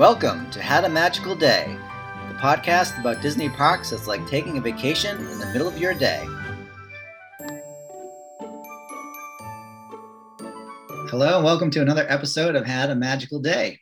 Welcome 0.00 0.50
to 0.52 0.62
Had 0.62 0.84
a 0.84 0.88
Magical 0.88 1.34
Day, 1.34 1.76
the 2.28 2.34
podcast 2.36 2.98
about 2.98 3.20
Disney 3.20 3.50
parks 3.50 3.90
that's 3.90 4.06
like 4.06 4.26
taking 4.26 4.56
a 4.56 4.60
vacation 4.62 5.18
in 5.18 5.38
the 5.38 5.44
middle 5.52 5.68
of 5.68 5.76
your 5.76 5.92
day. 5.92 6.24
Hello, 11.10 11.36
and 11.36 11.44
welcome 11.44 11.70
to 11.72 11.82
another 11.82 12.06
episode 12.08 12.56
of 12.56 12.64
Had 12.64 12.88
a 12.88 12.94
Magical 12.94 13.40
Day, 13.40 13.78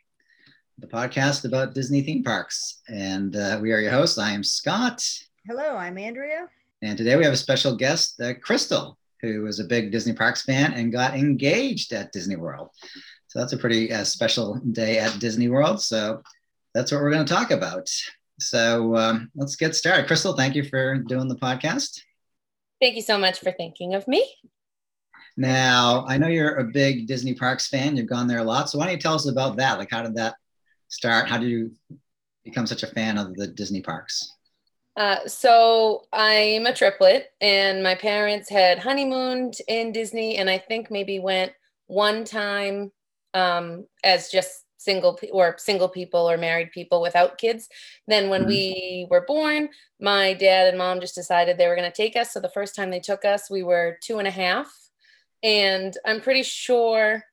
the 0.78 0.88
podcast 0.88 1.44
about 1.44 1.72
Disney 1.72 2.00
theme 2.00 2.24
parks. 2.24 2.82
And 2.88 3.36
uh, 3.36 3.60
we 3.62 3.70
are 3.70 3.78
your 3.78 3.92
hosts. 3.92 4.18
I 4.18 4.32
am 4.32 4.42
Scott. 4.42 5.08
Hello, 5.46 5.76
I'm 5.76 5.98
Andrea. 5.98 6.48
And 6.82 6.98
today 6.98 7.14
we 7.14 7.22
have 7.22 7.34
a 7.34 7.36
special 7.36 7.76
guest, 7.76 8.20
uh, 8.20 8.34
Crystal, 8.42 8.98
who 9.22 9.46
is 9.46 9.60
a 9.60 9.64
big 9.64 9.92
Disney 9.92 10.14
Parks 10.14 10.42
fan 10.42 10.72
and 10.72 10.90
got 10.90 11.14
engaged 11.14 11.92
at 11.92 12.10
Disney 12.10 12.34
World. 12.34 12.70
So 13.28 13.38
that's 13.38 13.52
a 13.52 13.58
pretty 13.58 13.92
uh, 13.92 14.04
special 14.04 14.56
day 14.72 14.98
at 14.98 15.18
Disney 15.20 15.48
World. 15.48 15.82
So 15.82 16.22
that's 16.74 16.90
what 16.90 17.00
we're 17.00 17.10
going 17.10 17.24
to 17.24 17.32
talk 17.32 17.50
about. 17.50 17.88
So 18.40 18.96
um, 18.96 19.30
let's 19.34 19.56
get 19.56 19.74
started. 19.74 20.06
Crystal, 20.06 20.34
thank 20.34 20.54
you 20.54 20.64
for 20.64 20.96
doing 20.96 21.28
the 21.28 21.36
podcast. 21.36 22.00
Thank 22.80 22.96
you 22.96 23.02
so 23.02 23.18
much 23.18 23.40
for 23.40 23.52
thinking 23.52 23.94
of 23.94 24.06
me. 24.08 24.26
Now, 25.36 26.04
I 26.08 26.18
know 26.18 26.28
you're 26.28 26.56
a 26.56 26.64
big 26.64 27.06
Disney 27.06 27.34
Parks 27.34 27.68
fan. 27.68 27.96
You've 27.96 28.08
gone 28.08 28.26
there 28.26 28.38
a 28.38 28.44
lot. 28.44 28.70
So 28.70 28.78
why 28.78 28.86
don't 28.86 28.94
you 28.94 29.00
tell 29.00 29.14
us 29.14 29.28
about 29.28 29.56
that? 29.56 29.78
Like, 29.78 29.90
how 29.90 30.02
did 30.02 30.16
that 30.16 30.34
start? 30.88 31.28
How 31.28 31.38
did 31.38 31.48
you 31.48 31.72
become 32.44 32.66
such 32.66 32.82
a 32.82 32.88
fan 32.88 33.18
of 33.18 33.34
the 33.34 33.46
Disney 33.46 33.82
parks? 33.82 34.32
Uh, 34.96 35.26
so 35.26 36.02
I'm 36.12 36.66
a 36.66 36.74
triplet, 36.74 37.26
and 37.40 37.84
my 37.84 37.94
parents 37.94 38.48
had 38.48 38.80
honeymooned 38.80 39.54
in 39.68 39.92
Disney, 39.92 40.38
and 40.38 40.50
I 40.50 40.58
think 40.58 40.90
maybe 40.90 41.20
went 41.20 41.52
one 41.86 42.24
time 42.24 42.90
um, 43.34 43.86
as 44.04 44.30
just 44.30 44.64
single 44.78 45.14
pe- 45.14 45.30
or 45.30 45.56
single 45.58 45.88
people 45.88 46.30
or 46.30 46.36
married 46.36 46.70
people 46.70 47.02
without 47.02 47.36
kids. 47.36 47.68
Then 48.06 48.30
when 48.30 48.42
Mhm. 48.42 48.46
we 48.46 49.06
were 49.10 49.26
born, 49.26 49.70
my 50.00 50.34
dad 50.34 50.68
and 50.68 50.78
mom 50.78 51.00
just 51.00 51.16
decided 51.16 51.58
they 51.58 51.66
were 51.66 51.76
going 51.76 51.90
to 51.90 51.96
take 51.96 52.16
us. 52.16 52.32
So 52.32 52.40
the 52.40 52.48
first 52.48 52.76
time 52.76 52.90
they 52.90 53.00
took 53.00 53.24
us, 53.24 53.50
we 53.50 53.62
were 53.62 53.98
two 54.02 54.18
and 54.18 54.28
a 54.28 54.32
half, 54.32 54.72
and 55.42 55.96
I'm 56.04 56.20
pretty 56.20 56.44
sure 56.44 57.24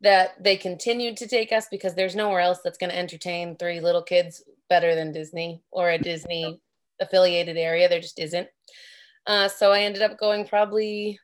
that 0.00 0.42
they 0.42 0.56
continued 0.56 1.16
to 1.18 1.28
take 1.28 1.52
us 1.52 1.68
because 1.70 1.94
there's 1.94 2.16
nowhere 2.16 2.40
else 2.40 2.60
that's 2.62 2.78
going 2.78 2.90
to 2.90 2.98
entertain 2.98 3.56
three 3.56 3.80
little 3.80 4.02
kids 4.02 4.42
better 4.68 4.94
than 4.94 5.12
Disney 5.12 5.62
or 5.70 5.90
a 5.90 5.98
Disney 5.98 6.60
affiliated 7.00 7.56
area. 7.56 7.88
There 7.88 8.00
just 8.00 8.18
isn't. 8.18 8.48
Uh, 9.26 9.48
so 9.48 9.72
I 9.72 9.82
ended 9.82 10.02
up 10.02 10.18
going 10.18 10.46
probably, 10.46 11.18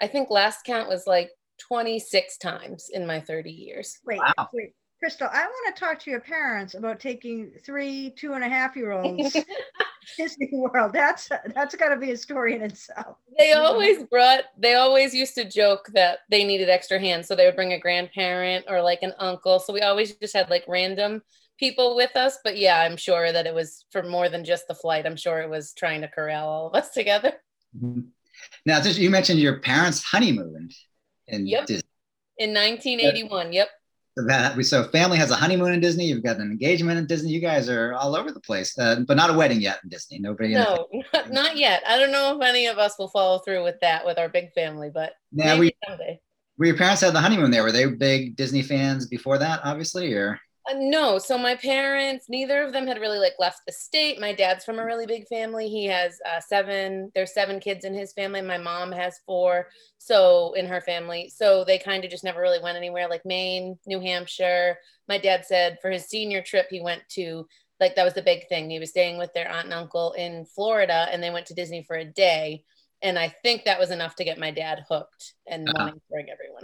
I 0.00 0.06
think 0.06 0.30
last 0.30 0.64
count 0.64 0.88
was 0.88 1.06
like 1.06 1.30
26 1.68 2.36
times 2.38 2.90
in 2.92 3.06
my 3.06 3.20
30 3.20 3.50
years. 3.50 3.98
Wait, 4.04 4.18
Wow. 4.18 4.48
wait, 4.52 4.74
Crystal, 4.98 5.28
I 5.32 5.44
want 5.44 5.74
to 5.76 5.80
talk 5.80 5.98
to 6.00 6.10
your 6.10 6.20
parents 6.20 6.74
about 6.74 7.00
taking 7.00 7.52
three 7.64 8.12
two 8.16 8.34
and 8.34 8.44
a 8.44 8.48
half 8.48 8.76
year 8.76 8.92
olds 8.92 9.36
Disney 10.18 10.48
World. 10.52 10.92
That's 10.92 11.28
that's 11.54 11.74
got 11.74 11.90
to 11.90 11.96
be 11.96 12.10
a 12.12 12.16
story 12.16 12.54
in 12.54 12.62
itself. 12.62 13.16
they 13.38 13.52
always 13.52 14.02
brought, 14.04 14.44
they 14.58 14.74
always 14.74 15.14
used 15.14 15.34
to 15.36 15.44
joke 15.44 15.88
that 15.94 16.20
they 16.30 16.44
needed 16.44 16.68
extra 16.68 16.98
hands. 16.98 17.26
So 17.26 17.34
they 17.34 17.46
would 17.46 17.56
bring 17.56 17.72
a 17.72 17.80
grandparent 17.80 18.66
or 18.68 18.82
like 18.82 19.02
an 19.02 19.12
uncle. 19.18 19.58
So 19.58 19.72
we 19.72 19.80
always 19.80 20.14
just 20.14 20.34
had 20.34 20.50
like 20.50 20.64
random 20.68 21.22
people 21.58 21.96
with 21.96 22.16
us. 22.16 22.38
But 22.44 22.58
yeah, 22.58 22.80
I'm 22.80 22.96
sure 22.96 23.32
that 23.32 23.46
it 23.46 23.54
was 23.54 23.84
for 23.90 24.02
more 24.02 24.28
than 24.28 24.44
just 24.44 24.68
the 24.68 24.74
flight. 24.74 25.06
I'm 25.06 25.16
sure 25.16 25.40
it 25.40 25.50
was 25.50 25.72
trying 25.72 26.00
to 26.02 26.08
corral 26.08 26.48
all 26.48 26.66
of 26.68 26.74
us 26.74 26.90
together. 26.94 27.32
Mhm. 27.76 28.08
Now, 28.66 28.80
just, 28.80 28.98
you 28.98 29.10
mentioned 29.10 29.40
your 29.40 29.60
parents 29.60 30.02
honeymooned 30.02 30.74
in 31.28 31.46
Yep. 31.46 31.66
Disney. 31.66 31.88
In 32.38 32.50
1981. 32.54 33.52
Yep. 33.52 33.68
So 34.18 34.24
that 34.26 34.62
so 34.66 34.84
family 34.88 35.16
has 35.16 35.30
a 35.30 35.34
honeymoon 35.36 35.72
in 35.72 35.80
Disney. 35.80 36.04
You've 36.04 36.22
got 36.22 36.36
an 36.36 36.42
engagement 36.50 36.98
in 36.98 37.06
Disney. 37.06 37.30
You 37.30 37.40
guys 37.40 37.68
are 37.70 37.94
all 37.94 38.14
over 38.14 38.30
the 38.30 38.40
place, 38.40 38.78
uh, 38.78 39.00
but 39.08 39.16
not 39.16 39.30
a 39.30 39.32
wedding 39.32 39.60
yet 39.62 39.78
in 39.82 39.88
Disney. 39.88 40.18
Nobody. 40.18 40.52
No, 40.52 40.86
not, 41.14 41.30
not 41.30 41.56
yet. 41.56 41.82
I 41.86 41.98
don't 41.98 42.12
know 42.12 42.36
if 42.38 42.42
any 42.46 42.66
of 42.66 42.76
us 42.76 42.98
will 42.98 43.08
follow 43.08 43.38
through 43.38 43.64
with 43.64 43.76
that 43.80 44.04
with 44.04 44.18
our 44.18 44.28
big 44.28 44.52
family, 44.52 44.90
but 44.92 45.14
Now, 45.32 45.54
maybe 45.54 45.60
we, 45.60 45.72
someday. 45.88 46.20
were 46.58 46.66
your 46.66 46.76
parents 46.76 47.00
had 47.00 47.14
the 47.14 47.20
honeymoon 47.20 47.50
there? 47.50 47.62
Were 47.62 47.72
they 47.72 47.86
big 47.86 48.36
Disney 48.36 48.60
fans 48.62 49.06
before 49.06 49.38
that? 49.38 49.60
Obviously, 49.64 50.12
or 50.12 50.38
Uh, 50.70 50.74
no, 50.76 51.18
so 51.18 51.36
my 51.36 51.56
parents, 51.56 52.26
neither 52.28 52.62
of 52.62 52.72
them 52.72 52.86
had 52.86 53.00
really 53.00 53.18
like 53.18 53.34
left 53.40 53.60
the 53.66 53.72
state. 53.72 54.20
My 54.20 54.32
dad's 54.32 54.64
from 54.64 54.78
a 54.78 54.84
really 54.84 55.06
big 55.06 55.26
family. 55.26 55.68
He 55.68 55.86
has 55.86 56.18
uh, 56.24 56.40
seven. 56.40 57.10
There's 57.14 57.34
seven 57.34 57.58
kids 57.58 57.84
in 57.84 57.94
his 57.94 58.12
family. 58.12 58.42
My 58.42 58.58
mom 58.58 58.92
has 58.92 59.18
four. 59.26 59.66
So 59.98 60.52
in 60.54 60.66
her 60.66 60.80
family, 60.80 61.32
so 61.34 61.64
they 61.64 61.78
kind 61.78 62.04
of 62.04 62.10
just 62.10 62.22
never 62.24 62.40
really 62.40 62.62
went 62.62 62.76
anywhere. 62.76 63.08
Like 63.08 63.24
Maine, 63.24 63.76
New 63.86 64.00
Hampshire. 64.00 64.78
My 65.08 65.18
dad 65.18 65.44
said 65.44 65.78
for 65.82 65.90
his 65.90 66.06
senior 66.08 66.42
trip, 66.42 66.66
he 66.70 66.80
went 66.80 67.02
to 67.10 67.46
like 67.80 67.96
that 67.96 68.04
was 68.04 68.14
the 68.14 68.22
big 68.22 68.46
thing. 68.48 68.70
He 68.70 68.78
was 68.78 68.90
staying 68.90 69.18
with 69.18 69.32
their 69.34 69.50
aunt 69.50 69.64
and 69.64 69.74
uncle 69.74 70.12
in 70.12 70.44
Florida, 70.44 71.08
and 71.10 71.20
they 71.20 71.30
went 71.30 71.46
to 71.46 71.54
Disney 71.54 71.82
for 71.82 71.96
a 71.96 72.04
day. 72.04 72.62
And 73.02 73.18
I 73.18 73.34
think 73.42 73.64
that 73.64 73.80
was 73.80 73.90
enough 73.90 74.14
to 74.16 74.24
get 74.24 74.38
my 74.38 74.52
dad 74.52 74.84
hooked 74.88 75.34
and 75.48 75.68
Uh-huh. 75.68 75.76
wanting 75.86 75.94
to 75.94 76.06
bring 76.08 76.26
everyone. 76.30 76.62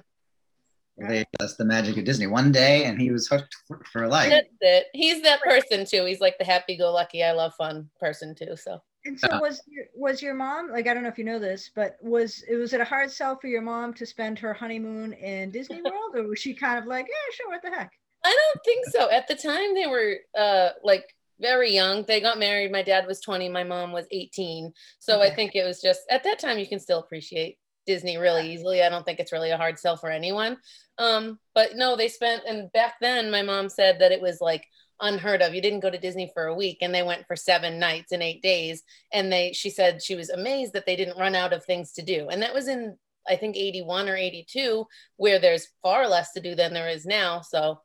They, 1.06 1.25
that's 1.38 1.56
the 1.56 1.64
magic 1.64 1.97
of 1.97 2.04
Disney. 2.04 2.26
One 2.26 2.50
day, 2.50 2.84
and 2.84 3.00
he 3.00 3.10
was 3.10 3.28
hooked 3.28 3.54
for, 3.66 3.81
for 3.92 4.09
life. 4.09 4.31
That's 4.31 4.48
it. 4.60 4.86
He's 4.92 5.22
that 5.22 5.41
person 5.42 5.84
too. 5.84 6.04
He's 6.04 6.20
like 6.20 6.36
the 6.38 6.44
happy-go-lucky, 6.44 7.22
I 7.22 7.32
love 7.32 7.54
fun 7.54 7.88
person 8.00 8.34
too. 8.34 8.56
So 8.56 8.81
And 9.04 9.19
so 9.19 9.38
was 9.41 9.62
your, 9.69 9.84
was 9.94 10.22
your 10.22 10.34
mom 10.34 10.70
like 10.70 10.88
I 10.88 10.94
don't 10.94 11.03
know 11.03 11.08
if 11.08 11.19
you 11.19 11.25
know 11.25 11.38
this, 11.38 11.70
but 11.75 11.97
was 12.03 12.42
it 12.48 12.56
was 12.56 12.72
it 12.72 12.81
a 12.81 12.84
hard 12.84 13.10
sell 13.10 13.38
for 13.38 13.47
your 13.47 13.62
mom 13.62 13.94
to 13.94 14.06
spend 14.06 14.38
her 14.41 14.53
honeymoon 14.53 15.12
in 15.12 15.50
Disney 15.50 15.82
World, 15.84 16.14
or 16.14 16.26
was 16.28 16.41
she 16.41 16.54
kind 16.54 16.78
of 16.78 16.87
like, 16.87 17.06
yeah, 17.06 17.34
sure, 17.34 17.48
what 17.48 17.62
the 17.62 17.70
heck? 17.70 17.92
I 18.25 18.37
don't 18.37 18.64
think 18.64 18.87
so. 18.87 19.10
At 19.10 19.28
the 19.28 19.37
time, 19.37 19.75
they 19.75 19.87
were 19.87 20.16
uh 20.37 20.70
like 20.82 21.14
very 21.41 21.72
young. 21.72 22.04
They 22.04 22.20
got 22.20 22.38
married. 22.38 22.72
My 22.72 22.82
dad 22.82 23.06
was 23.06 23.20
20. 23.20 23.48
My 23.48 23.62
mom 23.62 23.92
was 23.92 24.06
18. 24.10 24.72
So 24.98 25.20
I 25.20 25.31
think 25.31 25.54
it 25.54 25.64
was 25.64 25.81
just 25.81 26.00
at 26.10 26.25
that 26.25 26.41
time 26.41 26.58
you 26.58 26.66
can 26.66 26.81
still 26.81 26.98
appreciate 26.98 27.58
Disney 27.88 28.19
really 28.19 28.53
easily. 28.53 28.82
I 28.82 28.91
don't 28.91 29.04
think 29.04 29.19
it's 29.19 29.32
really 29.32 29.50
a 29.50 29.56
hard 29.56 29.78
sell 29.78 29.97
for 29.97 30.10
anyone. 30.10 30.59
Um, 30.99 31.38
but 31.54 31.75
no, 31.75 31.97
they 31.97 32.09
spent 32.09 32.43
and 32.47 32.71
back 32.72 32.97
then 33.00 33.31
my 33.31 33.43
mom 33.43 33.71
said 33.71 33.99
that 34.00 34.12
it 34.12 34.21
was 34.21 34.43
like 34.43 34.66
unheard 35.00 35.41
of. 35.41 35.54
You 35.54 35.62
didn't 35.62 35.81
go 35.81 35.88
to 35.91 35.97
Disney 35.99 36.31
for 36.34 36.47
a 36.47 36.54
week 36.54 36.78
and 36.82 36.94
they 36.94 37.03
went 37.03 37.26
for 37.26 37.34
seven 37.34 37.78
nights 37.78 38.12
and 38.12 38.22
eight 38.22 38.43
days. 38.43 38.82
And 39.10 39.32
they 39.32 39.53
she 39.54 39.71
said 39.71 40.03
she 40.03 40.15
was 40.16 40.28
amazed 40.28 40.75
that 40.75 40.84
they 40.84 40.97
didn't 40.97 41.19
run 41.19 41.34
out 41.34 41.54
of 41.54 41.65
things 41.65 41.93
to 41.93 42.03
do. 42.03 42.28
And 42.28 42.43
that 42.43 42.54
was 42.54 42.69
in 42.69 42.97
I 43.26 43.37
think 43.37 43.56
81 43.56 44.09
or 44.09 44.16
82, 44.16 44.87
where 45.16 45.38
there's 45.38 45.69
far 45.82 46.06
less 46.09 46.32
to 46.32 46.41
do 46.41 46.55
than 46.55 46.75
there 46.75 46.88
is 46.91 47.06
now. 47.06 47.41
So 47.41 47.81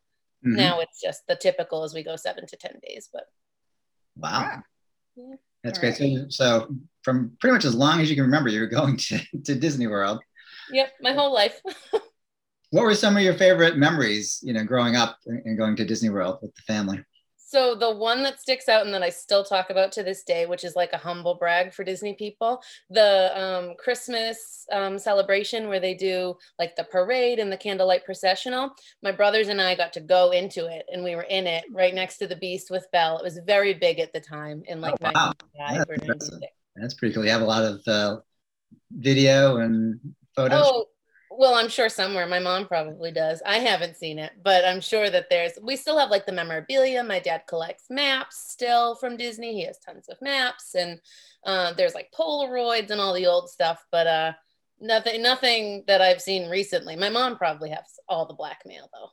Mhm. 0.46 0.58
now 0.58 0.80
it's 0.81 1.02
just 1.02 1.25
the 1.28 1.38
typical 1.38 1.84
as 1.84 1.94
we 1.94 2.03
go 2.03 2.18
seven 2.18 2.46
to 2.47 2.58
10 2.58 2.80
days. 2.85 3.09
But 3.12 3.24
Wow. 4.18 4.62
Yeah. 5.16 5.35
That's 5.63 5.79
All 5.79 5.94
great. 5.94 5.97
So, 5.97 6.25
so 6.29 6.75
from 7.03 7.38
pretty 7.40 7.53
much 7.53 7.66
as 7.66 7.75
long 7.75 8.01
as 8.01 8.09
you 8.09 8.16
can 8.16 8.25
remember, 8.25 8.50
you 8.50 8.62
were 8.62 8.68
going 8.79 8.97
to, 8.97 9.19
to 9.46 9.56
Disney 9.56 9.88
World. 9.88 10.19
yep, 10.72 10.94
my 11.01 11.13
whole 11.13 11.34
life. 11.34 11.62
What 12.74 12.85
were 12.85 12.96
some 12.96 13.16
of 13.16 13.22
your 13.22 13.35
favorite 13.35 13.78
memories, 13.78 14.40
you 14.41 14.52
know, 14.52 14.63
growing 14.63 14.96
up 14.96 15.19
and 15.28 15.56
going 15.56 15.75
to 15.75 15.85
Disney 15.85 16.09
World 16.09 16.40
with 16.41 16.56
the 16.56 16.63
family? 16.63 17.03
So 17.53 17.75
the 17.75 17.91
one 17.91 18.24
that 18.24 18.41
sticks 18.41 18.68
out 18.68 18.84
and 18.84 18.91
that 18.96 19.03
I 19.03 19.12
still 19.12 19.44
talk 19.44 19.69
about 19.69 19.91
to 19.91 20.02
this 20.02 20.24
day, 20.24 20.47
which 20.47 20.64
is 20.64 20.75
like 20.75 20.91
a 20.91 20.97
humble 20.97 21.36
brag 21.36 21.72
for 21.72 21.84
Disney 21.84 22.16
people, 22.16 22.64
the 22.90 23.31
um, 23.40 23.75
Christmas 23.78 24.66
um, 24.72 24.97
celebration 24.97 25.68
where 25.68 25.80
they 25.80 25.94
do 25.94 26.34
like 26.58 26.75
the 26.75 26.86
parade 26.86 27.38
and 27.38 27.52
the 27.52 27.58
candlelight 27.58 28.06
processional. 28.06 28.72
My 29.03 29.12
brothers 29.12 29.50
and 29.50 29.62
I 29.62 29.75
got 29.75 29.94
to 29.94 30.02
go 30.02 30.31
into 30.31 30.66
it, 30.66 30.88
and 30.91 31.03
we 31.03 31.16
were 31.16 31.28
in 31.30 31.46
it 31.46 31.66
right 31.72 31.94
next 31.94 32.18
to 32.18 32.28
the 32.28 32.36
Beast 32.36 32.72
with 32.72 32.88
Belle. 32.91 33.19
It 33.19 33.24
was 33.24 33.40
very 33.46 33.75
big 33.75 34.00
at 34.00 34.14
the 34.14 34.20
time 34.20 34.64
in 34.66 34.81
like 34.81 34.96
Oh, 35.03 35.12
wow. 35.14 35.34
95 35.59 35.78
That's 35.78 35.90
or 35.90 36.08
96. 36.08 36.40
That's 36.75 36.94
pretty 36.96 37.14
cool. 37.14 37.24
You 37.24 37.30
have 37.30 37.41
a 37.41 37.46
lot 37.46 37.64
of 37.64 37.81
uh, 37.85 38.18
video 38.90 39.58
and 39.58 40.00
photos. 40.35 40.66
Oh, 40.66 40.85
well, 41.38 41.56
I'm 41.56 41.70
sure 41.70 41.90
somewhere. 41.90 42.28
My 42.28 42.40
mom 42.40 42.68
probably 42.68 43.12
does. 43.12 43.42
I 43.46 43.60
haven't 43.60 43.98
seen 43.98 44.20
it, 44.20 44.32
but 44.44 44.66
I'm 44.66 44.82
sure 44.82 45.10
that 45.10 45.30
there's, 45.30 45.53
we 45.62 45.76
still 45.76 45.97
have 45.97 46.09
like 46.09 46.26
the 46.26 46.32
memorabilia. 46.32 47.03
My 47.03 47.20
dad 47.20 47.44
collects 47.47 47.85
maps 47.90 48.46
still 48.50 48.96
from 48.96 49.18
Disney. 49.18 49.53
He 49.53 49.66
has 49.66 49.80
tons 49.80 50.08
of 50.09 50.22
maps 50.22 50.76
and 50.76 51.00
uh, 51.46 51.74
there's 51.74 51.96
like 51.96 52.14
Polaroids 52.18 52.90
and 52.91 53.02
all 53.02 53.14
the 53.14 53.28
old 53.28 53.50
stuff, 53.50 53.84
but 53.91 54.08
uh, 54.08 54.34
nothing, 54.80 55.22
nothing 55.22 55.84
that 55.88 56.02
I've 56.02 56.22
seen 56.22 56.50
recently. 56.50 56.96
My 56.96 57.09
mom 57.09 57.38
probably 57.38 57.70
has 57.70 58.00
all 58.08 58.26
the 58.26 58.34
blackmail 58.34 58.90
though. 58.94 59.09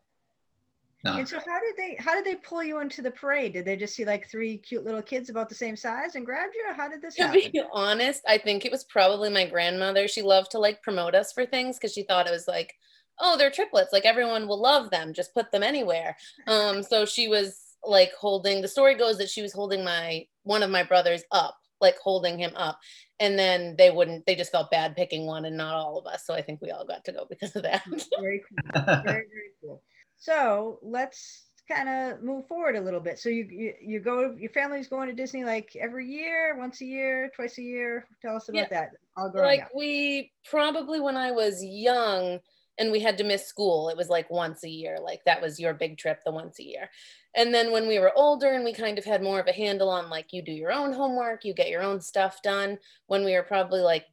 No. 1.03 1.17
And 1.17 1.27
so 1.27 1.39
how 1.39 1.59
did 1.61 1.77
they 1.79 1.97
how 1.99 2.15
did 2.15 2.25
they 2.25 2.35
pull 2.37 2.63
you 2.63 2.81
into 2.81 3.01
the 3.01 3.11
parade? 3.11 3.55
Did 3.55 3.65
they 3.65 3.77
just 3.77 3.95
see 3.95 4.05
like 4.05 4.29
three 4.31 4.59
cute 4.59 4.85
little 4.85 5.01
kids 5.03 5.31
about 5.31 5.49
the 5.49 5.55
same 5.55 5.75
size 5.77 6.15
and 6.15 6.27
grabbed 6.27 6.55
you? 6.55 6.75
How 6.75 6.89
did 6.89 7.01
this 7.01 7.15
To 7.17 7.23
happen? 7.23 7.41
be 7.53 7.63
honest, 7.73 8.23
I 8.29 8.37
think 8.39 8.65
it 8.65 8.73
was 8.73 8.85
probably 8.85 9.31
my 9.31 9.47
grandmother. 9.49 10.09
She 10.09 10.21
loved 10.23 10.51
to 10.51 10.59
like 10.59 10.83
promote 10.83 11.15
us 11.15 11.33
for 11.33 11.47
things 11.47 11.79
because 11.79 11.93
she 11.95 12.03
thought 12.03 12.27
it 12.27 12.33
was 12.33 12.47
like, 12.47 12.75
oh, 13.19 13.37
they're 13.39 13.51
triplets. 13.51 13.93
Like 13.93 14.05
everyone 14.05 14.47
will 14.47 14.61
love 14.61 14.91
them. 14.91 15.15
Just 15.15 15.33
put 15.35 15.51
them 15.53 15.63
anywhere. 15.63 16.17
Um, 16.47 16.83
so 16.83 17.07
she 17.07 17.29
was 17.29 17.59
like 17.83 18.13
holding. 18.13 18.61
The 18.61 18.69
story 18.69 18.95
goes 18.95 19.17
that 19.19 19.31
she 19.31 19.41
was 19.41 19.55
holding 19.55 19.83
my 19.83 20.27
one 20.43 20.63
of 20.63 20.69
my 20.71 20.83
brothers 20.83 21.23
up, 21.33 21.57
like 21.81 21.97
holding 21.97 22.39
him 22.39 22.53
up, 22.57 22.79
and 23.19 23.39
then 23.39 23.75
they 23.79 23.91
wouldn't. 23.91 24.27
They 24.27 24.35
just 24.35 24.53
felt 24.53 24.71
bad 24.71 24.97
picking 24.97 25.25
one 25.27 25.47
and 25.47 25.57
not 25.57 25.75
all 25.77 25.99
of 25.99 26.07
us. 26.07 26.27
So 26.27 26.35
I 26.35 26.43
think 26.43 26.61
we 26.61 26.71
all 26.71 26.85
got 26.87 27.07
to 27.07 27.13
go 27.13 27.25
because 27.29 27.57
of 27.57 27.63
that. 27.63 27.85
Very 28.21 28.43
cool. 28.47 28.83
Very, 28.85 29.03
very 29.05 29.51
cool. 29.63 29.83
So 30.21 30.79
let's 30.83 31.47
kind 31.67 31.89
of 31.89 32.23
move 32.23 32.47
forward 32.47 32.77
a 32.77 32.81
little 32.81 33.01
bit. 33.01 33.19
So 33.19 33.29
you, 33.29 33.47
you 33.51 33.75
you 33.81 34.01
go, 34.01 34.35
your 34.39 34.51
family's 34.51 34.87
going 34.87 35.09
to 35.09 35.15
Disney 35.15 35.45
like 35.45 35.75
every 35.81 36.07
year, 36.07 36.57
once 36.59 36.81
a 36.83 36.85
year, 36.85 37.31
twice 37.35 37.59
a 37.59 37.63
year. 37.63 38.07
Tell 38.23 38.37
us 38.37 38.49
about 38.49 38.69
yeah. 38.71 38.81
that. 38.81 38.91
All 39.17 39.31
growing 39.31 39.47
like 39.47 39.63
up. 39.63 39.71
we 39.75 40.33
probably 40.49 41.01
when 41.01 41.17
I 41.17 41.31
was 41.31 41.65
young 41.65 42.39
and 42.79 42.93
we 42.93 43.01
had 43.01 43.19
to 43.19 43.25
miss 43.25 43.47
school, 43.47 43.89
it 43.89 43.97
was 43.97 44.09
like 44.09 44.31
once 44.31 44.63
a 44.63 44.69
year. 44.69 44.99
Like 45.03 45.21
that 45.25 45.41
was 45.41 45.59
your 45.59 45.73
big 45.73 45.97
trip, 45.97 46.21
the 46.25 46.33
once 46.33 46.59
a 46.59 46.65
year. 46.65 46.91
And 47.35 47.55
then 47.55 47.73
when 47.73 47.89
we 47.89 47.99
were 47.99 48.13
older 48.15 48.53
and 48.53 48.65
we 48.65 48.75
kind 48.75 48.99
of 48.99 49.05
had 49.05 49.23
more 49.23 49.41
of 49.41 49.47
a 49.47 49.53
handle 49.53 49.89
on 49.89 50.11
like 50.11 50.33
you 50.33 50.43
do 50.43 50.53
your 50.53 50.73
own 50.73 50.93
homework, 50.93 51.45
you 51.45 51.55
get 51.55 51.71
your 51.71 51.83
own 51.83 52.01
stuff 52.01 52.43
done. 52.43 52.79
When 53.07 53.25
we 53.25 53.33
were 53.33 53.43
probably 53.43 53.81
like 53.81 54.05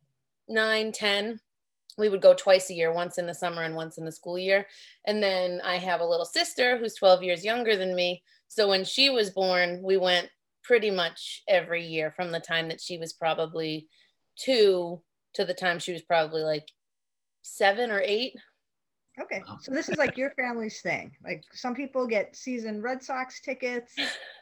nine, 0.47 0.93
ten, 0.93 1.39
we 1.97 2.09
would 2.09 2.21
go 2.21 2.33
twice 2.33 2.69
a 2.69 2.73
year, 2.73 2.93
once 2.93 3.17
in 3.17 3.25
the 3.25 3.33
summer 3.33 3.63
and 3.63 3.75
once 3.75 3.97
in 3.97 4.05
the 4.05 4.11
school 4.11 4.37
year. 4.37 4.67
And 5.05 5.21
then 5.21 5.61
I 5.63 5.77
have 5.77 6.01
a 6.01 6.05
little 6.05 6.25
sister 6.25 6.77
who's 6.77 6.93
12 6.95 7.23
years 7.23 7.45
younger 7.45 7.75
than 7.75 7.95
me. 7.95 8.23
So 8.47 8.67
when 8.67 8.83
she 8.83 9.09
was 9.09 9.31
born, 9.31 9.81
we 9.83 9.97
went 9.97 10.29
pretty 10.63 10.91
much 10.91 11.43
every 11.47 11.85
year 11.85 12.11
from 12.11 12.31
the 12.31 12.39
time 12.39 12.67
that 12.69 12.81
she 12.81 12.97
was 12.97 13.13
probably 13.13 13.87
two 14.37 15.01
to 15.33 15.45
the 15.45 15.53
time 15.53 15.79
she 15.79 15.93
was 15.93 16.01
probably 16.01 16.41
like 16.41 16.67
seven 17.41 17.89
or 17.89 18.01
eight. 18.03 18.35
Okay. 19.19 19.41
So 19.61 19.71
this 19.71 19.89
is 19.89 19.97
like 19.97 20.17
your 20.17 20.31
family's 20.31 20.81
thing. 20.81 21.11
Like 21.23 21.43
some 21.51 21.73
people 21.73 22.05
get 22.05 22.35
season 22.35 22.81
Red 22.81 23.01
Sox 23.01 23.41
tickets. 23.41 23.95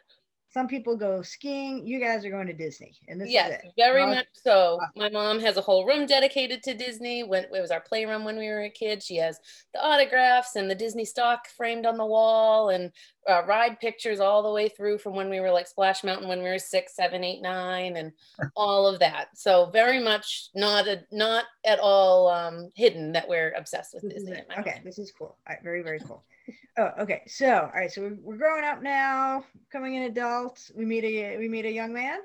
some 0.55 0.69
people 0.69 0.95
go 0.95 1.21
skiing. 1.21 1.85
You 1.85 1.99
guys 1.99 2.23
are 2.23 2.29
going 2.29 2.47
to 2.47 2.53
Disney, 2.53 2.95
and 3.09 3.19
this 3.19 3.29
yes, 3.29 3.61
very 3.77 4.05
much 4.05 4.27
so. 4.31 4.79
My 4.95 5.09
mom 5.09 5.41
has 5.41 5.57
a 5.57 5.61
whole 5.61 5.85
room 5.85 6.05
dedicated 6.05 6.63
to 6.63 6.73
Disney. 6.73 7.23
When 7.23 7.43
it 7.43 7.51
was 7.51 7.71
our 7.71 7.81
playroom 7.81 8.23
when 8.23 8.37
we 8.37 8.47
were 8.47 8.63
a 8.63 8.69
kid, 8.69 9.03
she 9.03 9.17
has 9.17 9.37
the 9.73 9.83
autographs 9.83 10.55
and 10.55 10.71
the 10.71 10.73
Disney 10.73 11.03
stock 11.03 11.49
framed 11.49 11.85
on 11.85 11.97
the 11.97 12.05
wall, 12.05 12.69
and 12.69 12.93
uh, 13.29 13.43
ride 13.45 13.81
pictures 13.81 14.21
all 14.21 14.43
the 14.43 14.51
way 14.51 14.69
through 14.69 14.99
from 14.99 15.13
when 15.13 15.29
we 15.29 15.41
were 15.41 15.51
like 15.51 15.67
Splash 15.67 16.05
Mountain 16.05 16.29
when 16.29 16.41
we 16.41 16.47
were 16.47 16.57
six, 16.57 16.95
seven, 16.95 17.21
eight, 17.21 17.41
nine, 17.41 17.97
and 17.97 18.13
all 18.55 18.87
of 18.87 18.99
that. 18.99 19.27
So 19.35 19.69
very 19.71 20.01
much 20.01 20.51
not 20.55 20.87
a, 20.87 21.01
not 21.11 21.43
at 21.65 21.79
all 21.79 22.29
um, 22.29 22.71
hidden 22.75 23.11
that 23.11 23.27
we're 23.27 23.51
obsessed 23.57 23.93
with 23.93 24.09
Disney. 24.09 24.41
Okay, 24.57 24.79
this 24.85 24.99
is 24.99 25.11
cool. 25.11 25.35
Right, 25.49 25.59
very 25.61 25.83
very 25.83 25.99
cool. 25.99 26.23
Oh, 26.77 26.91
okay. 26.99 27.21
So, 27.27 27.61
all 27.61 27.71
right. 27.73 27.91
So 27.91 28.17
we're, 28.21 28.37
growing 28.37 28.65
up 28.65 28.81
now, 28.81 29.45
coming 29.71 29.95
in 29.95 30.03
adults. 30.03 30.71
We 30.75 30.85
meet 30.85 31.03
a 31.03 31.37
we 31.37 31.47
meet 31.47 31.65
a 31.65 31.71
young 31.71 31.93
man. 31.93 32.19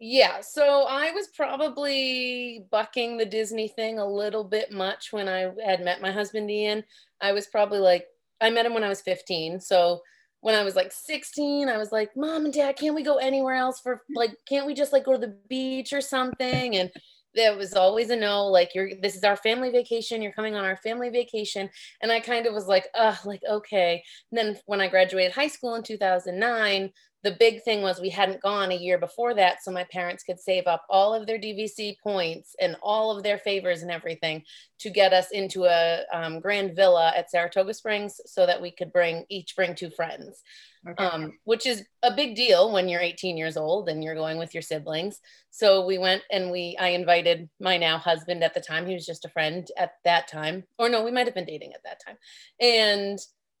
Yeah. 0.00 0.40
So 0.40 0.86
I 0.88 1.12
was 1.12 1.28
probably 1.28 2.66
bucking 2.70 3.16
the 3.16 3.24
Disney 3.24 3.68
thing 3.68 3.98
a 3.98 4.06
little 4.06 4.44
bit 4.44 4.72
much 4.72 5.12
when 5.12 5.28
I 5.28 5.52
had 5.64 5.84
met 5.84 6.02
my 6.02 6.10
husband 6.10 6.50
Ian. 6.50 6.84
I 7.20 7.32
was 7.32 7.46
probably 7.46 7.78
like 7.78 8.06
I 8.40 8.50
met 8.50 8.66
him 8.66 8.74
when 8.74 8.84
I 8.84 8.88
was 8.88 9.00
15. 9.02 9.60
So 9.60 10.02
when 10.40 10.54
I 10.54 10.64
was 10.64 10.76
like 10.76 10.92
16, 10.92 11.68
I 11.68 11.78
was 11.78 11.90
like, 11.92 12.10
"Mom 12.16 12.44
and 12.44 12.52
Dad, 12.52 12.76
can't 12.76 12.94
we 12.94 13.02
go 13.02 13.16
anywhere 13.16 13.54
else 13.54 13.80
for 13.80 14.02
like 14.14 14.36
can't 14.48 14.66
we 14.66 14.74
just 14.74 14.92
like 14.92 15.04
go 15.04 15.12
to 15.12 15.18
the 15.18 15.36
beach 15.48 15.92
or 15.92 16.00
something?" 16.00 16.76
And 16.76 16.90
there 17.34 17.56
was 17.56 17.74
always 17.74 18.10
a 18.10 18.16
no 18.16 18.46
like 18.46 18.74
you're 18.74 18.90
this 19.00 19.16
is 19.16 19.24
our 19.24 19.36
family 19.36 19.70
vacation 19.70 20.22
you're 20.22 20.32
coming 20.32 20.54
on 20.54 20.64
our 20.64 20.76
family 20.76 21.10
vacation. 21.10 21.68
And 22.00 22.12
i 22.12 22.20
kind 22.20 22.46
of 22.46 22.54
was 22.54 22.66
like 22.66 22.86
uh 22.94 23.16
like 23.24 23.42
okay. 23.48 24.02
And 24.30 24.38
then 24.38 24.60
when 24.66 24.80
i 24.80 24.88
graduated 24.88 25.32
high 25.32 25.48
school 25.48 25.74
in 25.74 25.82
2009 25.82 26.90
the 27.24 27.36
big 27.40 27.62
thing 27.62 27.80
was 27.82 28.00
we 28.00 28.10
hadn't 28.10 28.42
gone 28.42 28.70
a 28.70 28.76
year 28.76 28.98
before 28.98 29.34
that 29.34 29.64
so 29.64 29.70
my 29.70 29.84
parents 29.84 30.22
could 30.22 30.38
save 30.38 30.66
up 30.66 30.84
all 30.88 31.14
of 31.14 31.26
their 31.26 31.38
dvc 31.38 31.98
points 32.00 32.54
and 32.60 32.76
all 32.82 33.16
of 33.16 33.22
their 33.22 33.38
favors 33.38 33.82
and 33.82 33.90
everything 33.90 34.42
to 34.78 34.90
get 34.90 35.12
us 35.12 35.30
into 35.30 35.64
a 35.64 36.02
um, 36.12 36.38
grand 36.38 36.76
villa 36.76 37.12
at 37.16 37.30
saratoga 37.30 37.72
springs 37.72 38.20
so 38.26 38.46
that 38.46 38.60
we 38.60 38.70
could 38.70 38.92
bring 38.92 39.24
each 39.28 39.56
bring 39.56 39.74
two 39.74 39.90
friends. 39.90 40.42
Okay. 40.86 41.02
um, 41.02 41.32
which 41.44 41.64
is 41.64 41.82
a 42.02 42.14
big 42.14 42.36
deal 42.36 42.70
when 42.70 42.90
you're 42.90 43.00
18 43.00 43.38
years 43.38 43.56
old 43.56 43.88
and 43.88 44.04
you're 44.04 44.14
going 44.14 44.36
with 44.36 44.52
your 44.52 44.60
siblings. 44.60 45.18
So 45.48 45.86
we 45.86 45.96
went 45.96 46.20
and 46.30 46.50
we 46.50 46.76
i 46.78 46.88
invited 46.88 47.48
my 47.58 47.78
now 47.78 47.96
husband 47.96 48.44
at 48.44 48.52
the 48.52 48.60
time 48.60 48.84
he 48.84 48.92
was 48.92 49.06
just 49.06 49.24
a 49.24 49.30
friend 49.30 49.66
at 49.78 49.92
that 50.04 50.28
time. 50.28 50.64
Or 50.78 50.90
no 50.90 51.02
we 51.02 51.10
might 51.10 51.26
have 51.26 51.34
been 51.34 51.46
dating 51.46 51.72
at 51.72 51.84
that 51.84 52.02
time. 52.06 52.18
And 52.60 53.18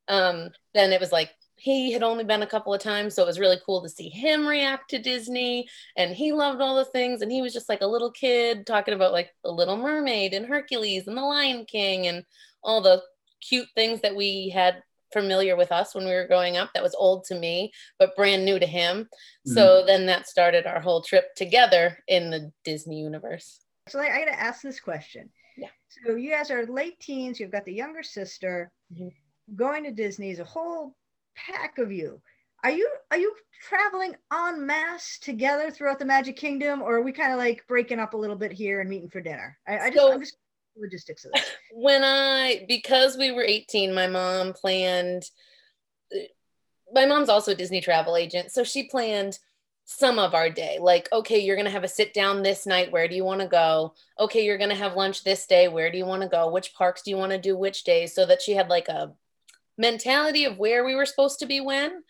um, 0.08 0.50
then 0.74 0.92
it 0.92 1.00
was 1.00 1.12
like 1.12 1.30
he 1.56 1.92
had 1.92 2.02
only 2.02 2.24
been 2.24 2.42
a 2.42 2.46
couple 2.46 2.74
of 2.74 2.80
times 2.80 3.14
so 3.14 3.22
it 3.22 3.26
was 3.26 3.38
really 3.38 3.58
cool 3.64 3.82
to 3.82 3.88
see 3.88 4.08
him 4.08 4.46
react 4.46 4.90
to 4.90 4.98
disney 4.98 5.66
and 5.96 6.14
he 6.14 6.32
loved 6.32 6.60
all 6.60 6.76
the 6.76 6.84
things 6.86 7.22
and 7.22 7.30
he 7.30 7.42
was 7.42 7.52
just 7.52 7.68
like 7.68 7.80
a 7.80 7.86
little 7.86 8.10
kid 8.10 8.66
talking 8.66 8.94
about 8.94 9.12
like 9.12 9.30
the 9.44 9.50
little 9.50 9.76
mermaid 9.76 10.34
and 10.34 10.46
hercules 10.46 11.06
and 11.06 11.16
the 11.16 11.22
lion 11.22 11.64
king 11.64 12.06
and 12.06 12.24
all 12.62 12.80
the 12.80 13.02
cute 13.40 13.68
things 13.74 14.00
that 14.00 14.16
we 14.16 14.48
had 14.48 14.82
familiar 15.12 15.54
with 15.56 15.70
us 15.70 15.94
when 15.94 16.04
we 16.04 16.12
were 16.12 16.26
growing 16.26 16.56
up 16.56 16.70
that 16.74 16.82
was 16.82 16.94
old 16.96 17.24
to 17.24 17.38
me 17.38 17.70
but 17.98 18.16
brand 18.16 18.44
new 18.44 18.58
to 18.58 18.66
him. 18.66 19.04
Mm-hmm. 19.04 19.54
so 19.54 19.84
then 19.86 20.06
that 20.06 20.26
started 20.26 20.66
our 20.66 20.80
whole 20.80 21.02
trip 21.02 21.34
together 21.36 21.98
in 22.08 22.30
the 22.30 22.50
disney 22.64 23.00
universe. 23.00 23.60
So 23.88 24.00
i, 24.00 24.06
I 24.12 24.18
gotta 24.24 24.40
ask 24.40 24.60
this 24.62 24.80
question. 24.80 25.30
Yeah. 25.56 25.68
So 25.88 26.16
you 26.16 26.30
guys 26.30 26.50
are 26.50 26.66
late 26.66 26.98
teens 26.98 27.38
you've 27.38 27.52
got 27.52 27.64
the 27.64 27.72
younger 27.72 28.02
sister. 28.02 28.72
Mm-hmm. 28.92 29.08
going 29.54 29.84
to 29.84 29.92
disney 29.92 30.30
is 30.30 30.40
a 30.40 30.44
whole 30.44 30.96
pack 31.34 31.78
of 31.78 31.92
you. 31.92 32.20
Are 32.62 32.70
you 32.70 32.90
are 33.10 33.18
you 33.18 33.34
traveling 33.68 34.14
en 34.32 34.66
masse 34.66 35.18
together 35.18 35.70
throughout 35.70 35.98
the 35.98 36.04
Magic 36.04 36.36
Kingdom, 36.36 36.80
or 36.80 36.96
are 36.96 37.02
we 37.02 37.12
kind 37.12 37.32
of 37.32 37.38
like 37.38 37.66
breaking 37.68 38.00
up 38.00 38.14
a 38.14 38.16
little 38.16 38.36
bit 38.36 38.52
here 38.52 38.80
and 38.80 38.88
meeting 38.88 39.10
for 39.10 39.20
dinner? 39.20 39.58
I, 39.68 39.78
I 39.78 39.90
just, 39.90 39.98
so, 39.98 40.12
I'm 40.12 40.20
just 40.20 40.36
logistics 40.76 41.24
of 41.24 41.32
this. 41.32 41.44
When 41.72 42.02
I 42.02 42.64
because 42.68 43.16
we 43.16 43.32
were 43.32 43.42
18, 43.42 43.94
my 43.94 44.06
mom 44.06 44.52
planned. 44.52 45.24
My 46.92 47.06
mom's 47.06 47.28
also 47.28 47.52
a 47.52 47.56
Disney 47.56 47.80
travel 47.80 48.16
agent, 48.16 48.52
so 48.52 48.62
she 48.62 48.88
planned 48.88 49.38
some 49.84 50.18
of 50.18 50.34
our 50.34 50.48
day. 50.48 50.78
Like, 50.80 51.08
okay, 51.12 51.40
you're 51.40 51.56
gonna 51.56 51.70
have 51.70 51.84
a 51.84 51.88
sit 51.88 52.14
down 52.14 52.42
this 52.42 52.66
night. 52.66 52.92
Where 52.92 53.08
do 53.08 53.14
you 53.14 53.24
want 53.24 53.40
to 53.40 53.46
go? 53.46 53.94
Okay, 54.18 54.44
you're 54.44 54.58
gonna 54.58 54.74
have 54.74 54.96
lunch 54.96 55.24
this 55.24 55.46
day. 55.46 55.68
Where 55.68 55.90
do 55.90 55.98
you 55.98 56.06
want 56.06 56.22
to 56.22 56.28
go? 56.28 56.50
Which 56.50 56.74
parks 56.74 57.02
do 57.02 57.10
you 57.10 57.16
want 57.16 57.32
to 57.32 57.38
do? 57.38 57.56
Which 57.56 57.84
days? 57.84 58.14
So 58.14 58.24
that 58.26 58.40
she 58.40 58.52
had 58.52 58.70
like 58.70 58.88
a 58.88 59.12
mentality 59.78 60.44
of 60.44 60.58
where 60.58 60.84
we 60.84 60.94
were 60.94 61.06
supposed 61.06 61.38
to 61.40 61.46
be 61.46 61.60
when. 61.60 62.02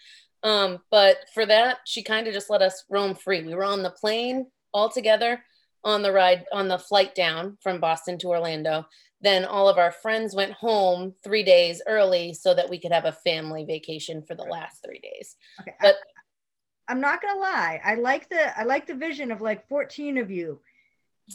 Um, 0.42 0.80
but 0.90 1.18
for 1.32 1.46
that, 1.46 1.78
she 1.86 2.02
kind 2.02 2.26
of 2.26 2.34
just 2.34 2.50
let 2.50 2.62
us 2.62 2.84
roam 2.90 3.14
free. 3.14 3.42
We 3.42 3.54
were 3.54 3.64
on 3.64 3.82
the 3.82 3.90
plane 3.90 4.46
all 4.72 4.90
together 4.90 5.42
on 5.84 6.02
the 6.02 6.12
ride 6.12 6.44
on 6.52 6.68
the 6.68 6.78
flight 6.78 7.14
down 7.14 7.58
from 7.62 7.80
Boston 7.80 8.18
to 8.18 8.28
Orlando. 8.28 8.86
Then 9.20 9.44
all 9.44 9.68
of 9.68 9.78
our 9.78 9.92
friends 9.92 10.34
went 10.34 10.52
home 10.52 11.14
three 11.22 11.42
days 11.42 11.80
early 11.86 12.34
so 12.34 12.54
that 12.54 12.68
we 12.68 12.78
could 12.78 12.92
have 12.92 13.06
a 13.06 13.12
family 13.12 13.64
vacation 13.64 14.22
for 14.22 14.34
the 14.34 14.42
last 14.42 14.84
three 14.84 14.98
days. 14.98 15.36
Okay. 15.60 15.72
But 15.80 15.94
I, 15.94 16.92
I'm 16.92 17.00
not 17.00 17.22
gonna 17.22 17.40
lie, 17.40 17.80
I 17.82 17.94
like 17.94 18.28
the 18.28 18.58
I 18.58 18.64
like 18.64 18.86
the 18.86 18.94
vision 18.94 19.30
of 19.30 19.40
like 19.40 19.66
14 19.68 20.18
of 20.18 20.30
you 20.30 20.60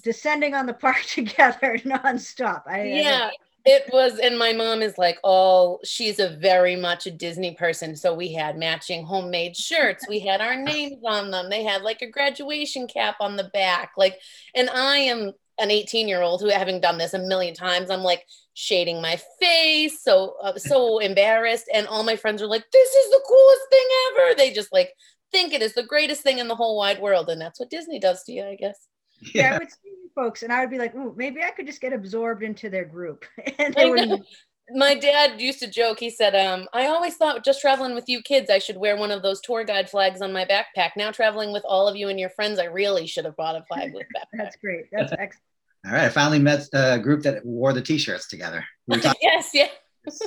descending 0.04 0.54
on 0.54 0.66
the 0.66 0.74
park 0.74 1.02
together 1.08 1.78
nonstop. 1.80 2.64
I, 2.68 2.84
yeah, 2.84 3.30
I, 3.32 3.36
it 3.66 3.84
was 3.92 4.20
and 4.20 4.40
my 4.40 4.54
mom 4.54 4.82
is 4.82 4.98
like 4.98 5.18
all 5.24 5.80
she's 5.84 6.20
a 6.20 6.38
very 6.38 6.76
much 6.76 7.06
a 7.06 7.12
disney 7.12 7.56
person. 7.56 7.96
So 7.96 8.14
we 8.14 8.34
had 8.34 8.58
matching 8.58 9.06
homemade 9.06 9.56
shirts. 9.58 10.08
We 10.08 10.20
had 10.20 10.42
our 10.42 10.56
names 10.56 11.02
on 11.06 11.32
them. 11.32 11.50
They 11.50 11.64
had 11.64 11.82
like 11.82 12.02
a 12.02 12.10
graduation 12.10 12.88
cap 12.88 13.18
on 13.20 13.36
the 13.36 13.50
back. 13.54 13.92
Like 13.98 14.20
and 14.56 14.70
i 14.70 14.98
am 14.98 15.34
an 15.60 15.72
18 15.72 16.08
year 16.08 16.22
old 16.22 16.42
who 16.42 16.50
having 16.50 16.80
done 16.80 16.98
this 16.98 17.14
a 17.14 17.20
million 17.20 17.54
times 17.54 17.90
i'm 17.90 18.02
like 18.02 18.26
shading 18.54 19.02
my 19.02 19.20
face 19.42 20.02
so 20.02 20.36
uh, 20.42 20.58
so 20.58 21.00
embarrassed. 21.00 21.70
And 21.74 21.86
all 21.88 22.04
my 22.04 22.16
friends 22.16 22.42
are 22.42 22.48
like 22.48 22.66
this 22.72 22.90
is 22.90 23.12
the 23.12 23.24
coolest 23.28 23.62
thing 23.70 23.88
ever. 24.08 24.36
They 24.36 24.54
just 24.54 24.72
like 24.72 24.94
think 25.32 25.54
it 25.54 25.62
is 25.62 25.74
the 25.74 25.84
greatest 25.84 26.22
thing 26.22 26.40
in 26.40 26.48
the 26.48 26.56
whole 26.56 26.78
wide 26.78 27.02
world. 27.02 27.30
And 27.30 27.42
that's 27.42 27.60
what 27.60 27.70
disney 27.70 28.00
does 28.00 28.24
to 28.24 28.32
you 28.32 28.46
i 28.46 28.56
guess. 28.56 28.88
Yeah, 29.34 29.56
I 29.56 29.58
would 29.58 29.70
see 29.70 29.99
folks 30.14 30.44
and 30.44 30.52
I 30.52 30.62
would 30.62 30.70
be 30.70 30.78
like, 30.78 30.96
Ooh, 30.96 31.14
maybe 31.16 31.42
I 31.42 31.52
could 31.52 31.68
just 31.68 31.82
get 31.82 31.94
absorbed 31.94 32.44
into 32.44 32.70
their 32.70 32.86
group. 32.86 33.26
and 33.60 33.74
they 33.74 33.90
would 33.90 34.22
my 34.72 34.94
dad 34.94 35.42
used 35.42 35.60
to 35.60 35.68
joke 35.68 36.00
he 36.00 36.12
said 36.12 36.36
um, 36.36 36.68
i 36.74 36.86
always 36.86 37.16
thought 37.16 37.44
just 37.44 37.60
traveling 37.60 37.96
with 37.96 38.08
you 38.08 38.22
kids 38.22 38.52
i 38.52 38.60
should 38.60 38.78
wear 38.78 38.96
one 38.96 39.10
of 39.10 39.24
those 39.24 39.42
tour 39.42 39.64
guide 39.64 39.90
flags 39.90 40.22
on 40.22 40.32
my 40.32 40.46
backpack. 40.46 40.92
Now 40.96 41.10
traveling 41.10 41.52
with 41.52 41.64
all 41.66 41.88
of 41.88 41.96
you 41.96 42.08
and 42.10 42.20
your 42.20 42.30
friends 42.30 42.60
i 42.60 42.66
really 42.66 43.08
should 43.08 43.26
have 43.26 43.36
bought 43.36 43.56
a 43.56 43.64
flag 43.66 43.94
with 43.94 44.06
backpack. 44.16 44.38
that's 44.38 44.58
great. 44.58 44.86
That's 44.92 45.12
excellent 45.12 45.44
all 45.86 45.94
right 45.94 46.04
i 46.04 46.10
finally 46.10 46.40
met 46.40 46.68
a 46.74 47.00
group 47.00 47.24
that 47.24 47.44
wore 47.46 47.74
the 47.74 47.82
t-shirts 47.82 48.28
together. 48.28 48.64
Yes 49.22 49.52
yeah 49.54 49.70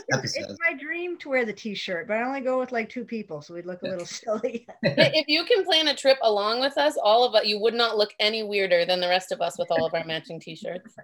it's 0.08 0.58
my 0.70 0.76
dream 0.78 1.18
to 1.18 1.28
wear 1.28 1.44
the 1.44 1.52
t-shirt, 1.52 2.08
but 2.08 2.16
I 2.16 2.22
only 2.22 2.40
go 2.40 2.58
with 2.58 2.72
like 2.72 2.88
two 2.88 3.04
people, 3.04 3.42
so 3.42 3.54
we'd 3.54 3.66
look 3.66 3.82
a 3.82 3.88
little 3.88 4.06
silly. 4.06 4.66
if 4.82 5.26
you 5.28 5.44
can 5.44 5.64
plan 5.64 5.88
a 5.88 5.94
trip 5.94 6.18
along 6.22 6.60
with 6.60 6.76
us, 6.78 6.96
all 7.02 7.24
of 7.24 7.34
us, 7.34 7.44
you 7.44 7.58
would 7.60 7.74
not 7.74 7.96
look 7.96 8.10
any 8.20 8.42
weirder 8.42 8.84
than 8.84 9.00
the 9.00 9.08
rest 9.08 9.32
of 9.32 9.40
us 9.40 9.58
with 9.58 9.70
all 9.70 9.84
of 9.84 9.94
our 9.94 10.04
matching 10.04 10.40
t-shirts. 10.40 10.94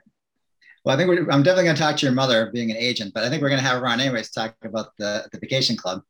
Well, 0.85 0.95
I 0.95 0.99
think 0.99 1.11
I'm 1.31 1.43
definitely 1.43 1.65
going 1.65 1.77
to 1.77 1.83
talk 1.83 1.97
to 1.97 2.07
your 2.07 2.15
mother, 2.15 2.51
being 2.53 2.71
an 2.71 2.77
agent, 2.77 3.13
but 3.13 3.25
I 3.25 3.29
think 3.29 3.43
we're 3.43 3.49
going 3.49 3.61
to 3.61 3.67
have 3.67 3.81
her 3.81 3.87
on 3.87 4.01
anyways 4.01 4.31
to 4.31 4.41
talk 4.41 4.57
about 4.63 4.97
the, 4.97 5.29
the 5.33 5.39
vacation 5.39 5.77
club. 5.77 6.03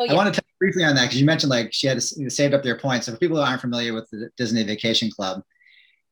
Oh, 0.00 0.04
yeah. 0.04 0.12
I 0.12 0.14
want 0.14 0.34
to 0.34 0.40
touch 0.40 0.50
briefly 0.58 0.84
on 0.84 0.94
that 0.96 1.02
because 1.02 1.20
you 1.20 1.26
mentioned 1.26 1.50
like 1.50 1.72
she 1.72 1.86
had 1.86 2.02
saved 2.02 2.54
up 2.54 2.62
their 2.62 2.78
points. 2.78 3.06
So 3.06 3.12
for 3.12 3.18
people 3.18 3.36
who 3.36 3.42
aren't 3.42 3.60
familiar 3.60 3.94
with 3.94 4.08
the 4.10 4.30
Disney 4.36 4.62
Vacation 4.62 5.10
Club, 5.10 5.42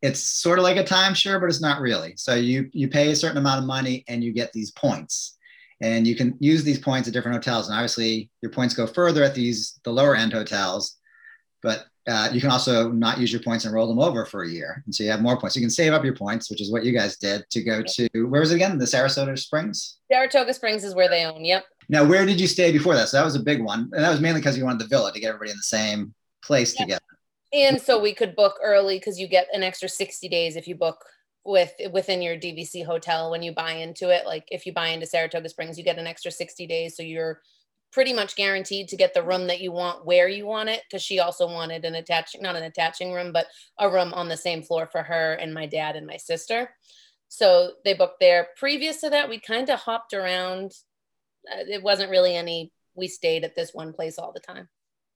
it's 0.01 0.21
sort 0.21 0.59
of 0.59 0.65
like 0.65 0.77
a 0.77 0.85
timeshare, 0.85 1.41
but 1.41 1.49
it's 1.49 1.61
not 1.61 1.81
really. 1.81 2.15
So 2.17 2.35
you 2.35 2.69
you 2.73 2.89
pay 2.89 3.11
a 3.11 3.17
certain 3.17 3.39
amount 3.39 3.61
of 3.61 3.67
money 3.67 4.05
and 4.07 4.23
you 4.23 4.33
get 4.33 4.53
these 4.53 4.71
points 4.71 5.39
and 5.81 6.07
you 6.07 6.15
can 6.17 6.37
use 6.41 6.65
these 6.65 6.79
points 6.79 7.09
at 7.09 7.15
different 7.15 7.37
hotels. 7.37 7.69
And 7.69 7.77
obviously, 7.77 8.31
your 8.43 8.51
points 8.53 8.75
go 8.75 8.87
further 8.87 9.23
at 9.23 9.35
these 9.35 9.79
the 9.85 9.91
lower 9.93 10.15
end 10.15 10.33
hotels, 10.33 10.97
but 11.63 11.87
uh, 12.07 12.29
you 12.33 12.41
can 12.41 12.51
also 12.51 12.91
not 12.91 13.19
use 13.19 13.33
your 13.33 13.41
points 13.43 13.65
and 13.65 13.73
roll 13.73 13.87
them 13.89 13.99
over 13.99 14.27
for 14.27 14.43
a 14.43 14.49
year, 14.49 14.83
and 14.85 14.95
so 14.95 15.03
you 15.03 15.11
have 15.11 15.23
more 15.23 15.39
points. 15.39 15.57
You 15.57 15.63
can 15.63 15.71
save 15.71 15.93
up 15.95 16.05
your 16.05 16.15
points, 16.15 16.51
which 16.51 16.61
is 16.61 16.71
what 16.71 16.85
you 16.85 16.93
guys 16.93 17.17
did 17.17 17.45
to 17.51 17.63
go 17.63 17.83
to 17.83 18.09
where 18.29 18.41
was 18.43 18.51
it 18.53 18.57
again? 18.57 18.77
The 18.77 18.85
Sarasota 18.85 19.39
Springs. 19.39 19.97
Saratoga 20.13 20.53
Springs 20.53 20.85
is 20.85 20.95
where 20.95 21.09
they 21.09 21.25
own. 21.25 21.45
Yep. 21.45 21.65
Now, 21.89 22.05
where 22.05 22.27
did 22.27 22.39
you 22.41 22.47
stay 22.47 22.73
before 22.73 22.95
that? 22.95 23.09
So 23.09 23.17
that 23.17 23.25
was 23.25 23.37
a 23.37 23.41
big 23.43 23.63
one, 23.63 23.91
and 23.95 24.05
that 24.05 24.11
was 24.11 24.21
mainly 24.21 24.41
because 24.41 24.59
you 24.59 24.65
wanted 24.65 24.81
the 24.81 24.89
villa 24.89 25.13
to 25.13 25.19
get 25.21 25.29
everybody 25.29 25.51
in 25.51 25.57
the 25.57 25.63
same 25.63 26.15
place 26.43 26.75
Yeah. 26.75 26.85
together. 26.85 27.01
And 27.55 27.81
so 27.81 28.01
we 28.01 28.13
could 28.13 28.35
book 28.35 28.57
early 28.63 28.99
because 28.99 29.19
you 29.19 29.29
get 29.29 29.47
an 29.53 29.63
extra 29.63 29.89
60 29.89 30.29
days 30.29 30.57
if 30.57 30.67
you 30.67 30.75
book 30.75 31.03
with 31.45 31.73
within 31.93 32.23
your 32.23 32.37
DVC 32.37 32.85
hotel 32.85 33.31
when 33.31 33.43
you 33.43 33.53
buy 33.53 33.73
into 33.73 34.11
it. 34.11 34.27
Like 34.27 34.49
if 34.51 34.65
you 34.67 34.73
buy 34.73 34.89
into 34.89 35.07
Saratoga 35.07 35.49
Springs, 35.49 35.77
you 35.79 35.85
get 35.85 35.99
an 35.99 36.07
extra 36.07 36.31
60 36.31 36.67
days. 36.67 36.97
So 36.97 37.03
you're 37.03 37.41
pretty 37.93 38.13
much 38.13 38.35
guaranteed 38.35 38.89
to 38.89 38.97
get 38.97 39.15
the 39.15 39.23
room 39.23 39.47
that 39.47 39.61
you 39.61 39.71
want 39.71 40.05
where 40.07 40.29
you 40.29 40.47
want 40.47 40.69
it. 40.69 40.83
Cause 40.91 41.03
she 41.03 41.21
also 41.21 41.47
wanted 41.47 41.85
an 41.85 41.95
attaching, 41.95 42.43
not 42.43 42.57
an 42.57 42.65
attaching 42.65 43.13
room, 43.13 43.33
but 43.33 43.47
a 43.79 43.89
room 43.89 44.13
on 44.15 44.29
the 44.29 44.37
same 44.37 44.63
floor 44.63 44.89
for 44.91 45.03
her 45.03 45.35
and 45.35 45.55
my 45.55 45.67
dad 45.67 45.97
and 45.97 46.07
my 46.07 46.17
sister. 46.17 46.71
So 47.29 47.73
they 47.85 47.95
booked 47.95 48.21
there. 48.21 48.49
Previous 48.57 49.01
to 49.03 49.11
that, 49.11 49.29
we 49.29 49.39
kind 49.39 49.69
of 49.69 49.79
hopped 49.79 50.15
around. 50.15 50.73
Uh, 51.51 51.65
it 51.69 51.83
wasn't 51.83 52.11
really 52.11 52.35
any, 52.35 52.73
we 52.95 53.07
stayed 53.07 53.45
at 53.45 53.55
this 53.55 53.75
one 53.75 53.93
place 53.93 54.19
all 54.19 54.33
the 54.33 54.41
time. 54.41 54.69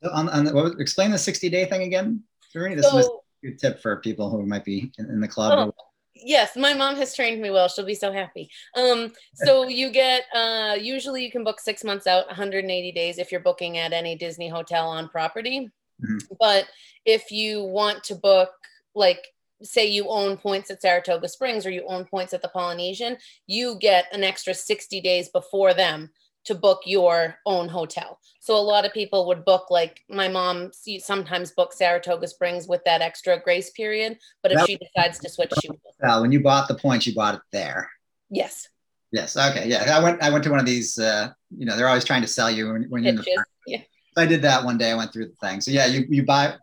So 0.02 0.11
on, 0.11 0.28
on 0.28 0.44
the, 0.44 0.52
what, 0.52 0.78
explain 0.78 1.11
the 1.11 1.18
60 1.18 1.49
day 1.49 1.64
thing 1.64 1.82
again. 1.82 2.23
Serena? 2.50 2.76
This 2.76 2.92
was 2.92 3.06
So 3.06 3.23
a 3.42 3.47
good 3.49 3.58
tip 3.58 3.80
for 3.80 3.97
people 3.97 4.30
who 4.30 4.44
might 4.47 4.64
be 4.64 4.92
in, 4.99 5.06
in 5.06 5.20
the 5.20 5.28
club. 5.28 5.73
Oh, 5.75 5.88
yes 6.25 6.56
my 6.56 6.75
mom 6.75 6.96
has 6.96 7.14
trained 7.14 7.40
me 7.40 7.50
well. 7.50 7.68
She'll 7.68 7.84
be 7.84 7.94
so 7.94 8.12
happy. 8.12 8.50
Um 8.76 9.12
so 9.34 9.68
you 9.80 9.90
get 9.90 10.25
uh 10.34 10.76
usually 10.80 11.25
you 11.25 11.30
can 11.30 11.44
book 11.44 11.60
six 11.60 11.84
months 11.84 12.06
out 12.06 12.26
180 12.26 12.92
days 12.92 13.18
if 13.18 13.30
you're 13.30 13.40
booking 13.40 13.78
at 13.78 13.92
any 13.92 14.16
disney 14.16 14.48
hotel 14.48 14.88
on 14.88 15.08
property. 15.08 15.70
Mhm. 16.00 16.20
but 16.38 16.68
if 17.04 17.32
you 17.32 17.64
want 17.64 18.04
to 18.04 18.14
book 18.14 18.50
like 18.94 19.26
say 19.64 19.84
you 19.87 20.08
own 20.08 20.37
points 20.37 20.70
at 20.70 20.80
saratoga 20.80 21.28
springs 21.28 21.66
or 21.66 21.70
you 21.70 21.84
own 21.88 22.04
points 22.04 22.32
at 22.32 22.40
the 22.40 22.48
polynesian 22.48 23.16
you 23.48 23.76
get 23.80 24.06
an 24.12 24.22
extra 24.22 24.54
60 24.54 25.00
days 25.00 25.28
before 25.30 25.75
them 25.75 26.08
to 26.45 26.54
book 26.54 26.80
your 26.87 27.37
own 27.47 27.68
hotel 27.68 28.18
so 28.40 28.57
a 28.57 28.61
lot 28.61 28.85
of 28.87 28.92
people 28.92 29.26
would 29.26 29.45
book 29.45 29.71
like 29.71 30.00
my 30.09 30.28
mom 30.28 30.71
sometimes 31.00 31.50
book 31.52 31.73
saratoga 31.73 32.26
springs 32.26 32.66
with 32.68 32.83
that 32.85 33.00
extra 33.02 33.38
grace 33.40 33.71
period 33.71 34.18
but 34.42 34.52
if 34.52 34.59
That- 34.59 34.66
she 34.66 34.76
decides 34.76 35.18
to 35.21 35.28
switch 35.28 35.52
she 35.61 35.68
will 35.68 36.21
when 36.23 36.33
you 36.33 36.40
bought 36.40 36.68
the 36.68 36.75
points, 36.76 37.07
you 37.07 37.14
bought 37.14 37.35
it 37.35 37.40
there. 37.50 37.90
Yes. 38.30 38.68
Yes. 39.11 39.37
Okay. 39.37 39.68
Yeah. 39.68 39.97
I 39.99 40.00
went. 40.02 40.23
I 40.23 40.30
went 40.30 40.45
to 40.45 40.50
one 40.50 40.61
of 40.61 40.66
these. 40.66 40.97
Uh, 40.99 41.30
you 41.50 41.66
know, 41.66 41.76
they're 41.76 41.88
always 41.88 42.04
trying 42.04 42.23
to 42.23 42.28
sell 42.28 42.49
you 42.50 42.73
when, 42.73 42.85
when 42.85 43.02
you're 43.02 43.11
in 43.11 43.16
the. 43.16 43.25
Park. 43.35 43.49
Yeah. 43.66 43.80
I 44.16 44.25
did 44.26 44.42
that 44.42 44.64
one 44.64 44.78
day. 44.78 44.92
I 44.92 44.95
went 44.95 45.12
through 45.12 45.26
the 45.26 45.35
thing. 45.47 45.61
So 45.61 45.71
yeah, 45.73 45.87
you 45.87 46.07
you 46.09 46.25
buy. 46.25 46.54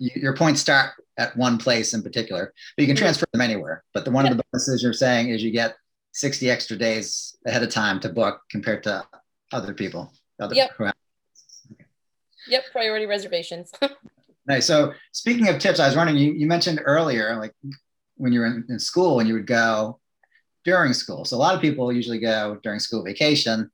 You, 0.00 0.10
your 0.16 0.34
points 0.36 0.60
start 0.60 0.90
at 1.18 1.36
one 1.36 1.56
place 1.58 1.94
in 1.94 2.02
particular, 2.02 2.52
but 2.76 2.82
you 2.82 2.88
can 2.88 2.96
Mhm. 2.96 3.00
transfer 3.00 3.26
them 3.32 3.40
anywhere. 3.42 3.84
But 3.94 4.04
the 4.04 4.10
one 4.10 4.26
of 4.26 4.36
the 4.36 4.42
bonuses 4.52 4.82
you're 4.82 4.92
saying 4.92 5.28
is 5.28 5.42
you 5.42 5.52
get 5.52 5.76
60 6.18 6.50
extra 6.50 6.76
days 6.76 7.36
ahead 7.46 7.62
of 7.62 7.70
time 7.70 8.00
to 8.00 8.08
book 8.08 8.40
compared 8.50 8.82
to 8.82 9.04
other 9.52 9.72
people. 9.72 10.12
Other, 10.40 10.54
Yep. 10.56 10.70
have- 10.78 10.94
Yep. 12.48 12.64
Priority 12.72 13.06
reservations. 13.06 13.72
Nice. 14.46 14.64
So 14.64 14.94
speaking 15.12 15.46
of 15.48 15.58
tips, 15.58 15.78
I 15.78 15.86
was 15.86 15.94
wondering, 15.94 16.16
you, 16.16 16.32
you 16.32 16.46
mentioned 16.46 16.80
earlier, 16.82 17.36
like 17.36 17.52
when 18.16 18.32
you 18.32 18.40
were 18.40 18.46
in, 18.46 18.64
in 18.70 18.78
school, 18.78 19.16
when 19.16 19.26
you 19.26 19.34
would 19.34 19.46
go 19.46 20.00
during 20.64 20.94
school. 20.94 21.26
So 21.26 21.36
a 21.36 21.42
lot 21.46 21.54
of 21.54 21.60
people 21.60 21.92
usually 21.92 22.18
go 22.18 22.58
during 22.62 22.78
school 22.78 23.04
vacation. 23.04 23.70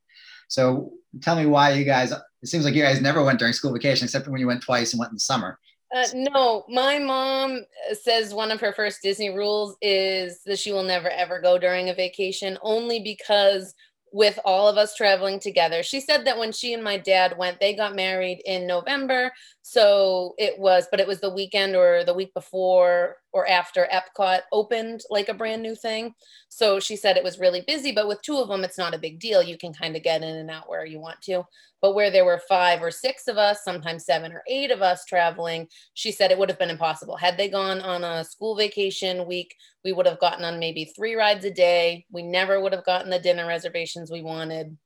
So 0.49 0.95
tell 1.23 1.37
me 1.37 1.47
why 1.47 1.75
you 1.75 1.85
guys, 1.85 2.11
it 2.11 2.49
seems 2.49 2.65
like 2.65 2.75
you 2.75 2.83
guys 2.83 3.01
never 3.01 3.23
went 3.23 3.39
during 3.39 3.53
school 3.55 3.73
vacation, 3.73 4.05
except 4.07 4.27
when 4.27 4.41
you 4.41 4.49
went 4.49 4.63
twice 4.65 4.93
and 4.93 4.99
went 4.99 5.11
in 5.13 5.15
the 5.15 5.21
summer. 5.21 5.61
Uh, 5.95 6.07
no, 6.13 6.65
my 6.69 6.99
mom 6.99 7.65
says 8.03 8.35
one 8.35 8.51
of 8.51 8.61
her 8.61 8.73
first 8.73 9.01
Disney 9.01 9.31
rules 9.31 9.77
is 9.81 10.43
that 10.45 10.59
she 10.59 10.73
will 10.73 10.83
never 10.83 11.09
ever 11.09 11.41
go 11.41 11.57
during 11.57 11.89
a 11.89 11.95
vacation, 11.95 12.59
only 12.63 13.01
because 13.01 13.75
with 14.13 14.39
all 14.45 14.69
of 14.69 14.77
us 14.77 14.97
traveling 14.97 15.39
together, 15.39 15.83
she 15.85 16.01
said 16.01 16.25
that 16.25 16.39
when 16.39 16.51
she 16.51 16.73
and 16.75 16.83
my 16.83 16.97
dad 16.97 17.39
went, 17.39 17.61
they 17.61 17.75
got 17.75 17.95
married 17.95 18.41
in 18.45 18.67
November. 18.67 19.33
So 19.63 20.35
it 20.37 20.59
was, 20.59 20.87
but 20.91 21.01
it 21.01 21.07
was 21.07 21.21
the 21.21 21.35
weekend 21.35 21.77
or 21.77 22.05
the 22.05 22.15
week 22.15 22.35
before 22.35 23.17
or 23.35 23.49
after 23.49 23.89
Epcot 23.93 24.43
opened 24.53 25.03
like 25.11 25.29
a 25.29 25.35
brand 25.35 25.61
new 25.61 25.75
thing. 25.75 26.15
So 26.49 26.79
she 26.79 26.95
said 26.95 27.17
it 27.17 27.25
was 27.25 27.41
really 27.41 27.63
busy, 27.67 27.91
but 27.91 28.07
with 28.07 28.23
two 28.23 28.37
of 28.39 28.47
them, 28.47 28.63
it's 28.63 28.79
not 28.79 28.95
a 28.95 28.99
big 28.99 29.19
deal. 29.19 29.43
You 29.43 29.59
can 29.59 29.75
kind 29.75 29.97
of 29.97 30.05
get 30.05 30.23
in 30.23 30.37
and 30.37 30.49
out 30.49 30.69
where 30.69 30.87
you 30.87 31.01
want 31.01 31.21
to. 31.23 31.43
But 31.83 31.97
where 31.97 32.13
there 32.13 32.25
were 32.25 32.41
five 32.49 32.81
or 32.81 32.93
six 32.93 33.27
of 33.27 33.37
us, 33.37 33.65
sometimes 33.65 34.07
seven 34.07 34.31
or 34.31 34.45
eight 34.49 34.71
of 34.71 34.83
us 34.83 35.05
traveling, 35.05 35.67
she 35.95 36.13
said 36.13 36.31
it 36.31 36.39
would 36.39 36.49
have 36.49 36.61
been 36.61 36.71
impossible. 36.71 37.17
Had 37.17 37.37
they 37.37 37.49
gone 37.49 37.81
on 37.81 38.05
a 38.05 38.23
school 38.25 38.55
vacation 38.55 39.27
week, 39.27 39.57
we 39.85 39.93
would 39.93 40.07
have 40.07 40.21
gotten 40.21 40.45
on 40.45 40.61
maybe 40.61 40.85
three 40.85 41.17
rides 41.17 41.45
a 41.45 41.51
day. 41.51 42.07
We 42.13 42.23
never 42.23 42.61
would 42.61 42.73
have 42.73 42.87
gotten 42.87 43.11
the 43.11 43.19
dinner 43.19 43.49
reservations 43.49 44.13
we 44.13 44.23
wanted. 44.23 44.79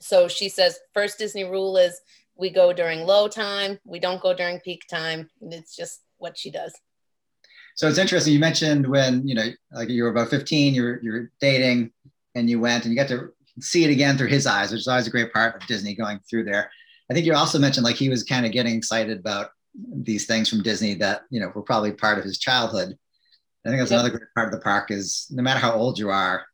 So 0.00 0.28
she 0.28 0.48
says, 0.48 0.78
first 0.94 1.18
Disney 1.18 1.44
rule 1.44 1.76
is 1.76 2.00
we 2.36 2.48
go 2.48 2.72
during 2.72 3.00
low 3.00 3.28
time, 3.28 3.78
we 3.84 4.00
don't 4.00 4.22
go 4.22 4.32
during 4.32 4.60
peak 4.60 4.84
time. 4.88 5.28
And 5.42 5.52
it's 5.52 5.76
just 5.76 6.00
what 6.16 6.38
she 6.38 6.50
does. 6.50 6.72
So 7.74 7.88
it's 7.88 7.98
interesting. 7.98 8.32
You 8.32 8.38
mentioned 8.38 8.86
when, 8.86 9.26
you 9.26 9.34
know, 9.34 9.48
like 9.72 9.88
you 9.88 10.02
were 10.04 10.10
about 10.10 10.28
15, 10.30 10.74
you're 10.74 11.00
you're 11.02 11.30
dating 11.40 11.90
and 12.34 12.48
you 12.48 12.60
went 12.60 12.84
and 12.84 12.92
you 12.92 12.98
got 12.98 13.08
to 13.08 13.32
see 13.60 13.84
it 13.84 13.90
again 13.90 14.16
through 14.16 14.28
his 14.28 14.46
eyes, 14.46 14.70
which 14.70 14.80
is 14.80 14.88
always 14.88 15.06
a 15.06 15.10
great 15.10 15.32
part 15.32 15.56
of 15.56 15.66
Disney 15.66 15.94
going 15.94 16.20
through 16.28 16.44
there. 16.44 16.70
I 17.10 17.14
think 17.14 17.26
you 17.26 17.34
also 17.34 17.58
mentioned 17.58 17.84
like 17.84 17.96
he 17.96 18.08
was 18.08 18.24
kind 18.24 18.46
of 18.46 18.52
getting 18.52 18.74
excited 18.76 19.18
about 19.18 19.50
these 19.74 20.26
things 20.26 20.48
from 20.48 20.62
Disney 20.62 20.94
that, 20.94 21.22
you 21.30 21.40
know, 21.40 21.50
were 21.54 21.62
probably 21.62 21.92
part 21.92 22.18
of 22.18 22.24
his 22.24 22.38
childhood. 22.38 22.96
I 23.64 23.68
think 23.68 23.80
that's 23.80 23.90
Yep. 23.90 24.00
another 24.00 24.16
great 24.18 24.34
part 24.34 24.48
of 24.48 24.52
the 24.52 24.64
park 24.64 24.90
is 24.90 25.26
no 25.30 25.42
matter 25.42 25.60
how 25.60 25.72
old 25.72 25.98
you 25.98 26.10
are, 26.10 26.44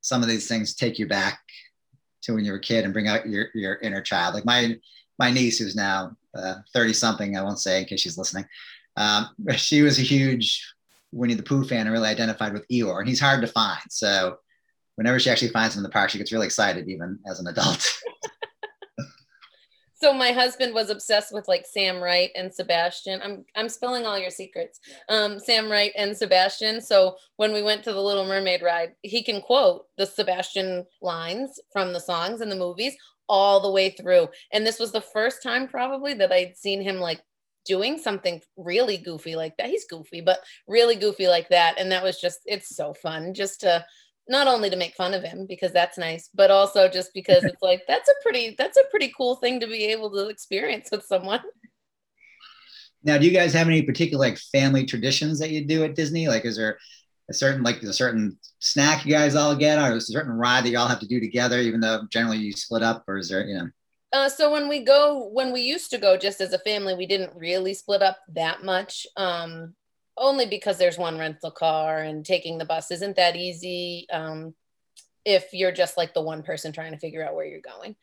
some 0.00 0.22
of 0.22 0.28
these 0.28 0.46
things 0.48 0.74
take 0.74 0.98
you 0.98 1.06
back 1.08 1.40
to 2.22 2.34
when 2.34 2.44
you 2.44 2.52
were 2.52 2.58
a 2.58 2.60
kid 2.60 2.84
and 2.84 2.92
bring 2.92 3.08
out 3.08 3.26
your, 3.28 3.48
your 3.54 3.76
inner 3.76 4.00
child. 4.00 4.34
Like 4.34 4.44
my, 4.44 4.76
my 5.18 5.30
niece 5.30 5.58
who's 5.58 5.76
now 5.76 6.16
uh, 6.34 6.56
30 6.72 6.92
something, 6.92 7.36
I 7.36 7.42
won't 7.42 7.58
say 7.60 7.80
in 7.80 7.86
case 7.86 8.00
she's 8.00 8.18
listening. 8.18 8.44
Um, 8.98 9.28
she 9.56 9.82
was 9.82 9.98
a 9.98 10.02
huge 10.02 10.62
Winnie 11.12 11.34
the 11.34 11.42
Pooh 11.42 11.64
fan 11.64 11.86
and 11.86 11.92
really 11.92 12.08
identified 12.08 12.52
with 12.52 12.66
Eeyore, 12.68 12.98
and 12.98 13.08
he's 13.08 13.20
hard 13.20 13.40
to 13.40 13.46
find. 13.46 13.80
So 13.88 14.38
whenever 14.96 15.18
she 15.18 15.30
actually 15.30 15.50
finds 15.50 15.74
him 15.74 15.80
in 15.80 15.84
the 15.84 15.90
park, 15.90 16.10
she 16.10 16.18
gets 16.18 16.32
really 16.32 16.46
excited, 16.46 16.88
even 16.88 17.18
as 17.26 17.40
an 17.40 17.46
adult. 17.46 17.90
So 20.00 20.12
my 20.12 20.30
husband 20.30 20.74
was 20.74 20.90
obsessed 20.90 21.34
with 21.34 21.48
like 21.48 21.66
Sam 21.66 22.00
Wright 22.00 22.30
and 22.36 22.54
Sebastian. 22.54 23.20
I'm 23.20 23.44
I'm 23.56 23.68
spilling 23.68 24.06
all 24.06 24.16
your 24.16 24.30
secrets. 24.30 24.78
Um, 25.08 25.40
Sam 25.40 25.68
Wright 25.68 25.90
and 25.96 26.16
Sebastian. 26.16 26.80
So 26.80 27.16
when 27.36 27.52
we 27.52 27.64
went 27.64 27.82
to 27.82 27.92
the 27.92 28.00
Little 28.00 28.24
Mermaid 28.24 28.62
ride, 28.62 28.92
he 29.02 29.24
can 29.24 29.40
quote 29.40 29.86
the 29.96 30.06
Sebastian 30.06 30.86
lines 31.02 31.58
from 31.72 31.92
the 31.92 32.00
songs 32.00 32.40
and 32.40 32.50
the 32.50 32.56
movies 32.56 32.94
all 33.28 33.60
the 33.60 33.72
way 33.72 33.90
through. 33.90 34.28
And 34.52 34.64
this 34.64 34.78
was 34.78 34.92
the 34.92 35.00
first 35.00 35.42
time 35.42 35.66
probably 35.66 36.14
that 36.14 36.32
I'd 36.32 36.56
seen 36.56 36.80
him 36.80 36.98
like 36.98 37.20
doing 37.68 37.98
something 37.98 38.40
really 38.56 38.96
goofy 38.96 39.36
like 39.36 39.56
that. 39.58 39.68
He's 39.68 39.84
goofy, 39.84 40.20
but 40.20 40.40
really 40.66 40.96
goofy 40.96 41.28
like 41.28 41.48
that. 41.50 41.78
And 41.78 41.92
that 41.92 42.02
was 42.02 42.20
just 42.20 42.40
it's 42.46 42.74
so 42.74 42.94
fun 42.94 43.34
just 43.34 43.60
to 43.60 43.84
not 44.28 44.46
only 44.46 44.70
to 44.70 44.76
make 44.76 44.94
fun 44.94 45.14
of 45.14 45.22
him 45.22 45.46
because 45.48 45.72
that's 45.72 45.98
nice, 45.98 46.28
but 46.34 46.50
also 46.50 46.88
just 46.88 47.12
because 47.14 47.44
it's 47.44 47.62
like 47.62 47.82
that's 47.86 48.08
a 48.08 48.22
pretty 48.22 48.54
that's 48.58 48.76
a 48.76 48.88
pretty 48.90 49.12
cool 49.16 49.36
thing 49.36 49.60
to 49.60 49.66
be 49.66 49.84
able 49.84 50.10
to 50.10 50.28
experience 50.28 50.88
with 50.90 51.04
someone. 51.04 51.40
now, 53.02 53.18
do 53.18 53.26
you 53.26 53.32
guys 53.32 53.52
have 53.52 53.68
any 53.68 53.82
particular 53.82 54.26
like 54.26 54.38
family 54.38 54.84
traditions 54.84 55.38
that 55.38 55.50
you 55.50 55.64
do 55.64 55.84
at 55.84 55.94
Disney? 55.94 56.28
Like, 56.28 56.44
is 56.44 56.56
there 56.56 56.78
a 57.30 57.34
certain 57.34 57.62
like 57.62 57.82
a 57.82 57.92
certain 57.92 58.38
snack 58.60 59.04
you 59.04 59.12
guys 59.12 59.34
all 59.34 59.54
get, 59.54 59.78
or 59.78 59.96
a 59.96 60.00
certain 60.00 60.32
ride 60.32 60.64
that 60.64 60.70
you 60.70 60.78
all 60.78 60.88
have 60.88 61.00
to 61.00 61.06
do 61.06 61.20
together, 61.20 61.58
even 61.58 61.80
though 61.80 62.02
generally 62.10 62.38
you 62.38 62.52
split 62.52 62.82
up, 62.82 63.04
or 63.06 63.18
is 63.18 63.28
there, 63.28 63.46
you 63.46 63.54
know? 63.54 63.68
Uh, 64.12 64.28
so 64.28 64.50
when 64.50 64.68
we 64.68 64.80
go, 64.80 65.28
when 65.32 65.52
we 65.52 65.60
used 65.60 65.90
to 65.90 65.98
go 65.98 66.16
just 66.16 66.40
as 66.40 66.52
a 66.52 66.58
family, 66.60 66.94
we 66.94 67.06
didn't 67.06 67.36
really 67.36 67.74
split 67.74 68.02
up 68.02 68.18
that 68.34 68.64
much. 68.64 69.06
Um, 69.16 69.74
only 70.16 70.46
because 70.46 70.78
there's 70.78 70.98
one 70.98 71.18
rental 71.18 71.50
car 71.50 71.98
and 71.98 72.24
taking 72.24 72.58
the 72.58 72.64
bus 72.64 72.90
isn't 72.90 73.16
that 73.16 73.36
easy. 73.36 74.06
Um, 74.12 74.54
if 75.24 75.52
you're 75.52 75.72
just 75.72 75.96
like 75.96 76.14
the 76.14 76.22
one 76.22 76.42
person 76.42 76.72
trying 76.72 76.92
to 76.92 76.98
figure 76.98 77.24
out 77.24 77.34
where 77.34 77.46
you're 77.46 77.60
going. 77.60 77.94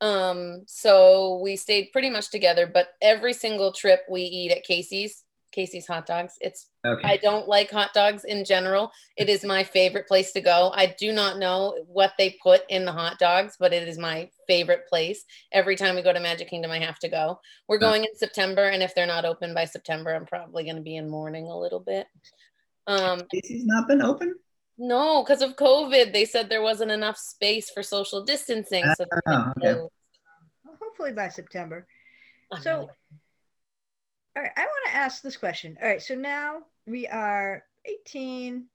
Um, 0.00 0.64
so 0.66 1.40
we 1.42 1.56
stayed 1.56 1.90
pretty 1.92 2.10
much 2.10 2.30
together, 2.30 2.66
but 2.66 2.88
every 3.00 3.32
single 3.32 3.72
trip 3.72 4.02
we 4.08 4.22
eat 4.22 4.52
at 4.52 4.64
Casey's, 4.64 5.23
Casey's 5.54 5.86
hot 5.86 6.06
dogs. 6.06 6.34
It's 6.40 6.68
Okay. 6.86 7.08
I 7.08 7.16
don't 7.16 7.48
like 7.48 7.70
hot 7.70 7.94
dogs 7.94 8.24
in 8.24 8.44
general. 8.44 8.92
It 9.16 9.30
is 9.30 9.42
my 9.42 9.64
favorite 9.64 10.06
place 10.06 10.32
to 10.32 10.42
go. 10.42 10.70
I 10.74 10.94
do 10.98 11.12
not 11.12 11.38
know 11.38 11.82
what 11.86 12.12
they 12.18 12.36
put 12.42 12.60
in 12.68 12.84
the 12.84 12.92
hot 12.92 13.18
dogs, 13.18 13.56
but 13.58 13.72
it 13.72 13.88
is 13.88 13.96
my 13.96 14.28
favorite 14.46 14.86
place. 14.86 15.24
Every 15.50 15.76
time 15.76 15.94
we 15.94 16.02
go 16.02 16.12
to 16.12 16.20
Magic 16.20 16.50
Kingdom, 16.50 16.70
I 16.70 16.80
have 16.80 16.98
to 16.98 17.08
go. 17.08 17.40
We're 17.68 17.78
Huh. 17.78 17.86
going 17.86 18.04
in 18.04 18.14
September, 18.16 18.64
and 18.64 18.82
if 18.82 18.94
they're 18.94 19.06
not 19.06 19.24
open 19.24 19.54
by 19.54 19.64
September, 19.64 20.14
I'm 20.14 20.26
probably 20.26 20.64
going 20.64 20.76
to 20.76 20.82
be 20.82 20.96
in 20.96 21.08
mourning 21.08 21.46
a 21.46 21.58
little 21.58 21.80
bit. 21.80 22.06
Um, 22.86 23.22
Casey's 23.32 23.64
not 23.64 23.88
been 23.88 24.02
open. 24.02 24.34
No, 24.76 25.22
because 25.22 25.40
of 25.40 25.56
COVID, 25.56 26.12
they 26.12 26.26
said 26.26 26.50
there 26.50 26.60
wasn't 26.60 26.90
enough 26.90 27.16
space 27.16 27.70
for 27.70 27.82
social 27.82 28.24
distancing. 28.24 28.84
So 28.98 29.06
Oh, 29.26 29.52
okay. 29.56 29.74
Well, 29.74 29.92
hopefully 30.82 31.12
by 31.12 31.28
September. 31.28 31.86
So, 32.60 32.90
all 34.36 34.42
right, 34.42 34.52
I 34.56 34.60
want 34.62 34.86
to 34.88 34.94
ask 34.96 35.22
this 35.22 35.36
question. 35.36 35.76
All 35.80 35.88
right, 35.88 36.02
so 36.02 36.14
now 36.14 36.58
we 36.86 37.06
are 37.06 37.64
18, 37.84 38.66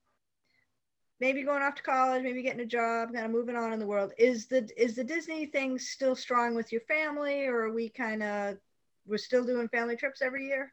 maybe 1.19 1.43
going 1.43 1.61
off 1.61 1.75
to 1.75 1.83
college, 1.83 2.23
maybe 2.23 2.41
getting 2.41 2.61
a 2.61 2.65
job, 2.65 3.13
kind 3.13 3.25
of 3.25 3.31
moving 3.31 3.55
on 3.55 3.73
in 3.73 3.79
the 3.79 3.85
world. 3.87 4.13
Is 4.17 4.47
the 4.47 4.69
is 4.77 4.95
the 4.95 5.03
Disney 5.03 5.45
thing 5.45 5.77
still 5.77 6.15
strong 6.15 6.55
with 6.55 6.71
your 6.71 6.81
family, 6.81 7.45
or 7.45 7.63
are 7.65 7.73
we 7.73 7.89
kind 7.89 8.23
of 8.23 8.57
we're 9.05 9.17
still 9.17 9.43
doing 9.43 9.67
family 9.69 9.95
trips 9.95 10.21
every 10.21 10.45
year? 10.45 10.71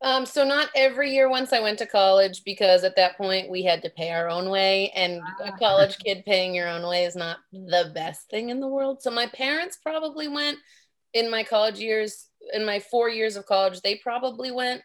Um, 0.00 0.26
so 0.26 0.44
not 0.44 0.68
every 0.74 1.14
year 1.14 1.30
once 1.30 1.52
I 1.52 1.60
went 1.60 1.78
to 1.78 1.86
college 1.86 2.42
because 2.44 2.84
at 2.84 2.96
that 2.96 3.16
point 3.16 3.50
we 3.50 3.62
had 3.62 3.80
to 3.82 3.90
pay 3.90 4.10
our 4.10 4.28
own 4.28 4.50
way 4.50 4.90
and 4.90 5.22
a 5.40 5.50
Ah. 5.50 5.56
college 5.56 5.98
kid 5.98 6.24
paying 6.26 6.54
your 6.54 6.68
own 6.68 6.86
way 6.86 7.04
is 7.04 7.16
not 7.16 7.38
the 7.52 7.90
best 7.94 8.28
thing 8.28 8.50
in 8.50 8.60
the 8.60 8.68
world. 8.68 9.02
So 9.02 9.10
my 9.10 9.26
parents 9.28 9.78
probably 9.82 10.28
went 10.28 10.58
in 11.14 11.30
my 11.30 11.42
college 11.42 11.78
years, 11.78 12.28
in 12.52 12.64
my 12.64 12.80
four 12.80 13.08
years 13.08 13.36
of 13.36 13.46
college, 13.46 13.80
they 13.80 13.96
probably 13.96 14.50
went 14.50 14.82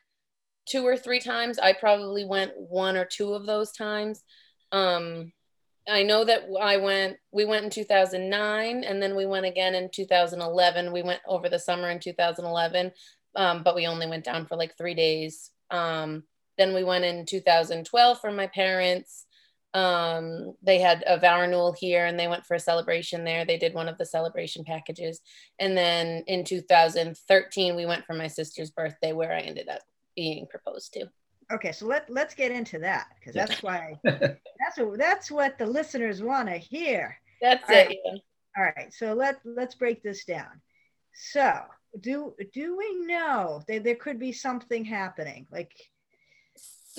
two 0.68 0.86
or 0.86 0.98
three 0.98 1.20
times. 1.20 1.60
I 1.60 1.74
probably 1.74 2.25
went 2.25 2.51
one 2.56 2.96
or 2.96 3.06
two 3.06 3.34
of 3.34 3.46
those 3.46 3.72
times. 3.72 4.24
Um, 4.72 5.32
I 5.88 6.04
know 6.04 6.24
that 6.24 6.44
I 6.62 6.78
went, 6.78 7.18
we 7.32 7.46
went 7.46 7.66
in 7.66 7.72
2009 7.72 8.84
and 8.84 9.01
then 9.01 9.16
we 9.16 9.25
went 9.25 9.48
again 9.48 9.74
in 9.74 9.89
2011. 9.92 10.92
We 10.92 11.01
went 11.01 11.22
over 11.28 11.50
the 11.50 11.58
summer 11.58 11.89
in 11.89 12.00
2011 12.00 12.92
um, 13.36 13.63
but 13.63 13.75
we 13.75 13.88
only 13.88 14.08
went 14.08 14.25
down 14.25 14.46
for 14.46 14.56
like 14.56 14.78
three 14.78 14.94
days. 14.94 15.51
Um, 15.72 16.24
then 16.58 16.74
we 16.74 16.84
went 16.84 17.06
in 17.06 17.25
2012 17.25 18.20
for 18.20 18.32
my 18.32 18.48
parents. 18.48 19.25
Um, 19.74 20.56
they 20.64 20.80
had 20.80 21.04
a 21.06 21.20
vow 21.20 21.42
renewal 21.42 21.76
here 21.78 22.06
and 22.06 22.20
they 22.20 22.28
went 22.28 22.46
for 22.46 22.56
a 22.56 22.60
celebration 22.60 23.24
there. 23.24 23.46
They 23.46 23.58
did 23.58 23.74
one 23.74 23.88
of 23.88 23.98
the 23.98 24.06
celebration 24.06 24.64
packages. 24.64 25.22
And 25.60 25.78
then 25.78 26.24
in 26.28 26.44
2013, 26.44 27.76
we 27.76 27.86
went 27.86 28.06
for 28.06 28.14
my 28.14 28.28
sister's 28.28 28.72
birthday 28.72 29.14
where 29.14 29.32
I 29.32 29.42
ended 29.42 29.70
up 29.70 29.82
being 30.16 30.48
proposed 30.48 30.94
to. 30.94 31.06
Okay, 31.52 31.72
so 31.72 31.88
let 31.88 32.08
let's 32.10 32.36
get 32.36 32.52
into 32.52 32.78
that 32.80 33.08
because 33.20 33.34
that's 33.34 33.64
why 33.64 33.98
that's 34.04 34.78
what 34.78 35.00
that's 35.00 35.32
what 35.32 35.58
the 35.58 35.66
listeners 35.66 36.22
want 36.22 36.48
to 36.48 36.58
hear. 36.58 37.18
That's 37.42 37.68
All 37.68 37.76
it. 37.76 37.88
right. 37.88 37.98
yeah. 38.06 38.16
All 38.58 38.64
right, 38.76 38.94
so 38.94 39.14
let 39.14 39.40
let's 39.46 39.76
break 39.76 40.04
this 40.04 40.26
down. 40.26 40.62
So 41.14 41.54
do 42.00 42.36
do 42.54 42.78
we 42.78 43.06
know 43.06 43.64
that 43.68 43.84
there 43.84 43.96
could 43.96 44.20
be 44.20 44.32
something 44.32 44.86
happening? 44.86 45.48
Like 45.52 45.72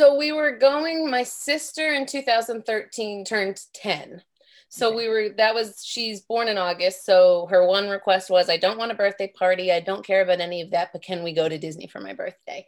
So 0.00 0.14
we 0.14 0.32
were 0.32 0.52
going, 0.56 1.10
my 1.10 1.24
sister 1.24 1.92
in 1.92 2.06
2013 2.06 3.22
turned 3.22 3.60
10. 3.74 4.22
So 4.70 4.86
Okay. 4.86 4.96
we 4.96 5.08
were, 5.10 5.28
that 5.36 5.54
was, 5.54 5.84
she's 5.84 6.22
born 6.22 6.48
in 6.48 6.56
August. 6.56 7.04
So 7.04 7.48
her 7.50 7.66
one 7.66 7.90
request 7.90 8.30
was, 8.30 8.48
I 8.48 8.56
don't 8.56 8.78
want 8.78 8.92
a 8.92 8.94
birthday 8.94 9.28
party. 9.28 9.70
I 9.70 9.80
don't 9.80 10.02
care 10.02 10.22
about 10.22 10.40
any 10.40 10.62
of 10.62 10.70
that, 10.70 10.94
but 10.94 11.02
can 11.02 11.22
we 11.22 11.34
go 11.34 11.50
to 11.50 11.58
Disney 11.58 11.86
for 11.86 12.00
my 12.00 12.14
birthday? 12.14 12.64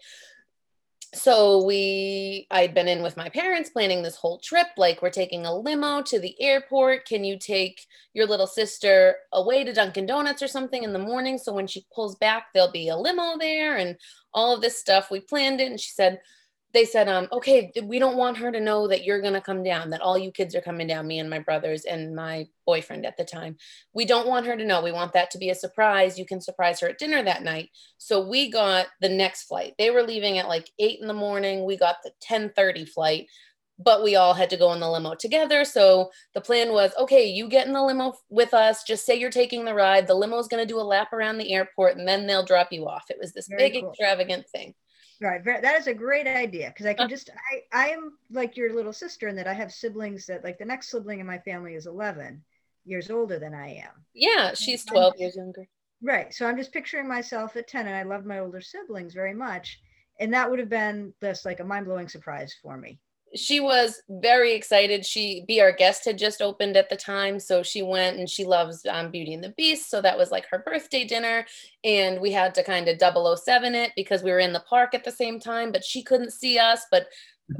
So 1.14 1.64
we, 1.64 2.48
I'd 2.50 2.74
been 2.74 2.86
in 2.86 3.02
with 3.02 3.16
my 3.16 3.30
parents 3.30 3.70
planning 3.70 4.02
this 4.02 4.16
whole 4.16 4.38
trip. 4.38 4.66
Like, 4.76 5.00
we're 5.00 5.08
taking 5.08 5.46
a 5.46 5.56
limo 5.58 6.02
to 6.02 6.20
the 6.20 6.38
airport. 6.38 7.06
Can 7.06 7.24
you 7.24 7.38
take 7.38 7.86
your 8.12 8.26
little 8.26 8.46
sister 8.46 9.16
away 9.32 9.64
to 9.64 9.72
Dunkin' 9.72 10.04
Donuts 10.04 10.42
or 10.42 10.48
something 10.48 10.82
in 10.82 10.92
the 10.92 10.98
morning? 10.98 11.38
So 11.38 11.54
when 11.54 11.66
she 11.66 11.86
pulls 11.94 12.14
back, 12.16 12.48
there'll 12.52 12.70
be 12.70 12.90
a 12.90 12.96
limo 12.98 13.38
there 13.38 13.78
and 13.78 13.96
all 14.34 14.54
of 14.54 14.60
this 14.60 14.78
stuff. 14.78 15.10
We 15.10 15.20
planned 15.20 15.62
it. 15.62 15.70
And 15.70 15.80
she 15.80 15.92
said, 15.92 16.20
they 16.72 16.84
said, 16.86 17.08
um, 17.08 17.28
okay, 17.32 17.70
we 17.84 17.98
don't 17.98 18.16
want 18.16 18.38
her 18.38 18.50
to 18.50 18.60
know 18.60 18.88
that 18.88 19.04
you're 19.04 19.20
going 19.20 19.34
to 19.34 19.40
come 19.40 19.62
down, 19.62 19.90
that 19.90 20.00
all 20.00 20.16
you 20.16 20.30
kids 20.30 20.54
are 20.54 20.62
coming 20.62 20.86
down, 20.86 21.06
me 21.06 21.18
and 21.18 21.28
my 21.28 21.38
brothers 21.38 21.84
and 21.84 22.14
my 22.14 22.46
boyfriend 22.66 23.04
at 23.04 23.16
the 23.18 23.24
time. 23.24 23.56
We 23.92 24.06
don't 24.06 24.26
want 24.28 24.46
her 24.46 24.56
to 24.56 24.64
know. 24.64 24.82
We 24.82 24.92
want 24.92 25.12
that 25.12 25.30
to 25.32 25.38
be 25.38 25.50
a 25.50 25.54
surprise. 25.54 26.18
You 26.18 26.24
can 26.24 26.40
surprise 26.40 26.80
her 26.80 26.88
at 26.88 26.98
dinner 26.98 27.22
that 27.22 27.42
night. 27.42 27.70
So 27.98 28.26
we 28.26 28.50
got 28.50 28.86
the 29.00 29.08
next 29.10 29.44
flight. 29.44 29.74
They 29.78 29.90
were 29.90 30.02
leaving 30.02 30.38
at 30.38 30.48
like 30.48 30.70
eight 30.78 31.00
in 31.00 31.08
the 31.08 31.14
morning. 31.14 31.64
We 31.66 31.76
got 31.76 31.96
the 32.02 32.11
1030 32.26 32.87
flight, 32.87 33.26
but 33.78 34.02
we 34.02 34.16
all 34.16 34.32
had 34.32 34.48
to 34.50 34.56
go 34.56 34.72
in 34.72 34.80
the 34.80 34.90
limo 34.90 35.14
together. 35.14 35.66
So 35.66 36.11
the 36.32 36.40
plan 36.40 36.72
was, 36.72 36.92
okay, 36.98 37.26
you 37.26 37.48
get 37.48 37.66
in 37.66 37.74
the 37.74 37.82
limo 37.82 38.14
with 38.30 38.54
us. 38.54 38.82
Just 38.85 39.04
say 39.04 39.18
you're 39.18 39.30
taking 39.30 39.66
the 39.66 39.74
ride. 39.74 40.06
The 40.06 40.14
limo 40.14 40.38
is 40.38 40.48
going 40.48 40.66
to 40.66 40.72
do 40.72 40.80
a 40.80 40.82
lap 40.82 41.12
around 41.12 41.37
the 41.37 41.52
airport 41.52 41.98
and 41.98 42.08
then 42.08 42.26
they'll 42.26 42.46
drop 42.46 42.72
you 42.72 42.88
off. 42.88 43.04
It 43.11 43.18
was 43.20 43.35
this 43.35 43.48
Very 43.48 43.70
big 43.70 43.82
cool. 43.82 43.90
extravagant 43.90 44.46
thing. 44.48 44.74
Right, 45.22 45.62
that 45.62 45.78
is 45.80 45.87
a 45.87 45.94
great 45.94 46.26
idea 46.26 46.68
because 46.68 46.87
I 46.87 46.94
can 46.94 47.04
Uh. 47.04 47.08
just 47.08 47.30
I 47.52 47.62
I 47.72 47.88
am 47.90 48.18
like 48.30 48.56
your 48.56 48.74
little 48.74 48.92
sister 48.92 49.28
in 49.28 49.37
that 49.37 49.46
I 49.46 49.54
have 49.54 49.72
siblings 49.72 50.26
that 50.26 50.44
like 50.44 50.58
the 50.58 50.64
next 50.64 50.90
sibling 50.90 51.20
in 51.20 51.26
my 51.26 51.38
family 51.38 51.74
is 51.74 51.87
11 51.87 52.44
years 52.85 53.11
older 53.11 53.38
than 53.38 53.54
I 53.54 53.74
am. 53.76 54.04
Yeah, 54.14 54.54
she's 54.54 54.85
12 54.87 55.14
years 55.18 55.37
younger. 55.37 55.66
Right. 56.02 56.35
So 56.35 56.46
I'm 56.46 56.56
just 56.58 56.72
picturing 56.72 57.08
myself 57.08 57.56
at 57.56 57.68
10 57.68 57.87
and 57.87 57.96
I 57.96 58.02
loved 58.02 58.26
my 58.26 58.40
older 58.40 58.61
siblings 58.61 59.14
very 59.14 59.35
much. 59.35 59.80
And 60.20 60.35
that 60.35 60.50
would 60.50 60.58
have 60.58 60.68
been 60.68 61.14
this 61.20 61.44
like 61.44 61.61
a 61.61 61.64
mind 61.64 61.87
blowing 61.87 62.08
surprise 62.08 62.54
for 62.62 62.76
me. 62.76 63.00
She 63.35 63.61
was 63.61 64.03
very 64.09 64.53
excited. 64.53 65.07
She 65.07 65.45
Be 65.47 65.61
Our 65.61 65.73
Guest 65.73 66.05
had 66.05 66.18
just 66.18 66.42
opened 66.42 66.77
at 66.77 66.90
the 66.90 66.97
time, 66.97 67.40
so 67.40 67.62
she 67.62 67.83
went 67.83 68.18
and 68.18 68.29
she 68.29 68.45
loves 68.45 68.85
um, 68.87 69.11
Beauty 69.11 69.33
and 69.35 69.42
the 69.42 69.55
Beast. 69.57 69.90
So 69.90 70.03
that 70.03 70.18
was 70.18 70.31
like 70.31 70.47
her 70.51 70.59
birthday 70.59 71.05
dinner, 71.05 71.47
and 71.85 72.21
we 72.21 72.33
had 72.33 72.55
to 72.57 72.62
kind 72.62 72.88
of 72.88 72.99
007 73.38 73.75
it 73.75 73.92
because 73.97 74.23
we 74.23 74.31
were 74.31 74.38
in 74.38 74.53
the 74.53 74.64
park 74.68 74.95
at 74.95 75.05
the 75.05 75.11
same 75.11 75.40
time, 75.40 75.73
but 75.73 75.85
she 75.85 76.03
couldn't 76.03 76.33
see 76.33 76.59
us. 76.59 76.87
But 76.90 77.07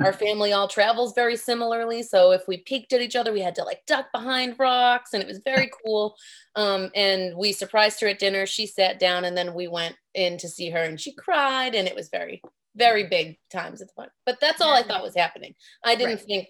our 0.01 0.13
family 0.13 0.53
all 0.53 0.69
travels 0.69 1.15
very 1.15 1.37
similarly, 1.37 2.03
so 2.03 2.33
if 2.33 2.47
we 2.47 2.59
peeked 2.59 2.93
at 2.93 3.01
each 3.03 3.17
other, 3.17 3.33
we 3.33 3.41
had 3.41 3.55
to 3.57 3.65
like 3.65 3.85
duck 3.87 4.07
behind 4.13 4.57
rocks, 4.59 5.15
and 5.15 5.23
it 5.23 5.29
was 5.29 5.41
very 5.45 5.71
cool. 5.85 6.17
Um, 6.55 6.91
and 6.95 7.37
we 7.37 7.53
surprised 7.53 8.01
her 8.01 8.09
at 8.09 8.19
dinner. 8.19 8.47
She 8.47 8.67
sat 8.67 8.99
down, 8.99 9.25
and 9.25 9.37
then 9.37 9.55
we 9.55 9.69
went 9.69 9.97
in 10.15 10.39
to 10.39 10.49
see 10.49 10.71
her, 10.71 10.83
and 10.83 11.01
she 11.01 11.13
cried, 11.15 11.75
and 11.75 11.89
it 11.89 11.95
was 11.95 12.09
very 12.11 12.43
very 12.77 13.05
big 13.09 13.39
times 13.51 13.83
at 13.83 13.89
the 13.89 13.95
park. 13.95 14.13
But 14.27 14.39
that's 14.41 14.61
all 14.61 14.73
I 14.73 14.83
thought 14.83 15.03
was 15.03 15.15
happening. 15.17 15.55
I 15.85 15.95
didn't 15.95 16.17
Right. 16.17 16.25
think 16.27 16.49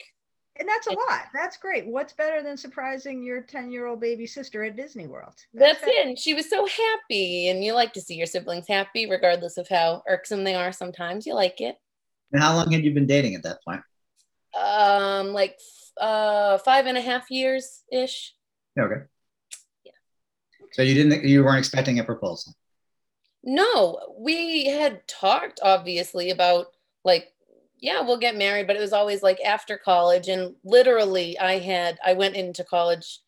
And 0.56 0.68
that's 0.68 0.86
a 0.86 0.90
lot. 0.92 1.22
That's 1.34 1.56
great. 1.56 1.86
What's 1.86 2.12
better 2.12 2.42
than 2.42 2.56
surprising 2.58 3.22
your 3.24 3.40
10 3.42 3.70
year 3.72 3.86
old 3.86 4.00
baby 4.00 4.26
sister 4.26 4.62
at 4.64 4.76
Disney 4.76 5.06
World? 5.06 5.34
that's 5.54 5.78
fantastic. 5.80 5.94
it. 6.04 6.06
And 6.08 6.18
she 6.18 6.34
was 6.34 6.48
so 6.50 6.66
happy. 6.66 7.48
And 7.48 7.64
you 7.64 7.72
like 7.72 7.92
to 7.94 8.00
see 8.02 8.14
your 8.16 8.26
siblings 8.26 8.68
happy, 8.68 9.08
regardless 9.08 9.56
of 9.56 9.66
how 9.68 10.02
irksome 10.06 10.44
they 10.44 10.54
are 10.54 10.70
sometimes. 10.70 11.26
You 11.26 11.34
like 11.34 11.60
it. 11.62 11.76
And 12.32 12.42
how 12.42 12.54
long 12.54 12.70
had 12.70 12.84
you 12.84 12.92
been 12.92 13.06
dating 13.06 13.34
at 13.34 13.42
that 13.44 13.58
point? 13.64 13.80
Um, 14.54 15.28
like 15.32 15.58
uh 16.00 16.58
five 16.58 16.86
and 16.86 16.96
a 16.98 17.00
half 17.00 17.30
years 17.30 17.82
ish. 17.90 18.34
Okay. 18.78 19.00
Yeah. 19.84 19.92
So 20.72 20.82
you 20.82 20.94
didn't 20.94 21.24
you 21.24 21.42
weren't 21.44 21.58
expecting 21.58 21.98
a 21.98 22.04
proposal. 22.04 22.52
No, 23.44 24.14
we 24.18 24.66
had 24.66 25.06
talked 25.08 25.60
obviously 25.62 26.30
about 26.30 26.68
like, 27.04 27.32
yeah, 27.80 28.00
we'll 28.00 28.18
get 28.18 28.36
married, 28.36 28.66
but 28.68 28.76
it 28.76 28.80
was 28.80 28.92
always 28.92 29.22
like 29.22 29.40
after 29.44 29.76
college. 29.76 30.28
And 30.28 30.54
literally, 30.64 31.38
I 31.38 31.58
had, 31.58 31.98
I 32.04 32.12
went 32.14 32.36
into 32.36 32.62
college 32.64 33.20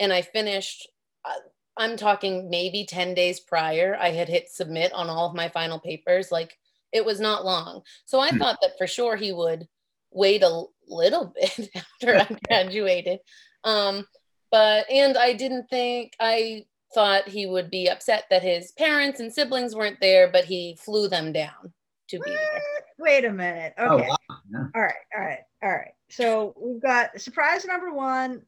and 0.00 0.12
I 0.12 0.22
finished, 0.22 0.88
uh, 1.24 1.34
I'm 1.76 1.96
talking 1.96 2.50
maybe 2.50 2.84
10 2.84 3.14
days 3.14 3.38
prior, 3.40 3.96
I 4.00 4.10
had 4.10 4.28
hit 4.28 4.50
submit 4.50 4.92
on 4.92 5.08
all 5.08 5.28
of 5.28 5.36
my 5.36 5.48
final 5.48 5.78
papers. 5.78 6.32
Like, 6.32 6.58
it 6.92 7.04
was 7.04 7.20
not 7.20 7.44
long. 7.44 7.82
So 8.04 8.18
I 8.20 8.30
Hmm. 8.30 8.38
thought 8.38 8.58
that 8.62 8.76
for 8.78 8.86
sure 8.88 9.16
he 9.16 9.32
would 9.32 9.68
wait 10.10 10.42
a 10.42 10.64
little 10.88 11.32
bit 11.40 11.70
after 11.76 12.16
I 12.18 12.36
graduated. 12.48 13.20
Um, 13.64 14.06
but, 14.50 14.90
and 14.90 15.16
I 15.16 15.32
didn't 15.34 15.68
think, 15.70 16.14
I 16.20 16.66
thought 16.94 17.28
he 17.28 17.46
would 17.46 17.70
be 17.70 17.88
upset 17.88 18.24
that 18.30 18.42
his 18.42 18.72
parents 18.72 19.20
and 19.20 19.32
siblings 19.32 19.74
weren't 19.74 20.00
there, 20.00 20.28
but 20.30 20.44
he 20.44 20.76
flew 20.80 21.08
them 21.08 21.32
down 21.32 21.72
to 22.08 22.18
be 22.20 22.30
there. 22.30 22.62
Wait 22.98 23.24
a 23.24 23.32
minute. 23.32 23.74
Oh, 23.78 23.96
okay. 23.96 24.06
Oh 24.08 24.16
wow. 24.30 24.36
Yeah. 24.50 24.64
All 24.74 24.82
right. 24.82 24.94
All 25.16 25.24
right. 25.24 25.38
All 25.62 25.70
right. 25.70 25.92
So 26.10 26.54
we've 26.60 26.82
got 26.82 27.18
surprise 27.20 27.64
number 27.64 27.92
one 27.92 28.42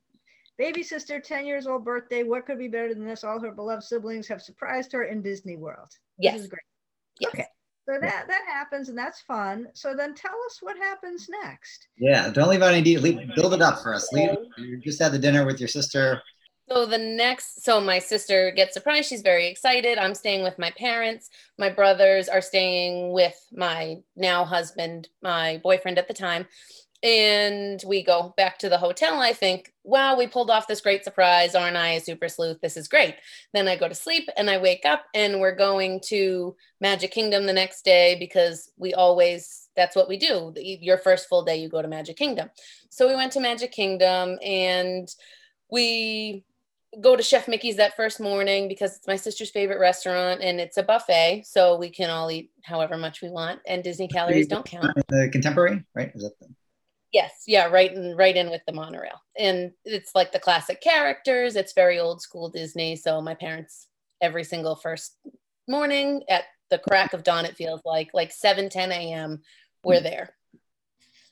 baby 0.58 0.82
sister, 0.82 1.18
10 1.18 1.46
years 1.46 1.66
old 1.66 1.84
birthday. 1.84 2.22
What 2.22 2.46
could 2.46 2.58
be 2.58 2.68
better 2.68 2.94
than 2.94 3.06
this? 3.06 3.24
All 3.24 3.40
her 3.40 3.50
beloved 3.50 3.82
siblings 3.82 4.28
have 4.28 4.40
surprised 4.42 4.92
her 4.92 5.04
in 5.04 5.22
Disney 5.22 5.56
World. 5.56 5.88
This 6.18 6.32
Yes. 6.32 6.40
is 6.40 6.46
great. 6.48 6.60
yes. 7.20 7.30
Okay. 7.34 7.46
So 7.86 7.98
that 8.00 8.26
that 8.28 8.42
happens 8.48 8.88
and 8.88 8.96
that's 8.96 9.20
fun. 9.22 9.66
So 9.74 9.94
then 9.94 10.14
tell 10.14 10.32
us 10.46 10.58
what 10.62 10.76
happens 10.78 11.28
next. 11.42 11.86
Yeah. 11.98 12.30
Don't 12.30 12.48
leave 12.48 12.62
out 12.62 12.72
any 12.72 12.80
de- 12.82 12.96
leave, 12.98 13.18
build 13.34 13.52
it 13.54 13.60
up 13.60 13.82
for 13.82 13.92
us. 13.94 14.10
Leave, 14.12 14.30
you 14.56 14.78
just 14.78 15.02
had 15.02 15.12
the 15.12 15.18
dinner 15.18 15.44
with 15.44 15.58
your 15.60 15.68
sister. 15.68 16.22
So 16.68 16.86
the 16.86 16.98
next, 16.98 17.62
so 17.62 17.80
my 17.80 17.98
sister 17.98 18.50
gets 18.50 18.72
surprised. 18.74 19.08
She's 19.08 19.20
very 19.20 19.48
excited. 19.48 19.98
I'm 19.98 20.14
staying 20.14 20.42
with 20.42 20.58
my 20.58 20.70
parents. 20.70 21.28
My 21.58 21.68
brothers 21.68 22.28
are 22.28 22.40
staying 22.40 23.12
with 23.12 23.38
my 23.52 23.98
now 24.16 24.44
husband, 24.46 25.08
my 25.22 25.60
boyfriend 25.62 25.98
at 25.98 26.08
the 26.08 26.14
time. 26.14 26.46
and 27.04 27.84
we 27.86 28.02
go 28.02 28.32
back 28.38 28.58
to 28.58 28.70
the 28.70 28.78
hotel. 28.78 29.20
I 29.20 29.34
think, 29.34 29.74
wow, 29.84 30.16
we 30.16 30.26
pulled 30.26 30.50
off 30.50 30.66
this 30.66 30.80
great 30.80 31.04
surprise. 31.04 31.54
Aren't 31.54 31.76
I 31.76 31.90
a 31.90 32.00
super 32.00 32.30
sleuth? 32.30 32.62
This 32.62 32.78
is 32.78 32.88
great. 32.88 33.16
Then 33.52 33.68
I 33.68 33.76
go 33.76 33.88
to 33.88 33.94
sleep 33.94 34.26
and 34.38 34.48
I 34.48 34.56
wake 34.56 34.86
up 34.86 35.04
and 35.12 35.38
we're 35.38 35.54
going 35.54 36.00
to 36.06 36.56
Magic 36.80 37.10
Kingdom 37.10 37.44
the 37.44 37.52
next 37.52 37.84
day 37.84 38.16
because 38.18 38.70
we 38.78 38.94
always, 38.94 39.68
that's 39.76 39.94
what 39.94 40.08
we 40.08 40.16
do. 40.16 40.54
Your 40.56 40.96
first 40.96 41.28
full 41.28 41.44
day, 41.44 41.56
you 41.56 41.68
go 41.68 41.82
to 41.82 41.88
Magic 41.88 42.16
Kingdom. 42.16 42.48
So 42.88 43.06
we 43.06 43.14
went 43.14 43.32
to 43.32 43.40
Magic 43.40 43.70
Kingdom 43.70 44.38
and 44.42 45.06
we 45.70 46.42
go 47.00 47.16
to 47.16 47.22
Chef 47.22 47.48
Mickey's 47.48 47.76
that 47.76 47.96
first 47.96 48.20
morning 48.20 48.68
because 48.68 48.96
it's 48.96 49.06
my 49.06 49.16
sister's 49.16 49.50
favorite 49.50 49.78
restaurant 49.78 50.40
and 50.42 50.60
it's 50.60 50.76
a 50.76 50.82
buffet, 50.82 51.44
so 51.46 51.76
we 51.76 51.90
can 51.90 52.10
all 52.10 52.30
eat 52.30 52.50
however 52.62 52.96
much 52.96 53.22
we 53.22 53.30
want, 53.30 53.60
and 53.66 53.82
Disney 53.82 54.08
calories 54.08 54.46
don't 54.46 54.66
count. 54.66 54.94
The 55.08 55.28
contemporary, 55.30 55.84
right? 55.94 56.12
Is 56.14 56.22
that 56.22 56.38
the 56.40 56.48
Yes, 57.14 57.44
yeah, 57.46 57.68
right 57.68 57.92
in 57.92 58.16
right 58.16 58.36
in 58.36 58.50
with 58.50 58.62
the 58.66 58.72
monorail. 58.72 59.22
And 59.38 59.70
it's 59.84 60.16
like 60.16 60.32
the 60.32 60.40
classic 60.40 60.80
characters. 60.80 61.54
It's 61.54 61.72
very 61.72 62.00
old 62.00 62.20
school 62.20 62.48
Disney. 62.48 62.96
So 62.96 63.20
my 63.20 63.34
parents 63.34 63.86
every 64.20 64.42
single 64.42 64.74
first 64.74 65.16
morning 65.68 66.24
at 66.28 66.42
the 66.70 66.78
crack 66.78 67.12
of 67.12 67.22
dawn, 67.22 67.44
it 67.44 67.56
feels 67.56 67.82
like, 67.84 68.10
like 68.14 68.32
7, 68.32 68.68
10 68.68 68.90
a.m. 68.90 69.42
We're 69.84 70.00
mm. 70.00 70.02
there. 70.02 70.34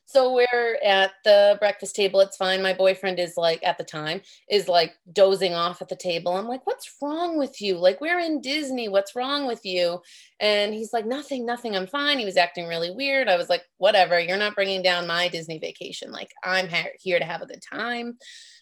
So 0.04 0.34
we're 0.34 0.78
at 0.84 1.12
the 1.24 1.56
breakfast 1.58 1.96
table. 1.96 2.20
It's 2.20 2.36
fine. 2.36 2.62
My 2.62 2.74
boyfriend 2.74 3.18
is 3.18 3.34
like, 3.36 3.62
at 3.62 3.78
the 3.78 3.84
time, 3.84 4.20
is 4.50 4.68
like 4.68 4.94
dozing 5.10 5.54
off 5.54 5.80
at 5.80 5.88
the 5.88 5.96
table. 5.96 6.36
I'm 6.36 6.48
like, 6.48 6.66
what's 6.66 6.96
wrong 7.00 7.38
with 7.38 7.62
you? 7.62 7.78
Like, 7.78 8.00
we're 8.00 8.18
in 8.18 8.42
Disney. 8.42 8.88
What's 8.88 9.16
wrong 9.16 9.46
with 9.46 9.64
you? 9.64 10.00
And 10.38 10.74
he's 10.74 10.92
like, 10.92 11.06
nothing, 11.06 11.46
nothing. 11.46 11.74
I'm 11.76 11.86
fine. 11.86 12.18
He 12.18 12.26
was 12.26 12.36
acting 12.36 12.66
really 12.66 12.90
weird. 12.90 13.28
I 13.28 13.36
was 13.36 13.48
like, 13.48 13.62
whatever. 13.78 14.20
You're 14.20 14.36
not 14.36 14.54
bringing 14.54 14.82
down 14.82 15.06
my 15.06 15.28
Disney 15.28 15.58
vacation. 15.58 16.12
Like, 16.12 16.32
I'm 16.44 16.68
ha- 16.68 16.88
here 17.00 17.18
to 17.18 17.24
have 17.24 17.40
a 17.40 17.46
good 17.46 17.62
time. 17.72 18.18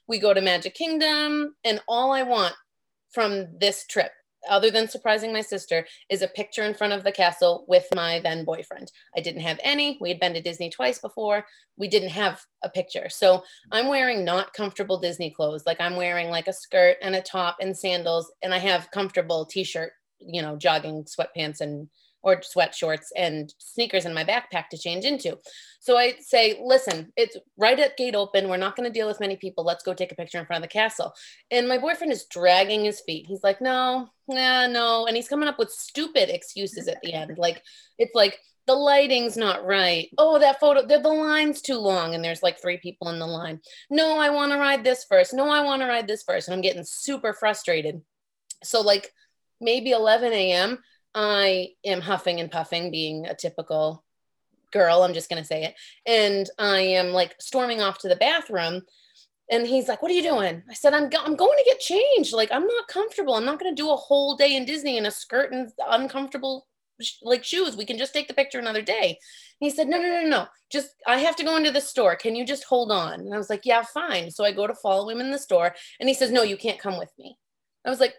We 0.07 0.19
go 0.19 0.33
to 0.33 0.41
Magic 0.41 0.75
Kingdom, 0.75 1.55
and 1.65 1.81
all 1.89 2.13
I 2.13 2.23
want 2.23 2.55
from 3.13 3.59
this 3.59 3.87
trip 3.87 4.13
other 4.49 4.71
than 4.71 4.89
surprising 4.89 5.33
my 5.33 5.41
sister, 5.41 5.87
is 6.09 6.23
a 6.23 6.29
picture 6.29 6.63
in 6.63 6.75
front 6.75 6.93
of 6.93 7.05
the 7.05 7.13
castle 7.13 7.65
with 7.69 7.87
my 7.95 8.21
then 8.21 8.45
boyfriend. 8.45 8.91
I 9.17 9.21
didn't 9.21 9.43
have 9.43 9.61
any. 9.63 9.99
We 10.01 10.09
had 10.09 10.21
been 10.21 10.35
to 10.35 10.41
Disney 10.41 10.71
twice 10.71 10.99
before. 10.99 11.45
We 11.77 11.89
didn't 11.89 12.11
have 12.11 12.41
a 12.63 12.71
picture. 12.71 13.09
So 13.09 13.43
I'm 13.73 13.89
wearing 13.89 14.25
not 14.25 14.53
comfortable 14.55 14.99
Disney 14.99 15.31
clothes. 15.31 15.65
Like 15.67 15.81
I'm 15.81 15.97
wearing 15.97 16.31
like 16.31 16.49
a 16.49 16.53
skirt 16.53 16.97
and 17.03 17.15
a 17.15 17.23
top 17.23 17.57
and 17.61 17.77
sandals, 17.77 18.33
and 18.43 18.55
I 18.55 18.59
have 18.59 18.91
comfortable 18.91 19.45
t 19.45 19.65
shirt, 19.65 19.93
you 20.19 20.43
know, 20.43 20.57
jogging 20.57 21.05
sweatpants 21.05 21.61
and 21.61 21.89
or 22.23 22.43
sweat 22.43 22.75
shorts 22.75 23.13
and 23.17 23.55
sneakers 23.59 24.05
in 24.05 24.15
my 24.15 24.25
backpack 24.25 24.69
to 24.69 24.79
change 24.79 25.05
into. 25.05 25.39
So 25.81 25.97
I 25.97 26.15
say, 26.21 26.61
listen, 26.63 27.13
it's 27.17 27.37
right 27.57 27.79
at 27.79 27.97
gate 27.97 28.15
open. 28.15 28.49
We're 28.49 28.59
not 28.59 28.77
going 28.77 28.89
to 28.89 28.93
deal 28.93 29.07
with 29.07 29.21
many 29.21 29.37
people. 29.37 29.65
Let's 29.65 29.83
go 29.83 29.95
take 29.95 30.13
a 30.13 30.17
picture 30.17 30.39
in 30.39 30.45
front 30.45 30.63
of 30.63 30.69
the 30.69 30.73
castle. 30.73 31.15
And 31.51 31.69
my 31.69 31.79
boyfriend 31.79 32.13
is 32.13 32.27
dragging 32.27 32.85
his 32.85 33.01
feet. 33.01 33.27
He's 33.27 33.43
like, 33.43 33.61
no, 33.61 34.09
nah, 34.29 34.67
no. 34.67 35.07
And 35.07 35.17
he's 35.17 35.29
coming 35.29 35.49
up 35.49 35.59
with 35.59 35.71
stupid 35.71 36.29
excuses 36.29 36.87
at 36.87 37.01
the 37.03 37.15
end. 37.15 37.39
Like, 37.39 37.63
it's 37.99 38.15
like, 38.15 38.39
the 38.67 38.75
lighting's 38.75 39.37
not 39.37 39.65
right. 39.65 40.11
Oh, 40.19 40.39
that 40.39 40.61
photo, 40.61 40.87
the, 40.87 41.01
the 41.01 41.09
line's 41.09 41.63
too 41.63 41.79
long. 41.79 42.15
And 42.15 42.23
there's 42.23 42.43
like 42.43 42.61
three 42.61 42.77
people 42.77 43.09
in 43.09 43.19
the 43.19 43.27
line. 43.27 43.61
No, 43.89 44.19
I 44.19 44.31
want 44.31 44.53
to 44.53 44.59
ride 44.59 44.85
this 44.85 45.05
first. 45.09 45.33
No, 45.33 45.49
I 45.49 45.63
want 45.63 45.83
to 45.83 45.89
ride 45.89 46.07
this 46.07 46.23
first. 46.23 46.47
And 46.47 46.55
I'm 46.55 46.61
getting 46.61 46.85
super 46.85 47.33
frustrated. 47.33 48.03
So, 48.63 48.83
like, 48.83 49.13
maybe 49.61 49.91
11 49.91 50.33
a.m., 50.33 50.79
I 51.15 51.71
am 51.85 52.01
huffing 52.01 52.41
and 52.41 52.51
puffing, 52.51 52.91
being 52.91 53.27
a 53.27 53.35
typical 53.35 54.05
girl. 54.73 55.03
I'm 55.03 55.15
just 55.15 55.29
going 55.29 55.43
to 55.43 55.47
say 55.47 55.65
it. 55.65 55.75
And 56.07 56.49
I 56.59 56.81
am 56.81 57.09
like 57.09 57.35
storming 57.41 57.81
off 57.81 57.99
to 57.99 58.09
the 58.09 58.17
bathroom. 58.17 58.83
And 59.51 59.67
he's 59.67 59.89
like, 59.89 60.03
What 60.03 60.11
are 60.11 60.15
you 60.15 60.23
doing? 60.23 60.63
I 60.71 60.75
said, 60.75 60.95
I'm, 60.95 61.09
go- 61.09 61.25
I'm 61.25 61.37
going 61.37 61.59
to 61.59 61.65
get 61.67 61.81
changed. 61.81 62.33
Like, 62.33 62.53
I'm 62.53 62.67
not 62.67 62.89
comfortable. 62.89 63.35
I'm 63.35 63.45
not 63.45 63.59
going 63.59 63.75
to 63.75 63.83
do 63.83 63.91
a 63.91 63.97
whole 63.97 64.37
day 64.37 64.55
in 64.55 64.65
Disney 64.65 64.97
in 64.97 65.07
a 65.07 65.11
skirt 65.11 65.53
and 65.53 65.71
uncomfortable 65.89 66.67
like 67.23 67.45
shoes. 67.45 67.77
We 67.77 67.85
can 67.85 67.99
just 67.99 68.13
take 68.13 68.29
the 68.29 68.35
picture 68.35 68.59
another 68.59 68.83
day. 68.83 69.09
And 69.09 69.17
he 69.59 69.71
said, 69.71 69.89
No, 69.89 70.01
no, 70.01 70.09
no, 70.09 70.29
no. 70.29 70.47
Just, 70.71 70.91
I 71.07 71.19
have 71.19 71.37
to 71.37 71.45
go 71.45 71.57
into 71.57 71.73
the 71.73 71.81
store. 71.81 72.15
Can 72.15 72.37
you 72.37 72.47
just 72.47 72.65
hold 72.65 72.93
on? 72.93 73.21
And 73.21 73.35
I 73.35 73.39
was 73.39 73.51
like, 73.51 73.67
Yeah, 73.67 73.83
fine. 73.83 74.31
So 74.31 74.45
I 74.45 74.53
go 74.53 74.67
to 74.67 74.75
follow 74.75 75.09
him 75.09 75.21
in 75.21 75.31
the 75.31 75.39
store. 75.39 75.75
And 75.99 76.09
he 76.09 76.15
says, 76.15 76.31
No, 76.31 76.43
you 76.43 76.57
can't 76.57 76.79
come 76.79 76.99
with 76.99 77.13
me. 77.19 77.37
I 77.85 77.91
was 77.91 78.01
like, 78.01 78.15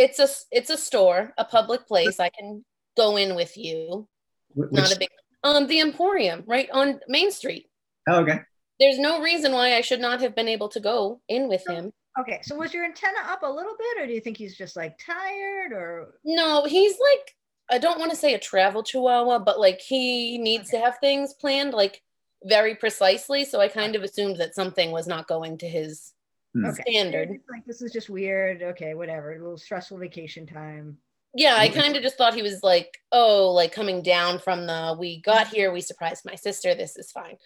it's 0.00 0.18
a 0.18 0.28
it's 0.50 0.70
a 0.70 0.76
store, 0.76 1.32
a 1.36 1.44
public 1.44 1.86
place. 1.86 2.18
I 2.18 2.30
can 2.30 2.64
go 2.96 3.16
in 3.16 3.34
with 3.34 3.56
you. 3.56 4.08
Which, 4.54 4.72
Not 4.72 4.94
a 4.94 4.98
big 4.98 5.10
um 5.44 5.66
the 5.66 5.80
Emporium 5.80 6.44
right 6.46 6.68
on 6.72 7.00
Main 7.06 7.30
Street. 7.30 7.66
Oh, 8.08 8.22
okay. 8.22 8.40
There's 8.78 8.98
no 8.98 9.20
reason 9.20 9.52
why 9.52 9.74
I 9.74 9.82
should 9.82 10.00
not 10.00 10.20
have 10.22 10.34
been 10.34 10.48
able 10.48 10.70
to 10.70 10.80
go 10.80 11.20
in 11.28 11.48
with 11.48 11.66
him. 11.68 11.92
Okay, 12.18 12.40
so 12.42 12.56
was 12.56 12.72
your 12.72 12.84
antenna 12.84 13.18
up 13.28 13.42
a 13.42 13.46
little 13.46 13.76
bit, 13.78 14.02
or 14.02 14.06
do 14.06 14.12
you 14.12 14.20
think 14.20 14.36
he's 14.36 14.56
just 14.56 14.74
like 14.74 14.98
tired, 14.98 15.72
or 15.72 16.14
no? 16.24 16.64
He's 16.64 16.92
like 16.98 17.36
I 17.70 17.78
don't 17.78 18.00
want 18.00 18.10
to 18.10 18.16
say 18.16 18.34
a 18.34 18.38
travel 18.38 18.82
chihuahua, 18.82 19.38
but 19.40 19.60
like 19.60 19.80
he 19.80 20.38
needs 20.38 20.70
okay. 20.70 20.78
to 20.78 20.84
have 20.84 20.98
things 20.98 21.34
planned 21.34 21.72
like 21.72 22.02
very 22.44 22.74
precisely. 22.74 23.44
So 23.44 23.60
I 23.60 23.68
kind 23.68 23.94
of 23.94 24.02
assumed 24.02 24.38
that 24.38 24.54
something 24.54 24.90
was 24.90 25.06
not 25.06 25.28
going 25.28 25.58
to 25.58 25.68
his. 25.68 26.12
Hmm. 26.54 26.66
Okay. 26.66 26.82
Standard. 26.88 27.28
Like 27.50 27.64
this 27.66 27.82
is 27.82 27.92
just 27.92 28.10
weird. 28.10 28.62
Okay, 28.62 28.94
whatever. 28.94 29.32
A 29.32 29.38
little 29.38 29.58
stressful 29.58 29.98
vacation 29.98 30.46
time. 30.46 30.98
Yeah, 31.34 31.54
I 31.56 31.68
kind 31.68 31.94
of 31.94 32.02
just 32.02 32.18
thought 32.18 32.34
he 32.34 32.42
was 32.42 32.62
like, 32.64 32.98
oh, 33.12 33.52
like 33.52 33.70
coming 33.70 34.02
down 34.02 34.40
from 34.40 34.66
the 34.66 34.96
we 34.98 35.20
got 35.22 35.46
here, 35.46 35.72
we 35.72 35.80
surprised 35.80 36.24
my 36.24 36.34
sister. 36.34 36.74
This 36.74 36.96
is 36.96 37.12
fine. 37.12 37.36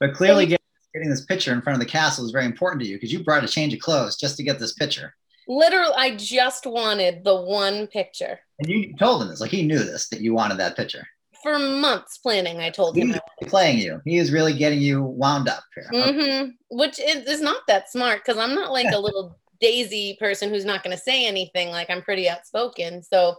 But 0.00 0.12
clearly, 0.12 0.50
so, 0.50 0.56
getting 0.92 1.08
this 1.08 1.24
picture 1.24 1.52
in 1.52 1.62
front 1.62 1.74
of 1.74 1.80
the 1.80 1.90
castle 1.90 2.26
is 2.26 2.30
very 2.30 2.44
important 2.44 2.82
to 2.82 2.88
you 2.88 2.96
because 2.96 3.12
you 3.12 3.24
brought 3.24 3.44
a 3.44 3.48
change 3.48 3.72
of 3.72 3.80
clothes 3.80 4.16
just 4.16 4.36
to 4.36 4.42
get 4.42 4.58
this 4.58 4.74
picture. 4.74 5.14
Literally, 5.48 5.94
I 5.96 6.16
just 6.16 6.66
wanted 6.66 7.24
the 7.24 7.40
one 7.40 7.86
picture. 7.86 8.38
And 8.58 8.68
you 8.68 8.94
told 8.96 9.22
him 9.22 9.28
this, 9.28 9.40
like 9.40 9.50
he 9.50 9.66
knew 9.66 9.78
this 9.78 10.08
that 10.10 10.20
you 10.20 10.34
wanted 10.34 10.58
that 10.58 10.76
picture 10.76 11.06
for 11.42 11.58
months 11.58 12.18
planning. 12.18 12.58
I 12.60 12.70
told 12.70 12.96
He's 12.96 13.14
him 13.14 13.20
playing 13.42 13.78
you. 13.78 14.00
He 14.04 14.18
is 14.18 14.32
really 14.32 14.54
getting 14.54 14.80
you 14.80 15.02
wound 15.02 15.48
up 15.48 15.64
here. 15.74 15.88
Mm-hmm. 15.92 16.50
Which 16.70 16.98
is 17.00 17.40
not 17.40 17.62
that 17.68 17.90
smart 17.90 18.22
because 18.24 18.38
I'm 18.38 18.54
not 18.54 18.72
like 18.72 18.92
a 18.92 18.98
little 19.00 19.38
daisy 19.60 20.16
person 20.18 20.50
who's 20.50 20.64
not 20.64 20.82
going 20.82 20.96
to 20.96 21.02
say 21.02 21.26
anything. 21.26 21.68
Like 21.68 21.88
I'm 21.88 22.02
pretty 22.02 22.28
outspoken. 22.28 23.02
So, 23.02 23.36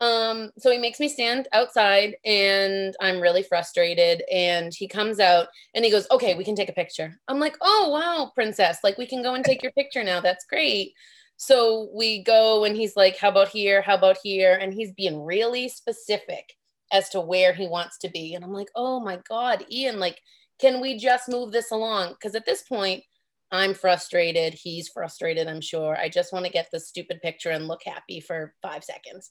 um, 0.00 0.52
so 0.58 0.70
he 0.70 0.78
makes 0.78 1.00
me 1.00 1.08
stand 1.08 1.48
outside, 1.52 2.14
and 2.24 2.94
I'm 3.00 3.20
really 3.20 3.42
frustrated. 3.42 4.22
And 4.32 4.72
he 4.72 4.86
comes 4.86 5.18
out 5.18 5.48
and 5.74 5.84
he 5.84 5.90
goes, 5.90 6.06
"Okay, 6.10 6.34
we 6.34 6.44
can 6.44 6.54
take 6.54 6.68
a 6.68 6.74
picture." 6.74 7.18
I'm 7.26 7.40
like, 7.40 7.56
"Oh 7.60 7.90
wow, 7.90 8.30
princess! 8.34 8.78
Like 8.84 8.96
we 8.96 9.06
can 9.06 9.22
go 9.22 9.34
and 9.34 9.44
take 9.44 9.62
your 9.62 9.72
picture 9.72 10.04
now. 10.04 10.20
That's 10.20 10.46
great." 10.46 10.92
So 11.36 11.88
we 11.94 12.22
go, 12.22 12.64
and 12.64 12.76
he's 12.76 12.96
like, 12.96 13.16
"How 13.18 13.28
about 13.30 13.48
here? 13.48 13.82
How 13.82 13.96
about 13.96 14.18
here?" 14.22 14.56
And 14.60 14.72
he's 14.72 14.92
being 14.92 15.20
really 15.20 15.68
specific 15.68 16.54
as 16.92 17.08
to 17.10 17.20
where 17.20 17.52
he 17.52 17.68
wants 17.68 17.98
to 17.98 18.08
be. 18.08 18.34
And 18.34 18.44
I'm 18.44 18.52
like, 18.52 18.70
oh 18.74 19.00
my 19.00 19.20
God, 19.28 19.64
Ian, 19.70 19.98
like, 19.98 20.20
can 20.60 20.80
we 20.80 20.98
just 20.98 21.28
move 21.28 21.52
this 21.52 21.70
along? 21.70 22.12
Because 22.12 22.34
at 22.34 22.46
this 22.46 22.62
point, 22.62 23.04
I'm 23.50 23.74
frustrated. 23.74 24.54
He's 24.54 24.88
frustrated, 24.88 25.48
I'm 25.48 25.60
sure. 25.60 25.96
I 25.96 26.08
just 26.08 26.32
want 26.32 26.44
to 26.44 26.52
get 26.52 26.68
the 26.70 26.80
stupid 26.80 27.22
picture 27.22 27.50
and 27.50 27.68
look 27.68 27.82
happy 27.84 28.20
for 28.20 28.54
five 28.62 28.84
seconds. 28.84 29.30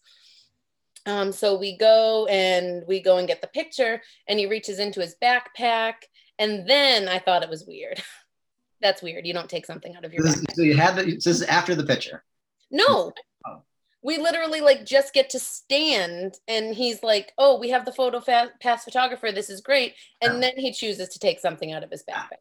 Um, 1.06 1.32
so 1.32 1.58
we 1.58 1.78
go 1.78 2.26
and 2.26 2.84
we 2.88 3.02
go 3.02 3.18
and 3.18 3.28
get 3.28 3.42
the 3.42 3.48
picture, 3.48 4.02
and 4.28 4.40
he 4.40 4.46
reaches 4.46 4.80
into 4.80 5.00
his 5.00 5.16
backpack. 5.24 5.94
And 6.40 6.68
then 6.68 7.08
I 7.08 7.20
thought 7.20 7.44
it 7.44 7.50
was 7.50 7.66
weird. 7.66 8.02
That's 8.82 9.02
weird. 9.02 9.26
You 9.26 9.34
don't 9.34 9.50
take 9.50 9.66
something 9.66 9.96
out 9.96 10.06
of 10.06 10.14
your 10.14 10.24
backpack. 10.24 10.54
So 10.54 10.64
you 10.64 10.76
had 10.76 10.96
the, 10.96 11.04
this 11.04 11.28
is 11.28 11.44
after 11.44 11.76
the 11.76 11.86
picture. 11.86 12.24
No, 12.70 13.12
we 14.08 14.18
literally 14.18 14.62
like 14.62 14.86
just 14.86 15.14
get 15.14 15.30
to 15.30 15.38
stand 15.38 16.36
and 16.48 16.74
he's 16.74 17.04
like 17.04 17.34
oh 17.38 17.60
we 17.60 17.70
have 17.70 17.84
the 17.84 17.92
photo 17.92 18.22
fa- 18.22 18.54
pass 18.62 18.86
photographer 18.86 19.34
this 19.34 19.50
is 19.50 19.60
great. 19.60 19.96
And 20.22 20.38
oh. 20.38 20.40
then 20.40 20.54
he 20.56 20.72
chooses 20.72 21.10
to 21.10 21.20
take 21.20 21.42
something 21.42 21.74
out 21.74 21.84
of 21.84 21.92
his 21.92 22.06
backpack. 22.10 22.40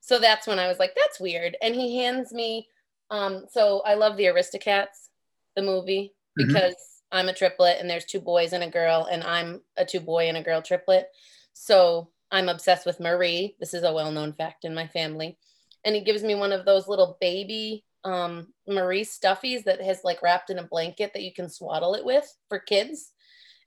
So 0.00 0.20
that's 0.20 0.46
when 0.46 0.60
i 0.60 0.68
was 0.68 0.78
like 0.78 0.92
that's 0.94 1.18
weird. 1.18 1.56
And 1.60 1.74
he 1.74 1.98
hands 1.98 2.32
me 2.32 2.68
um 3.10 3.46
so 3.50 3.82
i 3.84 3.94
love 3.94 4.16
the 4.16 4.26
aristocats 4.26 5.10
the 5.56 5.62
movie 5.62 6.14
mm-hmm. 6.38 6.46
because 6.46 6.76
i'm 7.10 7.28
a 7.28 7.34
triplet 7.34 7.78
and 7.80 7.90
there's 7.90 8.04
two 8.04 8.20
boys 8.20 8.52
and 8.52 8.62
a 8.62 8.70
girl 8.70 9.08
and 9.10 9.24
i'm 9.24 9.60
a 9.76 9.84
two 9.84 10.00
boy 10.00 10.28
and 10.28 10.36
a 10.36 10.42
girl 10.42 10.62
triplet. 10.62 11.08
So 11.52 12.10
i'm 12.30 12.48
obsessed 12.48 12.86
with 12.86 13.00
marie. 13.00 13.56
This 13.58 13.74
is 13.74 13.82
a 13.82 13.92
well-known 13.92 14.32
fact 14.34 14.64
in 14.64 14.72
my 14.72 14.86
family. 14.86 15.36
And 15.84 15.96
he 15.96 16.02
gives 16.02 16.22
me 16.22 16.36
one 16.36 16.52
of 16.52 16.64
those 16.64 16.86
little 16.86 17.18
baby 17.20 17.84
um, 18.04 18.48
Marie 18.68 19.04
stuffies 19.04 19.64
that 19.64 19.80
has 19.80 20.00
like 20.04 20.22
wrapped 20.22 20.50
in 20.50 20.58
a 20.58 20.66
blanket 20.66 21.12
that 21.14 21.22
you 21.22 21.32
can 21.32 21.48
swaddle 21.48 21.94
it 21.94 22.04
with 22.04 22.36
for 22.48 22.58
kids. 22.58 23.12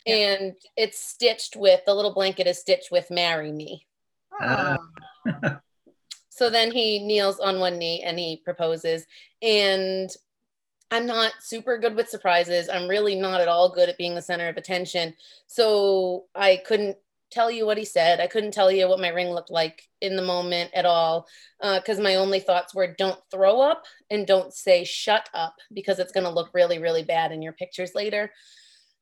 Yeah. 0.06 0.15
And 0.15 0.54
it's 0.76 1.00
stitched 1.00 1.56
with 1.56 1.82
the 1.86 1.93
little 1.93 2.13
blanket 2.13 2.47
is 2.47 2.60
stitched 2.60 2.91
with 2.91 3.12
marry 3.12 3.52
me. 3.52 3.86
Uh. 4.39 4.78
so 6.30 6.50
then 6.50 6.71
he 6.71 7.00
kneels 7.00 7.39
on 7.39 7.60
one 7.60 7.78
knee 7.78 8.04
and 8.04 8.17
he 8.17 8.41
proposes. 8.43 9.06
And 9.41 10.10
I'm 10.91 11.06
not 11.06 11.34
super 11.41 11.78
good 11.78 11.95
with 11.95 12.10
surprises. 12.10 12.69
I'm 12.69 12.88
really 12.88 13.15
not 13.15 13.41
at 13.41 13.50
all 13.50 13.69
good 13.69 13.89
at 13.89 13.97
being 13.97 14.15
the 14.15 14.21
center 14.21 14.47
of 14.47 14.56
attention. 14.56 15.13
So 15.47 16.26
I 16.34 16.62
couldn't 16.65 16.97
tell 17.32 17.52
you 17.52 17.66
what 17.66 17.78
he 17.78 17.86
said. 17.86 18.20
I 18.20 18.28
couldn't 18.28 18.54
tell 18.54 18.72
you 18.72 18.88
what 18.88 19.00
my 19.00 19.10
ring 19.10 19.30
looked 19.30 19.52
like 19.52 19.84
in 20.02 20.16
the 20.16 20.22
moment 20.22 20.72
at 20.74 20.86
all 20.86 21.28
because 21.62 22.00
uh, 22.00 22.04
my 22.04 22.16
only 22.16 22.40
thoughts 22.40 22.74
were 22.74 22.96
don't 22.98 23.20
throw 23.32 23.62
up 23.62 23.84
and 24.10 24.28
don't 24.28 24.54
say 24.54 24.84
shut 24.84 25.30
up 25.34 25.56
because 25.74 26.00
it's 26.00 26.12
going 26.12 26.26
to 26.26 26.30
look 26.30 26.50
really, 26.54 26.80
really 26.80 27.04
bad 27.04 27.32
in 27.32 27.42
your 27.42 27.54
pictures 27.54 27.92
later. 27.96 28.32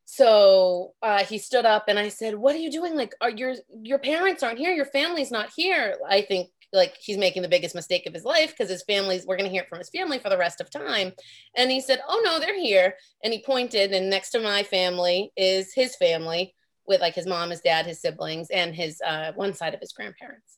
So 0.06 0.94
uh, 1.02 1.24
he 1.24 1.40
stood 1.40 1.66
up 1.66 1.86
and 1.88 1.98
I 1.98 2.10
said, 2.10 2.36
"What 2.36 2.54
are 2.54 2.60
you 2.60 2.72
doing? 2.72 2.96
Like, 2.96 3.16
are 3.22 3.32
your 3.32 3.56
your 3.82 3.98
parents 3.98 4.44
aren't 4.44 4.60
here? 4.60 4.72
Your 4.72 4.86
family's 4.86 5.32
not 5.32 5.50
here." 5.56 5.96
I 6.08 6.22
think 6.22 6.50
like 6.76 6.96
he's 7.00 7.18
making 7.18 7.42
the 7.42 7.48
biggest 7.48 7.74
mistake 7.74 8.06
of 8.06 8.14
his 8.14 8.24
life 8.24 8.52
because 8.52 8.70
his 8.70 8.84
family's 8.84 9.26
we're 9.26 9.38
going 9.38 9.50
to 9.50 9.52
hear 9.52 9.64
it 9.64 9.70
from 9.70 9.80
his 9.80 9.90
family 9.90 10.20
for 10.20 10.30
the 10.30 10.38
rest 10.38 10.60
of 10.60 10.70
time 10.70 11.12
and 11.56 11.72
he 11.72 11.80
said 11.80 12.02
oh 12.08 12.22
no 12.24 12.40
they're 12.40 12.60
here 12.60 12.96
and 13.24 13.34
he 13.34 13.42
pointed 13.42 13.94
and 13.94 14.10
next 14.10 14.32
to 14.32 14.40
my 14.40 14.62
family 14.64 15.32
is 15.38 15.74
his 15.74 15.96
family 15.96 16.54
with 16.88 17.02
like 17.02 17.16
his 17.16 17.28
mom 17.28 17.50
his 17.50 17.62
dad 17.62 17.86
his 17.86 18.02
siblings 18.02 18.50
and 18.50 18.76
his 18.76 19.02
uh, 19.06 19.32
one 19.34 19.54
side 19.54 19.74
of 19.74 19.80
his 19.80 19.94
grandparents. 19.94 20.58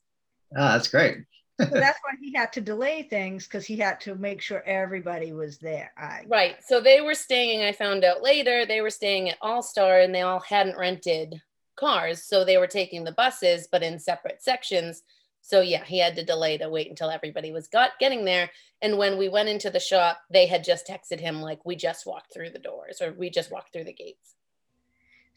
Oh 0.56 0.68
that's 0.70 0.88
great. 0.88 1.18
So 1.60 1.66
that's 1.66 1.98
why 2.04 2.12
he 2.22 2.32
had 2.36 2.54
to 2.54 2.62
delay 2.62 3.02
things 3.02 3.46
because 3.46 3.66
he 3.66 3.78
had 3.78 4.00
to 4.02 4.14
make 4.14 4.44
sure 4.44 4.62
everybody 4.68 5.34
was 5.34 5.58
there. 5.58 5.92
I... 5.98 6.22
right. 6.28 6.58
So 6.64 6.80
they 6.80 7.02
were 7.02 7.16
staying 7.16 7.64
i 7.64 7.72
found 7.72 8.04
out 8.04 8.22
later 8.22 8.64
they 8.64 8.82
were 8.82 8.92
staying 8.92 9.30
at 9.32 9.40
all 9.42 9.64
star 9.64 10.02
and 10.02 10.14
they 10.14 10.22
all 10.22 10.40
hadn't 10.40 10.78
rented 10.78 11.42
cars 11.76 12.24
so 12.24 12.46
they 12.46 12.58
were 12.58 12.68
taking 12.68 13.04
the 13.04 13.12
buses 13.12 13.68
but 13.72 13.82
in 13.82 13.98
separate 13.98 14.44
sections. 14.44 15.02
So 15.48 15.62
yeah, 15.62 15.86
he 15.86 15.98
had 15.98 16.16
to 16.18 16.26
delay 16.26 16.58
to 16.58 16.70
wait 16.70 16.90
until 16.90 17.10
everybody 17.10 17.54
was 17.54 17.70
got 17.70 17.92
getting 18.00 18.26
there. 18.26 18.52
And 18.82 18.98
when 18.98 19.18
we 19.18 19.30
went 19.30 19.48
into 19.48 19.70
the 19.70 19.80
shop, 19.80 20.20
they 20.30 20.46
had 20.46 20.64
just 20.64 20.86
texted 20.86 21.22
him 21.22 21.42
like, 21.42 21.66
"We 21.66 21.78
just 21.78 22.06
walked 22.06 22.34
through 22.34 22.50
the 22.50 22.60
doors, 22.60 23.02
or 23.02 23.14
we 23.14 23.30
just 23.30 23.50
walked 23.50 23.72
through 23.72 23.86
the 23.86 23.94
gates." 23.94 24.36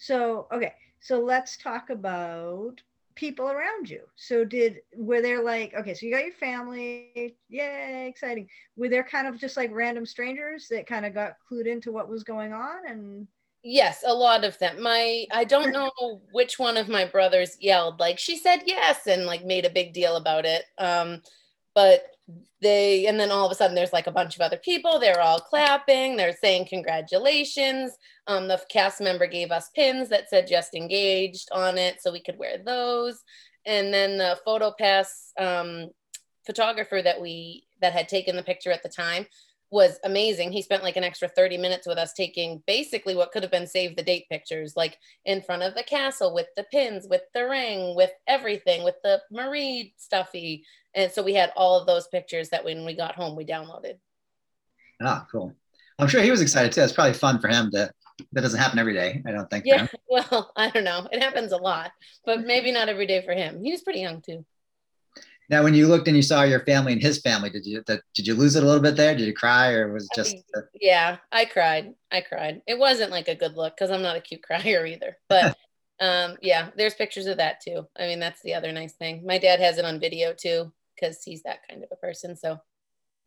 So 0.00 0.48
okay, 0.50 0.72
so 1.00 1.20
let's 1.20 1.58
talk 1.58 1.90
about 1.90 2.80
people 3.14 3.50
around 3.50 3.90
you. 3.90 4.00
So 4.16 4.46
did 4.46 4.78
were 4.96 5.20
there 5.20 5.42
like 5.42 5.74
okay, 5.74 5.92
so 5.92 6.06
you 6.06 6.12
got 6.12 6.24
your 6.24 6.32
family, 6.32 7.36
yay, 7.50 8.08
exciting. 8.08 8.48
Were 8.76 8.88
there 8.88 9.04
kind 9.04 9.26
of 9.26 9.38
just 9.38 9.58
like 9.58 9.70
random 9.72 10.06
strangers 10.06 10.68
that 10.70 10.86
kind 10.86 11.04
of 11.04 11.12
got 11.12 11.34
clued 11.48 11.66
into 11.66 11.92
what 11.92 12.08
was 12.08 12.24
going 12.24 12.52
on 12.52 12.88
and 12.88 13.28
Yes, 13.62 14.02
a 14.06 14.14
lot 14.14 14.42
of 14.42 14.58
them. 14.58 14.82
My 14.82 15.26
I 15.32 15.44
don't 15.44 15.72
know 15.74 16.22
which 16.32 16.58
one 16.58 16.78
of 16.78 16.88
my 16.88 17.04
brothers 17.04 17.58
yelled 17.60 18.00
like 18.00 18.18
she 18.18 18.38
said 18.38 18.62
yes 18.64 19.06
and 19.06 19.26
like 19.26 19.44
made 19.44 19.66
a 19.66 19.70
big 19.70 19.92
deal 19.92 20.16
about 20.16 20.46
it. 20.46 20.64
Um 20.78 21.20
but 21.74 22.04
they 22.60 23.06
and 23.06 23.18
then 23.18 23.30
all 23.30 23.46
of 23.46 23.52
a 23.52 23.54
sudden 23.54 23.74
there's 23.74 23.92
like 23.92 24.06
a 24.06 24.12
bunch 24.12 24.34
of 24.34 24.40
other 24.40 24.58
people 24.58 24.98
they're 24.98 25.20
all 25.20 25.40
clapping 25.40 26.16
they're 26.16 26.36
saying 26.40 26.66
congratulations 26.68 27.92
um, 28.26 28.48
the 28.48 28.60
cast 28.70 29.00
member 29.00 29.26
gave 29.26 29.50
us 29.50 29.70
pins 29.74 30.08
that 30.08 30.28
said 30.28 30.46
just 30.46 30.74
engaged 30.74 31.48
on 31.52 31.78
it 31.78 32.00
so 32.00 32.12
we 32.12 32.20
could 32.20 32.38
wear 32.38 32.58
those 32.58 33.22
and 33.66 33.92
then 33.92 34.18
the 34.18 34.38
photo 34.44 34.72
pass 34.78 35.32
um, 35.38 35.88
photographer 36.44 37.00
that 37.02 37.20
we 37.20 37.64
that 37.80 37.92
had 37.92 38.08
taken 38.08 38.36
the 38.36 38.42
picture 38.42 38.72
at 38.72 38.82
the 38.82 38.88
time 38.88 39.26
was 39.70 39.98
amazing. 40.04 40.50
He 40.50 40.62
spent 40.62 40.82
like 40.82 40.96
an 40.96 41.04
extra 41.04 41.28
30 41.28 41.56
minutes 41.56 41.86
with 41.86 41.96
us 41.96 42.12
taking 42.12 42.62
basically 42.66 43.14
what 43.14 43.30
could 43.30 43.42
have 43.42 43.52
been 43.52 43.68
save 43.68 43.94
the 43.94 44.02
date 44.02 44.28
pictures, 44.28 44.74
like 44.76 44.98
in 45.24 45.40
front 45.40 45.62
of 45.62 45.74
the 45.74 45.84
castle 45.84 46.34
with 46.34 46.48
the 46.56 46.64
pins, 46.64 47.06
with 47.08 47.22
the 47.34 47.46
ring, 47.46 47.94
with 47.94 48.10
everything, 48.26 48.82
with 48.82 48.96
the 49.04 49.20
Marie 49.30 49.94
stuffy. 49.96 50.64
And 50.94 51.10
so 51.12 51.22
we 51.22 51.34
had 51.34 51.52
all 51.56 51.80
of 51.80 51.86
those 51.86 52.08
pictures 52.08 52.48
that 52.50 52.64
when 52.64 52.84
we 52.84 52.96
got 52.96 53.14
home, 53.14 53.36
we 53.36 53.44
downloaded. 53.44 53.98
Ah, 55.02 55.26
cool. 55.30 55.54
I'm 55.98 56.08
sure 56.08 56.22
he 56.22 56.30
was 56.30 56.40
excited 56.40 56.72
too. 56.72 56.82
It's 56.82 56.92
probably 56.92 57.12
fun 57.12 57.40
for 57.40 57.48
him 57.48 57.70
to, 57.72 57.90
that 58.32 58.40
doesn't 58.40 58.58
happen 58.58 58.78
every 58.78 58.94
day. 58.94 59.22
I 59.26 59.32
don't 59.32 59.48
think. 59.50 59.64
Yeah. 59.66 59.86
Well, 60.08 60.50
I 60.56 60.70
don't 60.70 60.82
know. 60.82 61.06
It 61.12 61.22
happens 61.22 61.52
a 61.52 61.56
lot, 61.56 61.92
but 62.24 62.40
maybe 62.40 62.72
not 62.72 62.88
every 62.88 63.06
day 63.06 63.24
for 63.24 63.32
him. 63.32 63.62
He 63.62 63.70
was 63.70 63.82
pretty 63.82 64.00
young 64.00 64.20
too. 64.20 64.44
Now, 65.48 65.62
when 65.62 65.72
you 65.72 65.86
looked 65.86 66.08
and 66.08 66.16
you 66.16 66.22
saw 66.22 66.42
your 66.42 66.64
family 66.64 66.92
and 66.92 67.00
his 67.00 67.20
family, 67.20 67.48
did 67.48 67.64
you 67.64 67.82
did 67.84 68.26
you 68.26 68.34
lose 68.34 68.56
it 68.56 68.64
a 68.64 68.66
little 68.66 68.82
bit 68.82 68.96
there? 68.96 69.14
Did 69.14 69.26
you 69.26 69.32
cry, 69.32 69.70
or 69.70 69.92
was 69.92 70.04
it 70.04 70.10
just? 70.16 70.36
I 70.54 70.60
yeah, 70.80 71.18
I 71.30 71.44
cried. 71.44 71.94
I 72.10 72.22
cried. 72.22 72.62
It 72.66 72.76
wasn't 72.76 73.12
like 73.12 73.28
a 73.28 73.36
good 73.36 73.54
look 73.56 73.76
because 73.76 73.92
I'm 73.92 74.02
not 74.02 74.16
a 74.16 74.20
cute 74.20 74.42
crier 74.46 74.84
either. 74.84 75.16
But 75.28 75.56
um, 76.00 76.36
yeah, 76.42 76.70
there's 76.76 76.94
pictures 76.94 77.26
of 77.26 77.36
that 77.36 77.60
too. 77.60 77.86
I 77.96 78.08
mean, 78.08 78.18
that's 78.18 78.42
the 78.42 78.54
other 78.54 78.72
nice 78.72 78.94
thing. 78.94 79.24
My 79.24 79.38
dad 79.38 79.60
has 79.60 79.78
it 79.78 79.84
on 79.84 80.00
video 80.00 80.34
too 80.34 80.72
because 81.00 81.22
he's 81.24 81.42
that 81.44 81.60
kind 81.68 81.82
of 81.82 81.88
a 81.92 81.96
person. 81.96 82.36
So. 82.36 82.58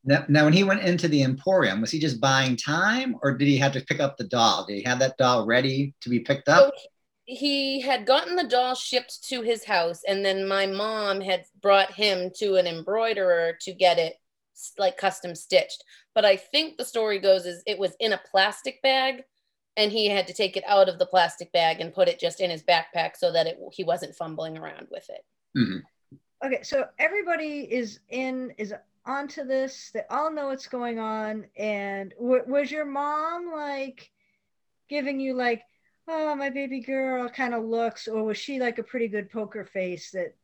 Now, 0.06 0.26
now, 0.28 0.44
when 0.44 0.54
he 0.54 0.66
went 0.66 0.82
into 0.82 1.08
the 1.08 1.24
Emporium, 1.24 1.80
was 1.80 1.90
he 1.90 1.98
just 1.98 2.20
buying 2.20 2.58
time, 2.58 3.16
or 3.24 3.38
did 3.38 3.48
he 3.48 3.58
have 3.58 3.72
to 3.72 3.82
pick 3.82 4.02
up 4.02 4.18
the 4.18 4.26
doll? 4.26 4.66
Did 4.66 4.76
he 4.76 4.84
have 4.84 5.00
that 5.00 5.18
doll 5.18 5.46
ready 5.46 5.94
to 6.02 6.10
be 6.10 6.20
picked 6.20 6.50
up? 6.50 6.74
So 6.76 6.90
he 7.26 7.80
had 7.80 8.06
gotten 8.06 8.36
the 8.36 8.44
doll 8.44 8.76
shipped 8.76 9.24
to 9.30 9.42
his 9.42 9.64
house 9.64 10.02
and 10.08 10.26
then 10.26 10.48
my 10.48 10.66
mom 10.66 11.22
had 11.22 11.46
brought 11.62 11.92
him 11.92 12.30
to 12.36 12.56
an 12.56 12.68
embroiderer 12.68 13.58
to 13.62 13.74
get 13.74 13.98
it 13.98 14.16
like 14.78 14.98
custom 14.98 15.34
stitched 15.34 15.84
but 16.14 16.26
i 16.26 16.36
think 16.36 16.78
the 16.78 16.86
story 16.86 17.20
goes 17.20 17.46
is 17.46 17.64
it 17.66 17.80
was 17.80 17.96
in 18.00 18.14
a 18.14 18.22
plastic 18.30 18.82
bag 18.82 19.24
and 19.78 19.92
he 19.92 20.08
had 20.08 20.28
to 20.28 20.34
take 20.34 20.56
it 20.58 20.64
out 20.68 20.90
of 20.90 21.00
the 21.00 21.06
plastic 21.06 21.52
bag 21.52 21.80
and 21.80 21.94
put 21.94 22.08
it 22.08 22.20
just 22.20 22.40
in 22.40 22.52
his 22.52 22.62
backpack 22.62 23.16
so 23.16 23.32
that 23.32 23.48
it, 23.48 23.58
he 23.72 23.84
wasn't 23.84 24.16
fumbling 24.16 24.58
around 24.58 24.88
with 24.92 25.10
it 25.10 25.26
mm-hmm. 25.58 25.78
Okay 26.44 26.64
so 26.64 26.86
everybody 27.00 27.60
is 27.60 28.00
in 28.10 28.54
is 28.58 28.74
onto 29.06 29.44
this. 29.44 29.92
They 29.94 30.04
all 30.10 30.32
know 30.32 30.48
what's 30.48 30.68
going 30.68 31.00
on. 31.00 31.46
And 31.58 32.14
w- 32.18 32.44
was 32.48 32.72
your 32.72 32.86
mom 32.86 33.52
like 33.52 34.10
giving 34.90 35.20
you 35.20 35.34
like 35.34 35.64
oh 36.08 36.36
my 36.36 36.50
baby 36.50 36.82
girl 36.82 37.30
kind 37.30 37.54
of 37.54 37.64
looks 37.64 38.08
or 38.08 38.24
was 38.24 38.38
she 38.38 38.60
like 38.60 38.78
a 38.78 38.84
pretty 38.84 39.08
good 39.08 39.32
poker 39.32 39.64
face 39.64 40.12
that 40.12 40.36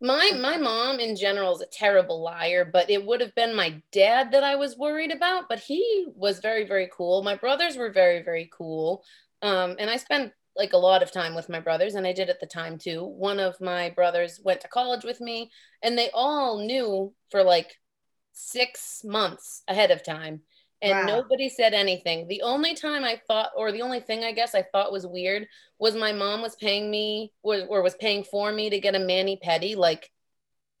my 0.00 0.30
my 0.40 0.56
mom 0.56 1.00
in 1.00 1.16
general 1.16 1.54
is 1.54 1.60
a 1.60 1.66
terrible 1.66 2.22
liar 2.22 2.64
but 2.64 2.88
it 2.88 3.04
would 3.04 3.20
have 3.20 3.34
been 3.34 3.54
my 3.54 3.82
dad 3.90 4.30
that 4.30 4.44
i 4.44 4.54
was 4.54 4.78
worried 4.78 5.10
about 5.10 5.48
but 5.48 5.58
he 5.58 6.06
was 6.14 6.38
very 6.38 6.64
very 6.64 6.88
cool. 6.96 7.22
My 7.24 7.34
brothers 7.34 7.76
were 7.76 7.90
very 7.90 8.22
very 8.22 8.48
cool. 8.56 9.02
Um, 9.42 9.74
and 9.80 9.90
i 9.90 9.96
spent 9.96 10.32
like 10.56 10.72
a 10.72 10.78
lot 10.78 11.02
of 11.02 11.10
time 11.10 11.34
with 11.34 11.48
my 11.48 11.60
brothers 11.60 11.94
and 11.94 12.06
i 12.06 12.12
did 12.12 12.30
at 12.30 12.40
the 12.40 12.46
time 12.46 12.78
too 12.78 13.04
one 13.04 13.40
of 13.40 13.60
my 13.60 13.90
brothers 13.90 14.40
went 14.44 14.60
to 14.60 14.68
college 14.68 15.04
with 15.04 15.20
me 15.20 15.50
and 15.82 15.98
they 15.98 16.10
all 16.14 16.64
knew 16.64 17.12
for 17.30 17.42
like 17.42 17.74
six 18.32 19.02
months 19.04 19.62
ahead 19.68 19.90
of 19.90 20.02
time 20.02 20.40
and 20.84 21.08
wow. 21.08 21.16
nobody 21.16 21.48
said 21.48 21.72
anything. 21.72 22.28
The 22.28 22.42
only 22.42 22.74
time 22.74 23.04
I 23.04 23.18
thought, 23.26 23.52
or 23.56 23.72
the 23.72 23.80
only 23.80 24.00
thing 24.00 24.22
I 24.22 24.32
guess 24.32 24.54
I 24.54 24.62
thought 24.70 24.92
was 24.92 25.06
weird, 25.06 25.46
was 25.78 25.96
my 25.96 26.12
mom 26.12 26.42
was 26.42 26.56
paying 26.56 26.90
me, 26.90 27.32
or, 27.42 27.64
or 27.68 27.82
was 27.82 27.94
paying 27.94 28.22
for 28.22 28.52
me 28.52 28.68
to 28.68 28.78
get 28.78 28.94
a 28.94 28.98
mani 28.98 29.40
pedi 29.42 29.76
like 29.76 30.10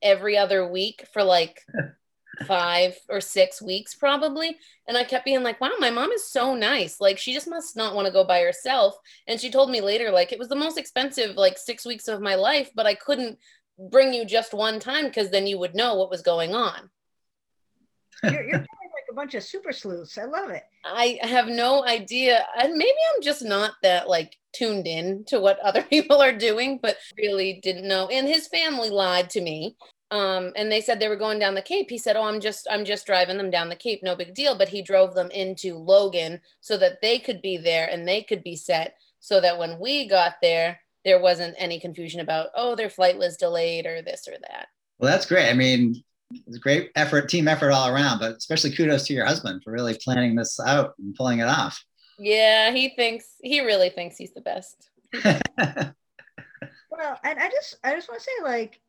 every 0.02 0.36
other 0.36 0.70
week 0.70 1.06
for 1.14 1.24
like 1.24 1.58
five 2.46 2.96
or 3.08 3.20
six 3.20 3.62
weeks 3.62 3.94
probably. 3.94 4.56
And 4.86 4.96
I 4.96 5.04
kept 5.04 5.24
being 5.24 5.42
like, 5.42 5.60
wow, 5.60 5.72
my 5.78 5.90
mom 5.90 6.12
is 6.12 6.26
so 6.26 6.54
nice. 6.54 7.00
Like 7.00 7.18
she 7.18 7.32
just 7.32 7.48
must 7.48 7.76
not 7.76 7.94
want 7.94 8.06
to 8.06 8.12
go 8.12 8.24
by 8.24 8.40
herself. 8.40 8.96
And 9.26 9.40
she 9.40 9.50
told 9.50 9.70
me 9.70 9.80
later, 9.80 10.10
like 10.10 10.32
it 10.32 10.38
was 10.38 10.48
the 10.48 10.56
most 10.56 10.78
expensive 10.78 11.36
like 11.36 11.58
six 11.58 11.84
weeks 11.84 12.08
of 12.08 12.20
my 12.20 12.34
life, 12.34 12.70
but 12.74 12.86
I 12.86 12.94
couldn't 12.94 13.38
bring 13.90 14.14
you 14.14 14.24
just 14.24 14.54
one 14.54 14.80
time 14.80 15.06
because 15.06 15.30
then 15.30 15.46
you 15.46 15.58
would 15.58 15.74
know 15.74 15.94
what 15.96 16.10
was 16.10 16.22
going 16.22 16.54
on. 16.54 16.90
You're, 18.22 18.42
you're 18.42 18.58
like 18.58 19.10
a 19.10 19.14
bunch 19.14 19.34
of 19.34 19.42
super 19.42 19.72
sleuths. 19.72 20.16
I 20.18 20.24
love 20.24 20.50
it. 20.50 20.62
I 20.84 21.18
have 21.22 21.48
no 21.48 21.84
idea. 21.84 22.44
And 22.58 22.74
maybe 22.74 22.96
I'm 23.14 23.22
just 23.22 23.42
not 23.42 23.72
that 23.82 24.08
like 24.08 24.36
tuned 24.52 24.86
in 24.86 25.24
to 25.26 25.40
what 25.40 25.58
other 25.60 25.82
people 25.90 26.22
are 26.22 26.32
doing, 26.32 26.78
but 26.80 26.96
really 27.18 27.60
didn't 27.62 27.88
know. 27.88 28.08
And 28.08 28.26
his 28.26 28.48
family 28.48 28.90
lied 28.90 29.30
to 29.30 29.40
me. 29.40 29.76
Um, 30.14 30.52
and 30.54 30.70
they 30.70 30.80
said 30.80 31.00
they 31.00 31.08
were 31.08 31.16
going 31.16 31.40
down 31.40 31.56
the 31.56 31.60
Cape. 31.60 31.90
He 31.90 31.98
said, 31.98 32.14
"Oh, 32.14 32.22
I'm 32.22 32.38
just 32.38 32.68
I'm 32.70 32.84
just 32.84 33.04
driving 33.04 33.36
them 33.36 33.50
down 33.50 33.68
the 33.68 33.74
Cape, 33.74 34.00
no 34.00 34.14
big 34.14 34.32
deal." 34.32 34.56
But 34.56 34.68
he 34.68 34.80
drove 34.80 35.12
them 35.12 35.28
into 35.32 35.76
Logan 35.76 36.40
so 36.60 36.76
that 36.76 37.02
they 37.02 37.18
could 37.18 37.42
be 37.42 37.56
there 37.56 37.88
and 37.90 38.06
they 38.06 38.22
could 38.22 38.44
be 38.44 38.54
set, 38.54 38.96
so 39.18 39.40
that 39.40 39.58
when 39.58 39.80
we 39.80 40.08
got 40.08 40.34
there, 40.40 40.78
there 41.04 41.20
wasn't 41.20 41.56
any 41.58 41.80
confusion 41.80 42.20
about, 42.20 42.50
"Oh, 42.54 42.76
their 42.76 42.90
flight 42.90 43.18
was 43.18 43.36
delayed" 43.36 43.86
or 43.86 44.02
this 44.02 44.28
or 44.28 44.38
that. 44.40 44.68
Well, 45.00 45.10
that's 45.10 45.26
great. 45.26 45.50
I 45.50 45.52
mean, 45.52 46.04
it's 46.30 46.58
a 46.58 46.60
great 46.60 46.92
effort, 46.94 47.28
team 47.28 47.48
effort 47.48 47.72
all 47.72 47.88
around, 47.88 48.20
but 48.20 48.36
especially 48.36 48.70
kudos 48.70 49.08
to 49.08 49.14
your 49.14 49.26
husband 49.26 49.62
for 49.64 49.72
really 49.72 49.98
planning 50.04 50.36
this 50.36 50.60
out 50.60 50.94
and 51.00 51.12
pulling 51.16 51.40
it 51.40 51.48
off. 51.48 51.84
Yeah, 52.20 52.70
he 52.70 52.90
thinks 52.90 53.26
he 53.42 53.62
really 53.62 53.90
thinks 53.90 54.16
he's 54.16 54.32
the 54.32 54.42
best. 54.42 54.90
well, 55.24 55.34
and 57.24 57.40
I 57.40 57.50
just 57.50 57.78
I 57.82 57.96
just 57.96 58.08
want 58.08 58.20
to 58.20 58.24
say 58.24 58.44
like, 58.44 58.80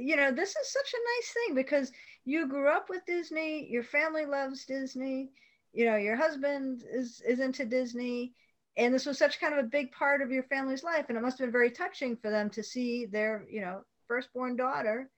you 0.00 0.16
know, 0.16 0.32
this 0.32 0.50
is 0.50 0.72
such 0.72 0.94
a 0.94 1.06
nice 1.16 1.32
thing 1.32 1.54
because 1.54 1.92
you 2.24 2.48
grew 2.48 2.68
up 2.68 2.88
with 2.88 3.04
Disney, 3.06 3.68
your 3.70 3.84
family 3.84 4.26
loves 4.26 4.64
Disney, 4.64 5.30
you 5.72 5.84
know, 5.84 5.96
your 5.96 6.16
husband 6.16 6.84
is 6.92 7.22
is 7.26 7.40
into 7.40 7.64
Disney, 7.64 8.34
and 8.76 8.94
this 8.94 9.06
was 9.06 9.18
such 9.18 9.40
kind 9.40 9.52
of 9.52 9.64
a 9.64 9.68
big 9.68 9.92
part 9.92 10.22
of 10.22 10.30
your 10.30 10.44
family's 10.44 10.82
life 10.82 11.06
and 11.08 11.18
it 11.18 11.20
must 11.20 11.38
have 11.38 11.46
been 11.46 11.52
very 11.52 11.70
touching 11.70 12.16
for 12.16 12.30
them 12.30 12.50
to 12.50 12.62
see 12.62 13.06
their, 13.06 13.44
you 13.50 13.60
know, 13.60 13.82
firstborn 14.08 14.56
daughter 14.56 15.10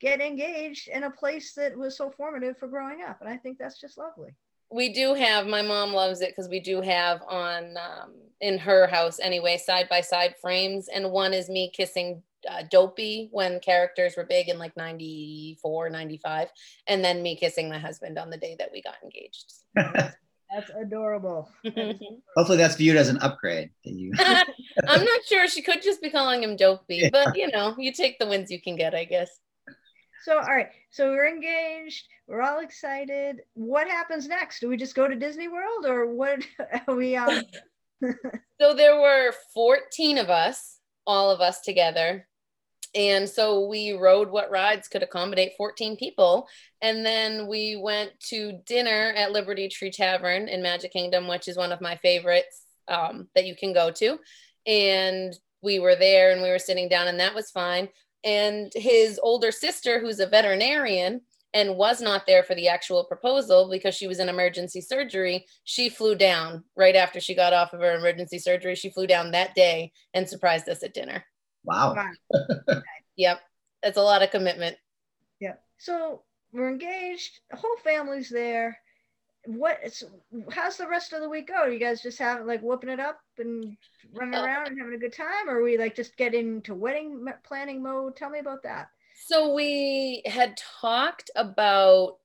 get 0.00 0.20
engaged 0.20 0.88
in 0.88 1.04
a 1.04 1.10
place 1.10 1.54
that 1.54 1.76
was 1.76 1.96
so 1.96 2.10
formative 2.10 2.56
for 2.58 2.68
growing 2.68 3.02
up. 3.02 3.20
And 3.20 3.28
I 3.28 3.36
think 3.36 3.58
that's 3.58 3.80
just 3.80 3.98
lovely. 3.98 4.30
We 4.70 4.92
do 4.92 5.14
have, 5.14 5.46
my 5.46 5.62
mom 5.62 5.92
loves 5.92 6.20
it 6.20 6.30
because 6.30 6.48
we 6.48 6.60
do 6.60 6.80
have 6.80 7.22
on 7.26 7.76
um, 7.76 8.12
in 8.40 8.58
her 8.58 8.86
house 8.86 9.18
anyway, 9.18 9.56
side 9.56 9.88
by 9.88 10.02
side 10.02 10.34
frames. 10.40 10.88
And 10.88 11.10
one 11.10 11.32
is 11.32 11.48
me 11.48 11.70
kissing 11.74 12.22
uh, 12.48 12.62
Dopey 12.70 13.28
when 13.32 13.60
characters 13.60 14.14
were 14.16 14.24
big 14.24 14.48
in 14.48 14.58
like 14.58 14.76
94, 14.76 15.90
95. 15.90 16.48
And 16.86 17.04
then 17.04 17.22
me 17.22 17.36
kissing 17.36 17.68
my 17.68 17.78
husband 17.78 18.18
on 18.18 18.30
the 18.30 18.36
day 18.36 18.56
that 18.58 18.70
we 18.72 18.82
got 18.82 18.96
engaged. 19.02 19.52
That's 20.50 20.70
adorable. 20.80 21.50
Hopefully, 22.34 22.56
that's 22.56 22.76
viewed 22.76 22.96
as 22.96 23.10
an 23.10 23.18
upgrade. 23.18 23.68
That 23.84 23.92
you. 23.92 24.12
I'm 24.18 25.04
not 25.04 25.20
sure. 25.26 25.46
She 25.46 25.60
could 25.60 25.82
just 25.82 26.00
be 26.00 26.08
calling 26.08 26.42
him 26.42 26.56
Dopey, 26.56 27.10
but 27.12 27.36
you 27.36 27.50
know, 27.50 27.74
you 27.76 27.92
take 27.92 28.18
the 28.18 28.26
wins 28.26 28.50
you 28.50 28.58
can 28.58 28.74
get, 28.74 28.94
I 28.94 29.04
guess. 29.04 29.28
So, 30.24 30.36
all 30.36 30.54
right. 30.54 30.70
So 30.90 31.10
we're 31.10 31.28
engaged. 31.28 32.06
We're 32.26 32.42
all 32.42 32.60
excited. 32.60 33.42
What 33.54 33.88
happens 33.88 34.26
next? 34.26 34.60
Do 34.60 34.68
we 34.68 34.76
just 34.76 34.94
go 34.94 35.06
to 35.06 35.14
Disney 35.14 35.48
World, 35.48 35.84
or 35.86 36.06
what? 36.06 36.42
Are 36.88 36.94
we 36.94 37.16
um. 37.16 37.42
so 38.60 38.74
there 38.74 38.98
were 38.98 39.32
14 39.52 40.18
of 40.18 40.30
us, 40.30 40.77
all 41.08 41.32
of 41.32 41.40
us 41.40 41.62
together, 41.62 42.28
and 42.94 43.28
so 43.28 43.66
we 43.66 43.92
rode 43.92 44.30
what 44.30 44.50
rides 44.50 44.88
could 44.88 45.02
accommodate 45.02 45.52
14 45.56 45.96
people. 45.96 46.48
And 46.80 47.04
then 47.04 47.46
we 47.46 47.76
went 47.76 48.18
to 48.30 48.60
dinner 48.66 49.12
at 49.16 49.32
Liberty 49.32 49.68
Tree 49.68 49.90
Tavern 49.90 50.48
in 50.48 50.62
Magic 50.62 50.92
Kingdom, 50.92 51.28
which 51.28 51.48
is 51.48 51.56
one 51.56 51.72
of 51.72 51.80
my 51.80 51.96
favorites 51.96 52.64
um, 52.88 53.28
that 53.34 53.44
you 53.44 53.54
can 53.54 53.72
go 53.72 53.90
to. 53.92 54.18
And 54.66 55.38
we 55.62 55.78
were 55.78 55.96
there 55.96 56.32
and 56.32 56.42
we 56.42 56.50
were 56.50 56.58
sitting 56.58 56.88
down, 56.88 57.08
and 57.08 57.20
that 57.20 57.34
was 57.34 57.50
fine. 57.50 57.88
And 58.24 58.72
his 58.74 59.20
older 59.22 59.52
sister, 59.52 60.00
who's 60.00 60.20
a 60.20 60.26
veterinarian, 60.26 61.20
and 61.54 61.76
was 61.76 62.00
not 62.00 62.26
there 62.26 62.42
for 62.42 62.54
the 62.54 62.68
actual 62.68 63.04
proposal 63.04 63.68
because 63.70 63.94
she 63.94 64.06
was 64.06 64.18
in 64.18 64.28
emergency 64.28 64.80
surgery. 64.80 65.46
She 65.64 65.88
flew 65.88 66.14
down 66.14 66.64
right 66.76 66.94
after 66.94 67.20
she 67.20 67.34
got 67.34 67.52
off 67.52 67.72
of 67.72 67.80
her 67.80 67.96
emergency 67.96 68.38
surgery. 68.38 68.74
She 68.74 68.90
flew 68.90 69.06
down 69.06 69.30
that 69.30 69.54
day 69.54 69.92
and 70.12 70.28
surprised 70.28 70.68
us 70.68 70.82
at 70.82 70.94
dinner. 70.94 71.24
Wow. 71.64 71.96
yep. 73.16 73.40
That's 73.82 73.96
a 73.96 74.02
lot 74.02 74.22
of 74.22 74.30
commitment. 74.30 74.76
Yeah. 75.40 75.54
So 75.78 76.22
we're 76.52 76.70
engaged. 76.70 77.40
The 77.50 77.56
whole 77.56 77.76
family's 77.82 78.28
there. 78.28 78.78
What? 79.46 79.78
How's 80.50 80.76
the 80.76 80.88
rest 80.88 81.12
of 81.12 81.22
the 81.22 81.28
week 81.28 81.48
go? 81.48 81.64
You 81.64 81.78
guys 81.78 82.02
just 82.02 82.18
have 82.18 82.44
like 82.44 82.60
whooping 82.60 82.90
it 82.90 83.00
up 83.00 83.20
and 83.38 83.76
running 84.12 84.34
oh. 84.34 84.44
around 84.44 84.66
and 84.66 84.78
having 84.78 84.94
a 84.94 84.98
good 84.98 85.14
time, 85.14 85.48
or 85.48 85.62
we 85.62 85.78
like 85.78 85.94
just 85.94 86.16
get 86.16 86.34
into 86.34 86.74
wedding 86.74 87.24
planning 87.44 87.82
mode? 87.82 88.16
Tell 88.16 88.28
me 88.28 88.40
about 88.40 88.62
that. 88.64 88.88
So 89.26 89.52
we 89.52 90.22
had 90.26 90.58
talked 90.80 91.30
about 91.34 92.18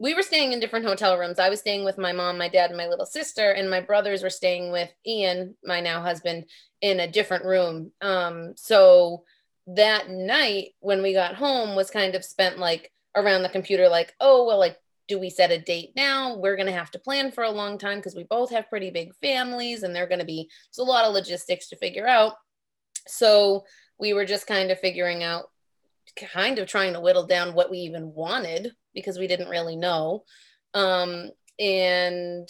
we 0.00 0.14
were 0.14 0.22
staying 0.22 0.52
in 0.52 0.60
different 0.60 0.86
hotel 0.86 1.18
rooms. 1.18 1.40
I 1.40 1.50
was 1.50 1.58
staying 1.58 1.84
with 1.84 1.98
my 1.98 2.12
mom, 2.12 2.38
my 2.38 2.48
dad, 2.48 2.70
and 2.70 2.76
my 2.76 2.86
little 2.86 3.04
sister, 3.04 3.50
and 3.50 3.68
my 3.68 3.80
brothers 3.80 4.22
were 4.22 4.30
staying 4.30 4.70
with 4.70 4.88
Ian, 5.04 5.56
my 5.64 5.80
now 5.80 6.00
husband, 6.00 6.44
in 6.80 7.00
a 7.00 7.10
different 7.10 7.44
room. 7.44 7.90
Um, 8.00 8.54
so 8.56 9.24
that 9.66 10.08
night 10.08 10.68
when 10.80 11.02
we 11.02 11.12
got 11.12 11.34
home 11.34 11.74
was 11.74 11.90
kind 11.90 12.14
of 12.14 12.24
spent 12.24 12.58
like 12.58 12.92
around 13.16 13.42
the 13.42 13.48
computer, 13.48 13.88
like, 13.88 14.14
oh, 14.20 14.46
well, 14.46 14.58
like, 14.58 14.78
do 15.08 15.18
we 15.18 15.30
set 15.30 15.50
a 15.50 15.58
date 15.58 15.90
now? 15.96 16.36
We're 16.36 16.56
going 16.56 16.66
to 16.66 16.72
have 16.72 16.92
to 16.92 16.98
plan 17.00 17.32
for 17.32 17.42
a 17.42 17.50
long 17.50 17.76
time 17.76 17.98
because 17.98 18.14
we 18.14 18.24
both 18.24 18.50
have 18.50 18.68
pretty 18.68 18.90
big 18.90 19.14
families 19.16 19.82
and 19.82 19.94
they're 19.94 20.06
going 20.06 20.20
to 20.20 20.24
be, 20.24 20.48
it's 20.68 20.78
a 20.78 20.82
lot 20.82 21.06
of 21.06 21.12
logistics 21.12 21.68
to 21.70 21.76
figure 21.76 22.06
out. 22.06 22.34
So 23.06 23.64
we 23.98 24.12
were 24.12 24.24
just 24.24 24.46
kind 24.46 24.70
of 24.70 24.78
figuring 24.78 25.24
out, 25.24 25.50
kind 26.16 26.58
of 26.58 26.66
trying 26.66 26.92
to 26.94 27.00
whittle 27.00 27.26
down 27.26 27.54
what 27.54 27.70
we 27.70 27.78
even 27.78 28.12
wanted 28.14 28.72
because 28.94 29.18
we 29.18 29.26
didn't 29.26 29.48
really 29.48 29.76
know. 29.76 30.24
Um, 30.74 31.30
and 31.58 32.48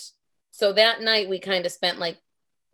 so 0.50 0.72
that 0.72 1.00
night 1.00 1.28
we 1.28 1.38
kind 1.38 1.66
of 1.66 1.72
spent 1.72 1.98
like 1.98 2.18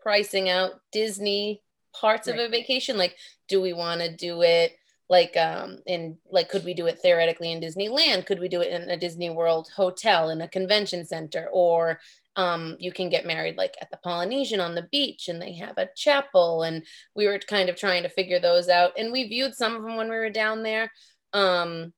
pricing 0.00 0.48
out 0.48 0.72
Disney 0.92 1.62
parts 1.98 2.28
right. 2.28 2.38
of 2.38 2.44
a 2.44 2.48
vacation. 2.48 2.96
Like, 2.96 3.16
do 3.48 3.60
we 3.60 3.72
want 3.72 4.00
to 4.00 4.14
do 4.14 4.42
it 4.42 4.72
like 5.10 5.36
um 5.36 5.76
in 5.86 6.16
like 6.30 6.48
could 6.48 6.64
we 6.64 6.72
do 6.72 6.86
it 6.86 6.98
theoretically 6.98 7.52
in 7.52 7.60
Disneyland? 7.60 8.26
Could 8.26 8.40
we 8.40 8.48
do 8.48 8.62
it 8.62 8.72
in 8.72 8.88
a 8.88 8.96
Disney 8.96 9.30
World 9.30 9.68
hotel 9.74 10.30
in 10.30 10.40
a 10.40 10.48
convention 10.48 11.04
center? 11.04 11.48
Or 11.52 12.00
um, 12.36 12.76
you 12.78 12.92
can 12.92 13.08
get 13.08 13.26
married 13.26 13.56
like 13.56 13.76
at 13.80 13.90
the 13.90 13.98
Polynesian 13.98 14.60
on 14.60 14.74
the 14.74 14.88
beach 14.90 15.28
and 15.28 15.40
they 15.40 15.54
have 15.54 15.78
a 15.78 15.88
chapel. 15.96 16.62
And 16.62 16.84
we 17.14 17.26
were 17.26 17.38
kind 17.38 17.68
of 17.68 17.76
trying 17.76 18.02
to 18.02 18.08
figure 18.08 18.40
those 18.40 18.68
out. 18.68 18.92
And 18.98 19.12
we 19.12 19.28
viewed 19.28 19.54
some 19.54 19.76
of 19.76 19.82
them 19.82 19.96
when 19.96 20.08
we 20.08 20.16
were 20.16 20.30
down 20.30 20.62
there. 20.62 20.90
Um, 21.32 21.92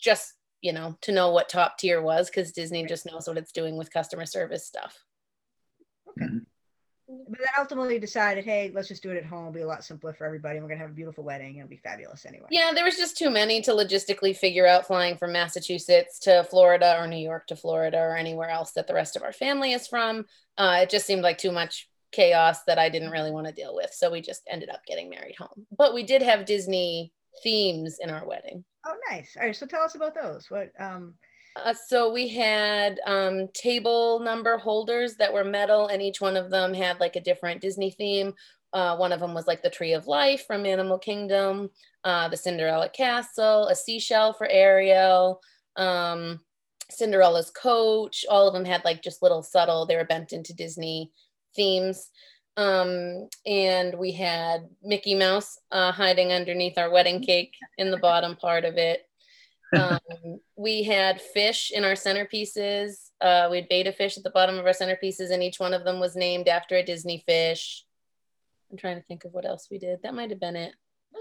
just 0.00 0.34
you 0.62 0.72
know, 0.72 0.96
to 1.02 1.12
know 1.12 1.30
what 1.30 1.48
top 1.48 1.76
tier 1.76 2.00
was 2.00 2.30
because 2.30 2.52
Disney 2.52 2.86
just 2.86 3.04
knows 3.04 3.26
what 3.26 3.36
it's 3.36 3.52
doing 3.52 3.76
with 3.76 3.92
customer 3.92 4.24
service 4.24 4.64
stuff. 4.64 4.96
Okay. 6.08 6.26
Mm-hmm. 6.26 6.38
But 7.28 7.38
then 7.38 7.48
ultimately 7.58 7.98
decided, 7.98 8.44
hey, 8.44 8.70
let's 8.74 8.88
just 8.88 9.02
do 9.02 9.10
it 9.10 9.16
at 9.16 9.24
home. 9.24 9.48
It'll 9.48 9.52
be 9.52 9.60
a 9.60 9.66
lot 9.66 9.84
simpler 9.84 10.14
for 10.14 10.26
everybody. 10.26 10.60
We're 10.60 10.68
gonna 10.68 10.80
have 10.80 10.90
a 10.90 10.94
beautiful 10.94 11.24
wedding. 11.24 11.56
It'll 11.56 11.68
be 11.68 11.76
fabulous 11.76 12.24
anyway. 12.24 12.46
Yeah, 12.50 12.72
there 12.74 12.84
was 12.84 12.96
just 12.96 13.18
too 13.18 13.30
many 13.30 13.60
to 13.62 13.72
logistically 13.72 14.36
figure 14.36 14.66
out 14.66 14.86
flying 14.86 15.16
from 15.16 15.32
Massachusetts 15.32 16.18
to 16.20 16.44
Florida 16.44 16.96
or 16.98 17.06
New 17.06 17.16
York 17.16 17.46
to 17.48 17.56
Florida 17.56 17.98
or 17.98 18.16
anywhere 18.16 18.50
else 18.50 18.72
that 18.72 18.86
the 18.86 18.94
rest 18.94 19.16
of 19.16 19.22
our 19.22 19.32
family 19.32 19.72
is 19.72 19.86
from. 19.86 20.24
Uh, 20.56 20.80
it 20.82 20.90
just 20.90 21.06
seemed 21.06 21.22
like 21.22 21.38
too 21.38 21.52
much 21.52 21.88
chaos 22.12 22.62
that 22.64 22.78
I 22.78 22.88
didn't 22.88 23.10
really 23.10 23.30
want 23.30 23.46
to 23.46 23.52
deal 23.52 23.74
with. 23.74 23.92
So 23.92 24.10
we 24.10 24.20
just 24.20 24.42
ended 24.48 24.68
up 24.68 24.84
getting 24.86 25.10
married 25.10 25.36
home. 25.38 25.66
But 25.76 25.94
we 25.94 26.02
did 26.02 26.22
have 26.22 26.44
Disney 26.44 27.12
themes 27.42 27.96
in 28.00 28.10
our 28.10 28.26
wedding. 28.26 28.64
Oh, 28.86 28.94
nice. 29.10 29.36
All 29.36 29.46
right. 29.46 29.56
So 29.56 29.66
tell 29.66 29.82
us 29.82 29.94
about 29.94 30.14
those. 30.14 30.50
What, 30.50 30.70
um, 30.78 31.14
uh, 31.56 31.74
so 31.74 32.12
we 32.12 32.28
had 32.28 33.00
um, 33.06 33.48
table 33.54 34.20
number 34.20 34.56
holders 34.56 35.16
that 35.16 35.32
were 35.32 35.44
metal, 35.44 35.88
and 35.88 36.00
each 36.00 36.20
one 36.20 36.36
of 36.36 36.50
them 36.50 36.72
had 36.72 37.00
like 37.00 37.16
a 37.16 37.20
different 37.20 37.60
Disney 37.60 37.90
theme. 37.90 38.34
Uh, 38.72 38.96
one 38.96 39.12
of 39.12 39.20
them 39.20 39.34
was 39.34 39.46
like 39.46 39.62
the 39.62 39.70
Tree 39.70 39.92
of 39.92 40.06
Life 40.06 40.46
from 40.46 40.64
Animal 40.64 40.98
Kingdom, 40.98 41.70
uh, 42.04 42.28
the 42.28 42.36
Cinderella 42.36 42.88
Castle, 42.88 43.68
a 43.68 43.74
seashell 43.74 44.32
for 44.32 44.48
Ariel, 44.48 45.40
um, 45.76 46.40
Cinderella's 46.90 47.50
coach. 47.50 48.24
All 48.30 48.48
of 48.48 48.54
them 48.54 48.64
had 48.64 48.84
like 48.84 49.02
just 49.02 49.22
little 49.22 49.42
subtle, 49.42 49.84
they 49.84 49.96
were 49.96 50.04
bent 50.04 50.32
into 50.32 50.54
Disney 50.54 51.12
themes. 51.54 52.08
Um, 52.56 53.28
and 53.46 53.98
we 53.98 54.12
had 54.12 54.68
Mickey 54.82 55.14
Mouse 55.14 55.58
uh, 55.70 55.92
hiding 55.92 56.32
underneath 56.32 56.76
our 56.76 56.90
wedding 56.90 57.22
cake 57.22 57.54
in 57.78 57.90
the 57.90 57.98
bottom 57.98 58.36
part 58.36 58.64
of 58.64 58.76
it. 58.76 59.02
Um, 59.72 60.40
we 60.56 60.82
had 60.82 61.20
fish 61.20 61.72
in 61.74 61.84
our 61.84 61.92
centerpieces. 61.92 63.10
Uh, 63.20 63.48
we 63.50 63.56
had 63.56 63.68
betta 63.68 63.92
fish 63.92 64.16
at 64.16 64.24
the 64.24 64.30
bottom 64.30 64.58
of 64.58 64.66
our 64.66 64.72
centerpieces, 64.72 65.30
and 65.30 65.42
each 65.42 65.58
one 65.58 65.74
of 65.74 65.84
them 65.84 66.00
was 66.00 66.16
named 66.16 66.48
after 66.48 66.76
a 66.76 66.84
Disney 66.84 67.22
fish. 67.26 67.84
I'm 68.70 68.76
trying 68.76 68.96
to 68.96 69.02
think 69.02 69.24
of 69.24 69.32
what 69.32 69.46
else 69.46 69.68
we 69.70 69.78
did. 69.78 70.02
That 70.02 70.14
might 70.14 70.30
have 70.30 70.40
been 70.40 70.56
it. 70.56 70.74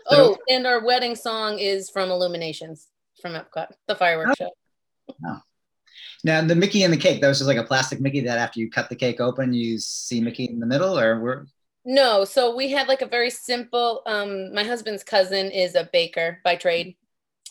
Oh, 0.10 0.38
and 0.50 0.66
our 0.66 0.84
wedding 0.84 1.16
song 1.16 1.60
is 1.60 1.90
from 1.90 2.10
Illuminations 2.10 2.88
from 3.22 3.34
Epcot, 3.34 3.68
the 3.88 3.96
fireworks 3.96 4.40
oh. 4.42 4.46
show. 4.46 5.16
Oh. 5.26 5.42
Now 6.24 6.42
the 6.42 6.56
Mickey 6.56 6.84
and 6.84 6.94
the 6.94 6.98
cake, 6.98 7.22
that 7.22 7.28
was 7.28 7.40
just 7.40 7.48
like 7.48 7.58
a 7.58 7.64
plastic 7.64 8.00
Mickey 8.00 8.22
that 8.22 8.38
after 8.38 8.60
you 8.60 8.70
cut 8.70 8.90
the 8.90 8.96
cake 8.96 9.20
open, 9.20 9.54
you 9.54 9.78
see 9.80 10.22
Mickey 10.22 10.46
in 10.46 10.60
the 10.60 10.66
middle, 10.66 10.98
or 10.98 11.20
we're 11.20 11.46
no, 11.84 12.26
so 12.26 12.56
we 12.56 12.70
had 12.70 12.88
like 12.88 13.02
a 13.02 13.08
very 13.08 13.32
simple. 13.32 14.04
Um, 14.06 14.54
my 14.54 14.64
husband's 14.64 15.04
cousin 15.04 15.50
is 15.50 15.74
a 15.74 15.90
baker 15.92 16.40
by 16.44 16.56
trade. 16.56 16.96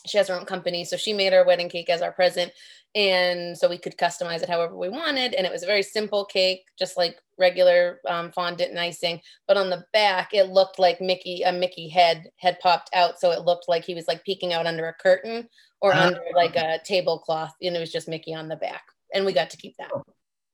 She 0.05 0.17
has 0.17 0.27
her 0.27 0.35
own 0.35 0.45
company, 0.45 0.83
so 0.83 0.97
she 0.97 1.13
made 1.13 1.33
our 1.33 1.45
wedding 1.45 1.69
cake 1.69 1.89
as 1.89 2.01
our 2.01 2.11
present, 2.11 2.51
and 2.95 3.57
so 3.57 3.69
we 3.69 3.77
could 3.77 3.97
customize 3.97 4.41
it 4.41 4.49
however 4.49 4.75
we 4.75 4.89
wanted. 4.89 5.33
And 5.33 5.45
it 5.45 5.51
was 5.51 5.63
a 5.63 5.67
very 5.67 5.83
simple 5.83 6.25
cake, 6.25 6.65
just 6.77 6.97
like 6.97 7.17
regular 7.37 7.99
um, 8.07 8.31
fondant 8.31 8.71
and 8.71 8.79
icing. 8.79 9.21
But 9.47 9.57
on 9.57 9.69
the 9.69 9.85
back, 9.93 10.33
it 10.33 10.49
looked 10.49 10.79
like 10.79 11.01
Mickey, 11.01 11.43
a 11.43 11.51
Mickey 11.51 11.87
head 11.87 12.31
had 12.37 12.59
popped 12.59 12.89
out, 12.93 13.19
so 13.19 13.31
it 13.31 13.45
looked 13.45 13.69
like 13.69 13.85
he 13.85 13.95
was 13.95 14.07
like 14.07 14.25
peeking 14.25 14.53
out 14.53 14.65
under 14.65 14.87
a 14.87 14.93
curtain 14.93 15.47
or 15.81 15.93
uh, 15.93 16.07
under 16.07 16.21
like 16.35 16.55
a 16.55 16.79
tablecloth, 16.83 17.53
and 17.61 17.75
it 17.75 17.79
was 17.79 17.91
just 17.91 18.07
Mickey 18.07 18.33
on 18.33 18.47
the 18.47 18.55
back, 18.55 18.83
and 19.13 19.25
we 19.25 19.33
got 19.33 19.49
to 19.51 19.57
keep 19.57 19.77
that. 19.77 19.91
Oh. 19.93 20.03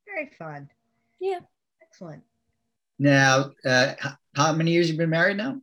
Very 0.06 0.32
fun. 0.38 0.70
Yeah. 1.20 1.40
Excellent. 1.82 2.24
Now, 3.00 3.52
uh, 3.64 3.94
how 4.36 4.54
many 4.54 4.72
years 4.72 4.90
you've 4.90 4.98
been 4.98 5.10
married 5.10 5.38
now? 5.38 5.62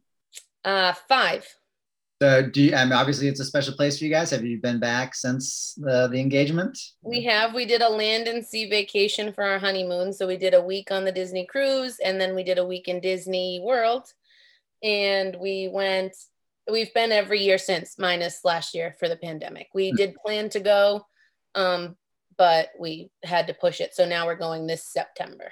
Uh, 0.64 0.92
five. 1.08 1.46
So, 2.22 2.42
do 2.42 2.62
you? 2.62 2.74
I 2.74 2.84
mean, 2.84 2.92
obviously, 2.92 3.28
it's 3.28 3.40
a 3.40 3.44
special 3.44 3.74
place 3.74 3.98
for 3.98 4.04
you 4.04 4.10
guys. 4.10 4.30
Have 4.30 4.44
you 4.44 4.60
been 4.60 4.78
back 4.78 5.14
since 5.14 5.74
the, 5.76 6.08
the 6.08 6.20
engagement? 6.20 6.78
We 7.02 7.24
have. 7.24 7.54
We 7.54 7.66
did 7.66 7.82
a 7.82 7.88
land 7.88 8.28
and 8.28 8.44
sea 8.46 8.70
vacation 8.70 9.32
for 9.32 9.42
our 9.42 9.58
honeymoon. 9.58 10.12
So 10.12 10.26
we 10.26 10.36
did 10.36 10.54
a 10.54 10.62
week 10.62 10.90
on 10.90 11.04
the 11.04 11.12
Disney 11.12 11.44
cruise, 11.44 11.98
and 12.04 12.20
then 12.20 12.34
we 12.34 12.44
did 12.44 12.58
a 12.58 12.64
week 12.64 12.86
in 12.86 13.00
Disney 13.00 13.60
World, 13.64 14.04
and 14.82 15.36
we 15.40 15.68
went. 15.72 16.16
We've 16.70 16.94
been 16.94 17.12
every 17.12 17.40
year 17.40 17.58
since, 17.58 17.98
minus 17.98 18.40
last 18.42 18.74
year 18.74 18.94
for 18.98 19.08
the 19.08 19.16
pandemic. 19.16 19.68
We 19.74 19.90
hmm. 19.90 19.96
did 19.96 20.14
plan 20.14 20.48
to 20.50 20.60
go, 20.60 21.06
um, 21.54 21.96
but 22.38 22.70
we 22.78 23.10
had 23.22 23.48
to 23.48 23.54
push 23.54 23.80
it. 23.80 23.94
So 23.94 24.06
now 24.06 24.26
we're 24.26 24.36
going 24.36 24.66
this 24.66 24.86
September. 24.86 25.50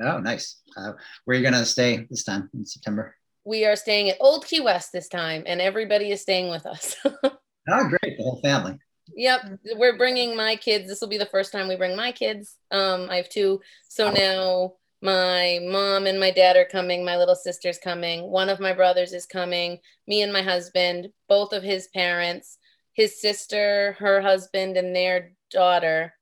Oh, 0.00 0.18
nice. 0.18 0.60
Uh, 0.76 0.92
where 1.24 1.34
are 1.34 1.40
you 1.40 1.42
going 1.42 1.60
to 1.60 1.66
stay 1.66 2.06
this 2.08 2.22
time 2.22 2.48
in 2.54 2.64
September? 2.64 3.17
We 3.48 3.64
are 3.64 3.76
staying 3.76 4.10
at 4.10 4.18
Old 4.20 4.44
Key 4.44 4.60
West 4.60 4.92
this 4.92 5.08
time, 5.08 5.42
and 5.46 5.58
everybody 5.58 6.10
is 6.10 6.20
staying 6.20 6.50
with 6.50 6.66
us. 6.66 6.94
oh, 7.04 7.08
great. 7.88 8.18
The 8.18 8.22
whole 8.22 8.42
family. 8.42 8.78
Yep. 9.16 9.40
We're 9.76 9.96
bringing 9.96 10.36
my 10.36 10.56
kids. 10.56 10.86
This 10.86 11.00
will 11.00 11.08
be 11.08 11.16
the 11.16 11.24
first 11.24 11.50
time 11.50 11.66
we 11.66 11.76
bring 11.76 11.96
my 11.96 12.12
kids. 12.12 12.58
Um, 12.70 13.08
I 13.08 13.16
have 13.16 13.30
two. 13.30 13.62
So 13.88 14.12
now 14.12 14.74
My 15.00 15.60
mom 15.62 16.06
and 16.06 16.18
my 16.18 16.30
dad 16.30 16.56
are 16.56 16.64
coming. 16.64 17.04
My 17.04 17.16
little 17.16 17.36
sister's 17.36 17.78
coming. 17.78 18.30
One 18.30 18.48
of 18.48 18.60
my 18.60 18.72
brothers 18.74 19.12
is 19.12 19.26
coming. 19.26 19.78
Me 20.06 20.22
and 20.22 20.32
my 20.32 20.42
husband, 20.42 21.08
both 21.28 21.52
of 21.52 21.62
his 21.62 21.88
parents, 21.94 22.58
his 22.92 23.20
sister, 23.20 23.96
her 24.00 24.20
husband, 24.20 24.76
and 24.76 24.94
their 24.94 25.32
daughter. 25.50 26.12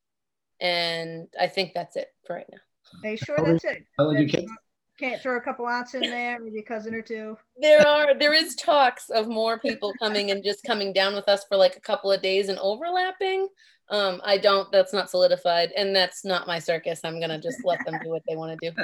And 0.61 1.27
I 1.41 1.49
think 1.49 1.73
that's 1.75 1.97
it 1.97 2.09
for 2.27 2.37
right 2.37 2.47
now. 2.53 2.59
Are 3.03 3.11
you 3.11 3.17
sure 3.17 3.37
that's 3.43 3.65
it? 3.65 3.85
How 3.99 4.05
old 4.05 4.17
are 4.17 4.21
your 4.21 4.29
kids? 4.29 4.51
Can't 4.99 5.21
throw 5.21 5.37
a 5.37 5.41
couple 5.41 5.67
aunts 5.67 5.95
in 5.95 6.01
there, 6.01 6.39
maybe 6.41 6.59
a 6.59 6.63
cousin 6.63 6.95
or 6.95 7.03
two. 7.03 7.37
There 7.61 7.87
are 7.87 8.19
there 8.19 8.33
is 8.33 8.55
talks 8.57 9.11
of 9.11 9.29
more 9.29 9.59
people 9.59 9.93
coming 9.99 10.31
and 10.31 10.43
just 10.43 10.65
coming 10.65 10.93
down 10.93 11.15
with 11.15 11.29
us 11.29 11.45
for 11.45 11.57
like 11.57 11.77
a 11.77 11.81
couple 11.81 12.11
of 12.11 12.23
days 12.23 12.49
and 12.49 12.59
overlapping. 12.59 13.49
Um, 13.89 14.21
I 14.25 14.39
don't. 14.39 14.71
That's 14.73 14.93
not 14.93 15.11
solidified, 15.11 15.71
and 15.77 15.95
that's 15.95 16.25
not 16.25 16.47
my 16.47 16.59
circus. 16.59 17.01
I'm 17.05 17.21
gonna 17.21 17.41
just 17.41 17.65
let 17.65 17.85
them 17.85 18.01
do 18.03 18.11
what 18.11 18.23
they 18.27 18.37
want 18.37 18.59
to 18.59 18.71
do. 18.71 18.83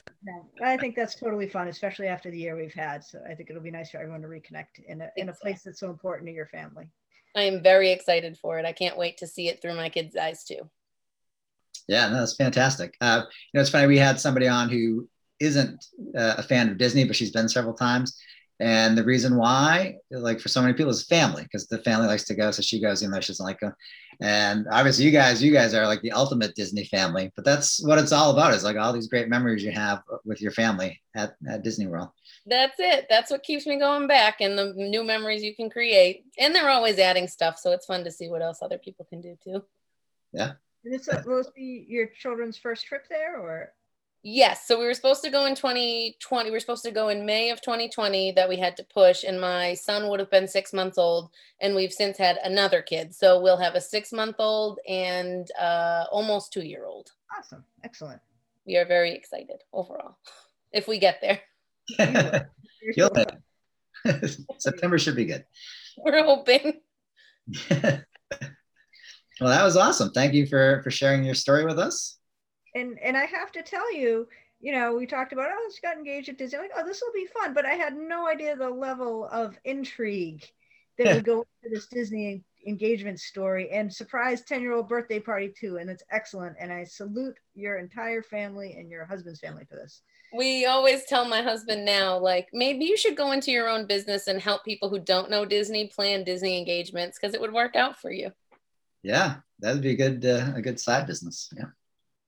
I 0.63 0.77
think 0.77 0.95
that's 0.95 1.15
totally 1.15 1.49
fun, 1.49 1.69
especially 1.69 2.07
after 2.07 2.31
the 2.31 2.39
year 2.39 2.57
we've 2.57 2.75
had. 2.75 3.03
So 3.03 3.21
I 3.29 3.35
think 3.35 3.51
it'll 3.51 3.63
be 3.63 3.71
nice 3.71 3.91
for 3.91 3.97
everyone 3.97 4.23
to 4.23 4.29
reconnect 4.29 4.85
in 4.87 5.01
a 5.01 5.11
in 5.17 5.29
a 5.29 5.33
place 5.33 5.63
that's 5.63 5.81
so 5.81 5.91
important 5.91 6.29
to 6.29 6.33
your 6.33 6.47
family. 6.47 6.89
I 7.35 7.43
am 7.43 7.63
very 7.63 7.91
excited 7.91 8.37
for 8.37 8.59
it. 8.59 8.67
I 8.67 8.73
can't 8.73 8.99
wait 8.99 9.17
to 9.19 9.27
see 9.27 9.49
it 9.49 9.63
through 9.63 9.75
my 9.75 9.89
kids' 9.89 10.17
eyes 10.17 10.45
too. 10.45 10.69
Yeah, 11.89 12.09
no, 12.09 12.21
that's 12.21 12.37
fantastic. 12.37 12.97
Uh, 13.01 13.23
you 13.27 13.59
know, 13.59 13.61
it's 13.63 13.71
funny. 13.71 13.87
We 13.87 13.99
had 13.99 14.21
somebody 14.21 14.47
on 14.47 14.69
who 14.69 15.09
isn't 15.43 15.85
uh, 16.17 16.35
a 16.39 16.43
fan 16.43 16.69
of 16.69 16.79
Disney, 16.79 17.05
but 17.05 17.17
she's 17.17 17.33
been 17.33 17.49
several 17.49 17.75
times. 17.75 18.19
And 18.61 18.97
the 18.97 19.03
reason 19.03 19.37
why, 19.37 19.97
like 20.11 20.39
for 20.39 20.49
so 20.49 20.63
many 20.63 20.73
people, 20.73 20.93
is 20.93 21.05
family 21.07 21.43
because 21.43 21.67
the 21.67 21.79
family 21.79 22.07
likes 22.07 22.25
to 22.25 22.35
go, 22.35 22.53
so 22.53 22.63
she 22.63 22.81
goes, 22.81 23.03
even 23.03 23.11
though 23.11 23.21
she 23.21 23.33
doesn't 23.33 23.45
like 23.45 23.59
go. 23.59 23.73
And 24.21 24.67
obviously, 24.71 25.05
you 25.05 25.11
guys, 25.11 25.43
you 25.43 25.53
guys 25.53 25.75
are 25.75 25.87
like 25.87 26.01
the 26.03 26.13
ultimate 26.13 26.55
Disney 26.55 26.85
family. 26.85 27.33
But 27.35 27.45
that's 27.45 27.85
what 27.85 27.99
it's 27.99 28.13
all 28.13 28.31
about. 28.31 28.55
Is 28.55 28.63
like 28.63 28.77
all 28.77 28.93
these 28.93 29.09
great 29.09 29.29
memories 29.29 29.65
you 29.65 29.73
have 29.73 30.03
with 30.25 30.41
your 30.41 30.53
family 30.53 31.03
at, 31.17 31.35
at 31.49 31.65
Disney 31.65 31.89
World. 31.89 32.11
That's 32.47 32.79
it. 32.79 33.07
That's 33.11 33.33
what 33.33 33.43
keeps 33.43 33.67
me 33.67 33.81
going 33.81 34.07
back, 34.07 34.41
and 34.41 34.57
the 34.57 34.75
new 34.75 35.03
memories 35.03 35.43
you 35.43 35.57
can 35.57 35.69
create. 35.69 36.25
And 36.39 36.55
they're 36.55 36.71
always 36.71 37.01
adding 37.01 37.27
stuff, 37.27 37.59
so 37.59 37.73
it's 37.73 37.87
fun 37.87 38.05
to 38.05 38.13
see 38.13 38.29
what 38.29 38.43
else 38.43 38.63
other 38.63 38.79
people 38.79 39.07
can 39.07 39.21
do 39.21 39.37
too. 39.43 39.65
And 40.85 40.95
this 40.95 41.09
will 41.27 41.39
this 41.39 41.51
be 41.51 41.85
your 41.89 42.07
children's 42.07 42.59
first 42.59 42.87
trip 42.87 43.07
there, 43.09 43.41
or 43.41 43.73
Yes. 44.25 44.69
So 44.69 44.79
we 44.79 44.85
were 44.85 44.95
supposed 44.95 45.23
to 45.25 45.31
go 45.31 45.47
in 45.47 45.57
2020. 45.57 46.49
We 46.49 46.55
were 46.55 46.61
supposed 46.61 46.85
to 46.85 46.93
go 46.93 47.09
in 47.09 47.27
May 47.27 47.51
of 47.51 47.61
2020 47.61 48.33
that 48.33 48.49
we 48.49 48.57
had 48.57 48.77
to 48.77 48.85
push, 48.85 49.25
and 49.25 49.41
my 49.41 49.75
son 49.75 50.09
would 50.09 50.21
have 50.21 50.31
been 50.31 50.47
six 50.47 50.73
months 50.73 50.97
old, 50.97 51.31
and 51.61 51.75
we've 51.75 51.93
since 51.93 52.19
had 52.19 52.39
another 52.45 52.83
kid. 52.83 53.15
So 53.15 53.41
we'll 53.41 53.57
have 53.57 53.75
a 53.75 53.81
six 53.81 54.13
month 54.13 54.37
old 54.39 54.79
and 54.89 55.51
uh, 55.59 56.05
almost 56.13 56.53
two 56.53 56.63
year 56.63 56.87
old. 56.87 57.11
awesome, 57.37 57.65
excellent. 57.83 58.21
We 58.65 58.77
are 58.77 58.85
very 58.85 59.13
excited 59.13 59.57
overall 59.73 60.17
if 60.73 60.87
we 60.87 61.01
get 61.01 61.21
there. 61.21 61.41
You're 61.99 62.95
You'll 62.97 63.11
so. 63.15 63.25
September 64.59 64.99
should 64.99 65.17
be 65.17 65.25
good. 65.25 65.45
We're 65.97 66.25
hoping. 66.25 66.81
well, 67.71 68.01
that 69.41 69.65
was 69.65 69.77
awesome. 69.77 70.11
Thank 70.11 70.35
you 70.35 70.47
for 70.47 70.81
for 70.85 70.93
sharing 70.93 71.25
your 71.25 71.35
story 71.35 71.65
with 71.65 71.79
us. 71.79 72.19
And 72.75 72.99
and 73.01 73.17
I 73.17 73.27
have 73.27 73.53
to 73.53 73.63
tell 73.63 73.93
you, 73.95 74.29
you 74.61 74.73
know, 74.73 74.95
we 74.95 75.07
talked 75.07 75.33
about 75.33 75.51
oh, 75.53 75.71
she 75.75 75.81
got 75.81 75.97
engaged 75.97 76.29
at 76.29 76.39
Disney. 76.39 76.59
Like, 76.61 76.71
oh, 76.77 76.85
this 76.87 77.03
will 77.03 77.13
be 77.13 77.27
fun, 77.27 77.55
but 77.55 77.67
I 77.67 77.75
had 77.75 77.97
no 77.97 78.29
idea 78.29 78.57
the 78.57 78.71
level 78.71 79.27
of 79.31 79.59
intrigue 79.65 80.45
that 80.99 81.07
Yeah. 81.07 81.15
would 81.15 81.25
go 81.25 81.45
into 81.63 81.75
this 81.75 81.87
Disney 81.87 82.45
engagement 82.67 83.19
story 83.21 83.71
and 83.71 83.93
surprise 83.93 84.43
10 84.43 84.63
year 84.63 84.73
old 84.73 84.89
birthday 84.89 85.19
party 85.21 85.53
too. 85.59 85.79
And 85.79 85.91
it's 85.91 86.05
excellent. 86.11 86.57
And 86.61 86.73
I 86.73 86.85
salute 86.85 87.37
your 87.55 87.79
entire 87.79 88.23
family 88.23 88.77
and 88.79 88.91
your 88.91 89.05
husband's 89.05 89.41
family 89.41 89.65
for 89.69 89.77
this. 89.77 90.03
We 90.33 90.65
always 90.67 91.05
tell 91.05 91.27
my 91.27 91.43
husband 91.43 91.85
now, 91.85 92.19
like, 92.19 92.49
maybe 92.55 92.87
you 92.87 92.97
should 92.97 93.17
go 93.17 93.33
into 93.33 93.51
your 93.51 93.69
own 93.69 93.87
business 93.87 94.27
and 94.29 94.41
help 94.41 94.65
people 94.65 94.89
who 94.89 94.99
don't 94.99 95.31
know 95.31 95.45
Disney 95.45 95.89
plan 95.89 96.25
Disney 96.25 96.59
engagements 96.59 97.19
because 97.19 97.35
it 97.35 97.41
would 97.41 97.53
work 97.53 97.77
out 97.77 98.01
for 98.01 98.11
you. 98.11 98.33
Yeah, 99.03 99.41
that'd 99.59 99.83
be 99.83 99.91
a 99.91 99.97
good 99.97 100.25
uh, 100.25 100.53
a 100.57 100.63
good 100.63 100.79
side 100.81 101.07
business. 101.07 101.53
Yeah. 101.57 101.67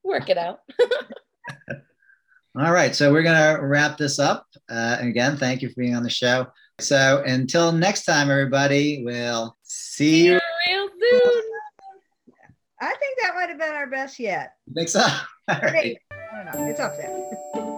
Work 0.04 0.28
it 0.30 0.38
out. 0.38 0.60
All 2.56 2.72
right, 2.72 2.94
so 2.94 3.12
we're 3.12 3.22
gonna 3.24 3.60
wrap 3.60 3.98
this 3.98 4.18
up. 4.20 4.46
Uh, 4.70 4.98
and 5.00 5.08
again, 5.08 5.36
thank 5.36 5.60
you 5.60 5.68
for 5.70 5.74
being 5.80 5.96
on 5.96 6.04
the 6.04 6.10
show. 6.10 6.46
So 6.80 7.22
until 7.26 7.72
next 7.72 8.04
time, 8.04 8.30
everybody, 8.30 9.02
we'll 9.04 9.56
see 9.62 10.04
See 10.04 10.24
you. 10.26 10.32
you 10.34 10.40
real 10.70 10.88
soon. 11.00 11.42
I 12.80 12.94
think 12.96 13.18
that 13.22 13.34
might 13.34 13.48
have 13.48 13.58
been 13.58 13.72
our 13.72 13.88
best 13.88 14.20
yet. 14.20 14.54
Next 14.72 14.92
time. 14.92 15.20
All 15.48 15.58
right. 15.60 15.96
I 16.12 16.44
don't 16.44 16.60
know. 16.60 16.70
It's 16.70 16.80
up 16.80 16.96
there. 16.96 17.70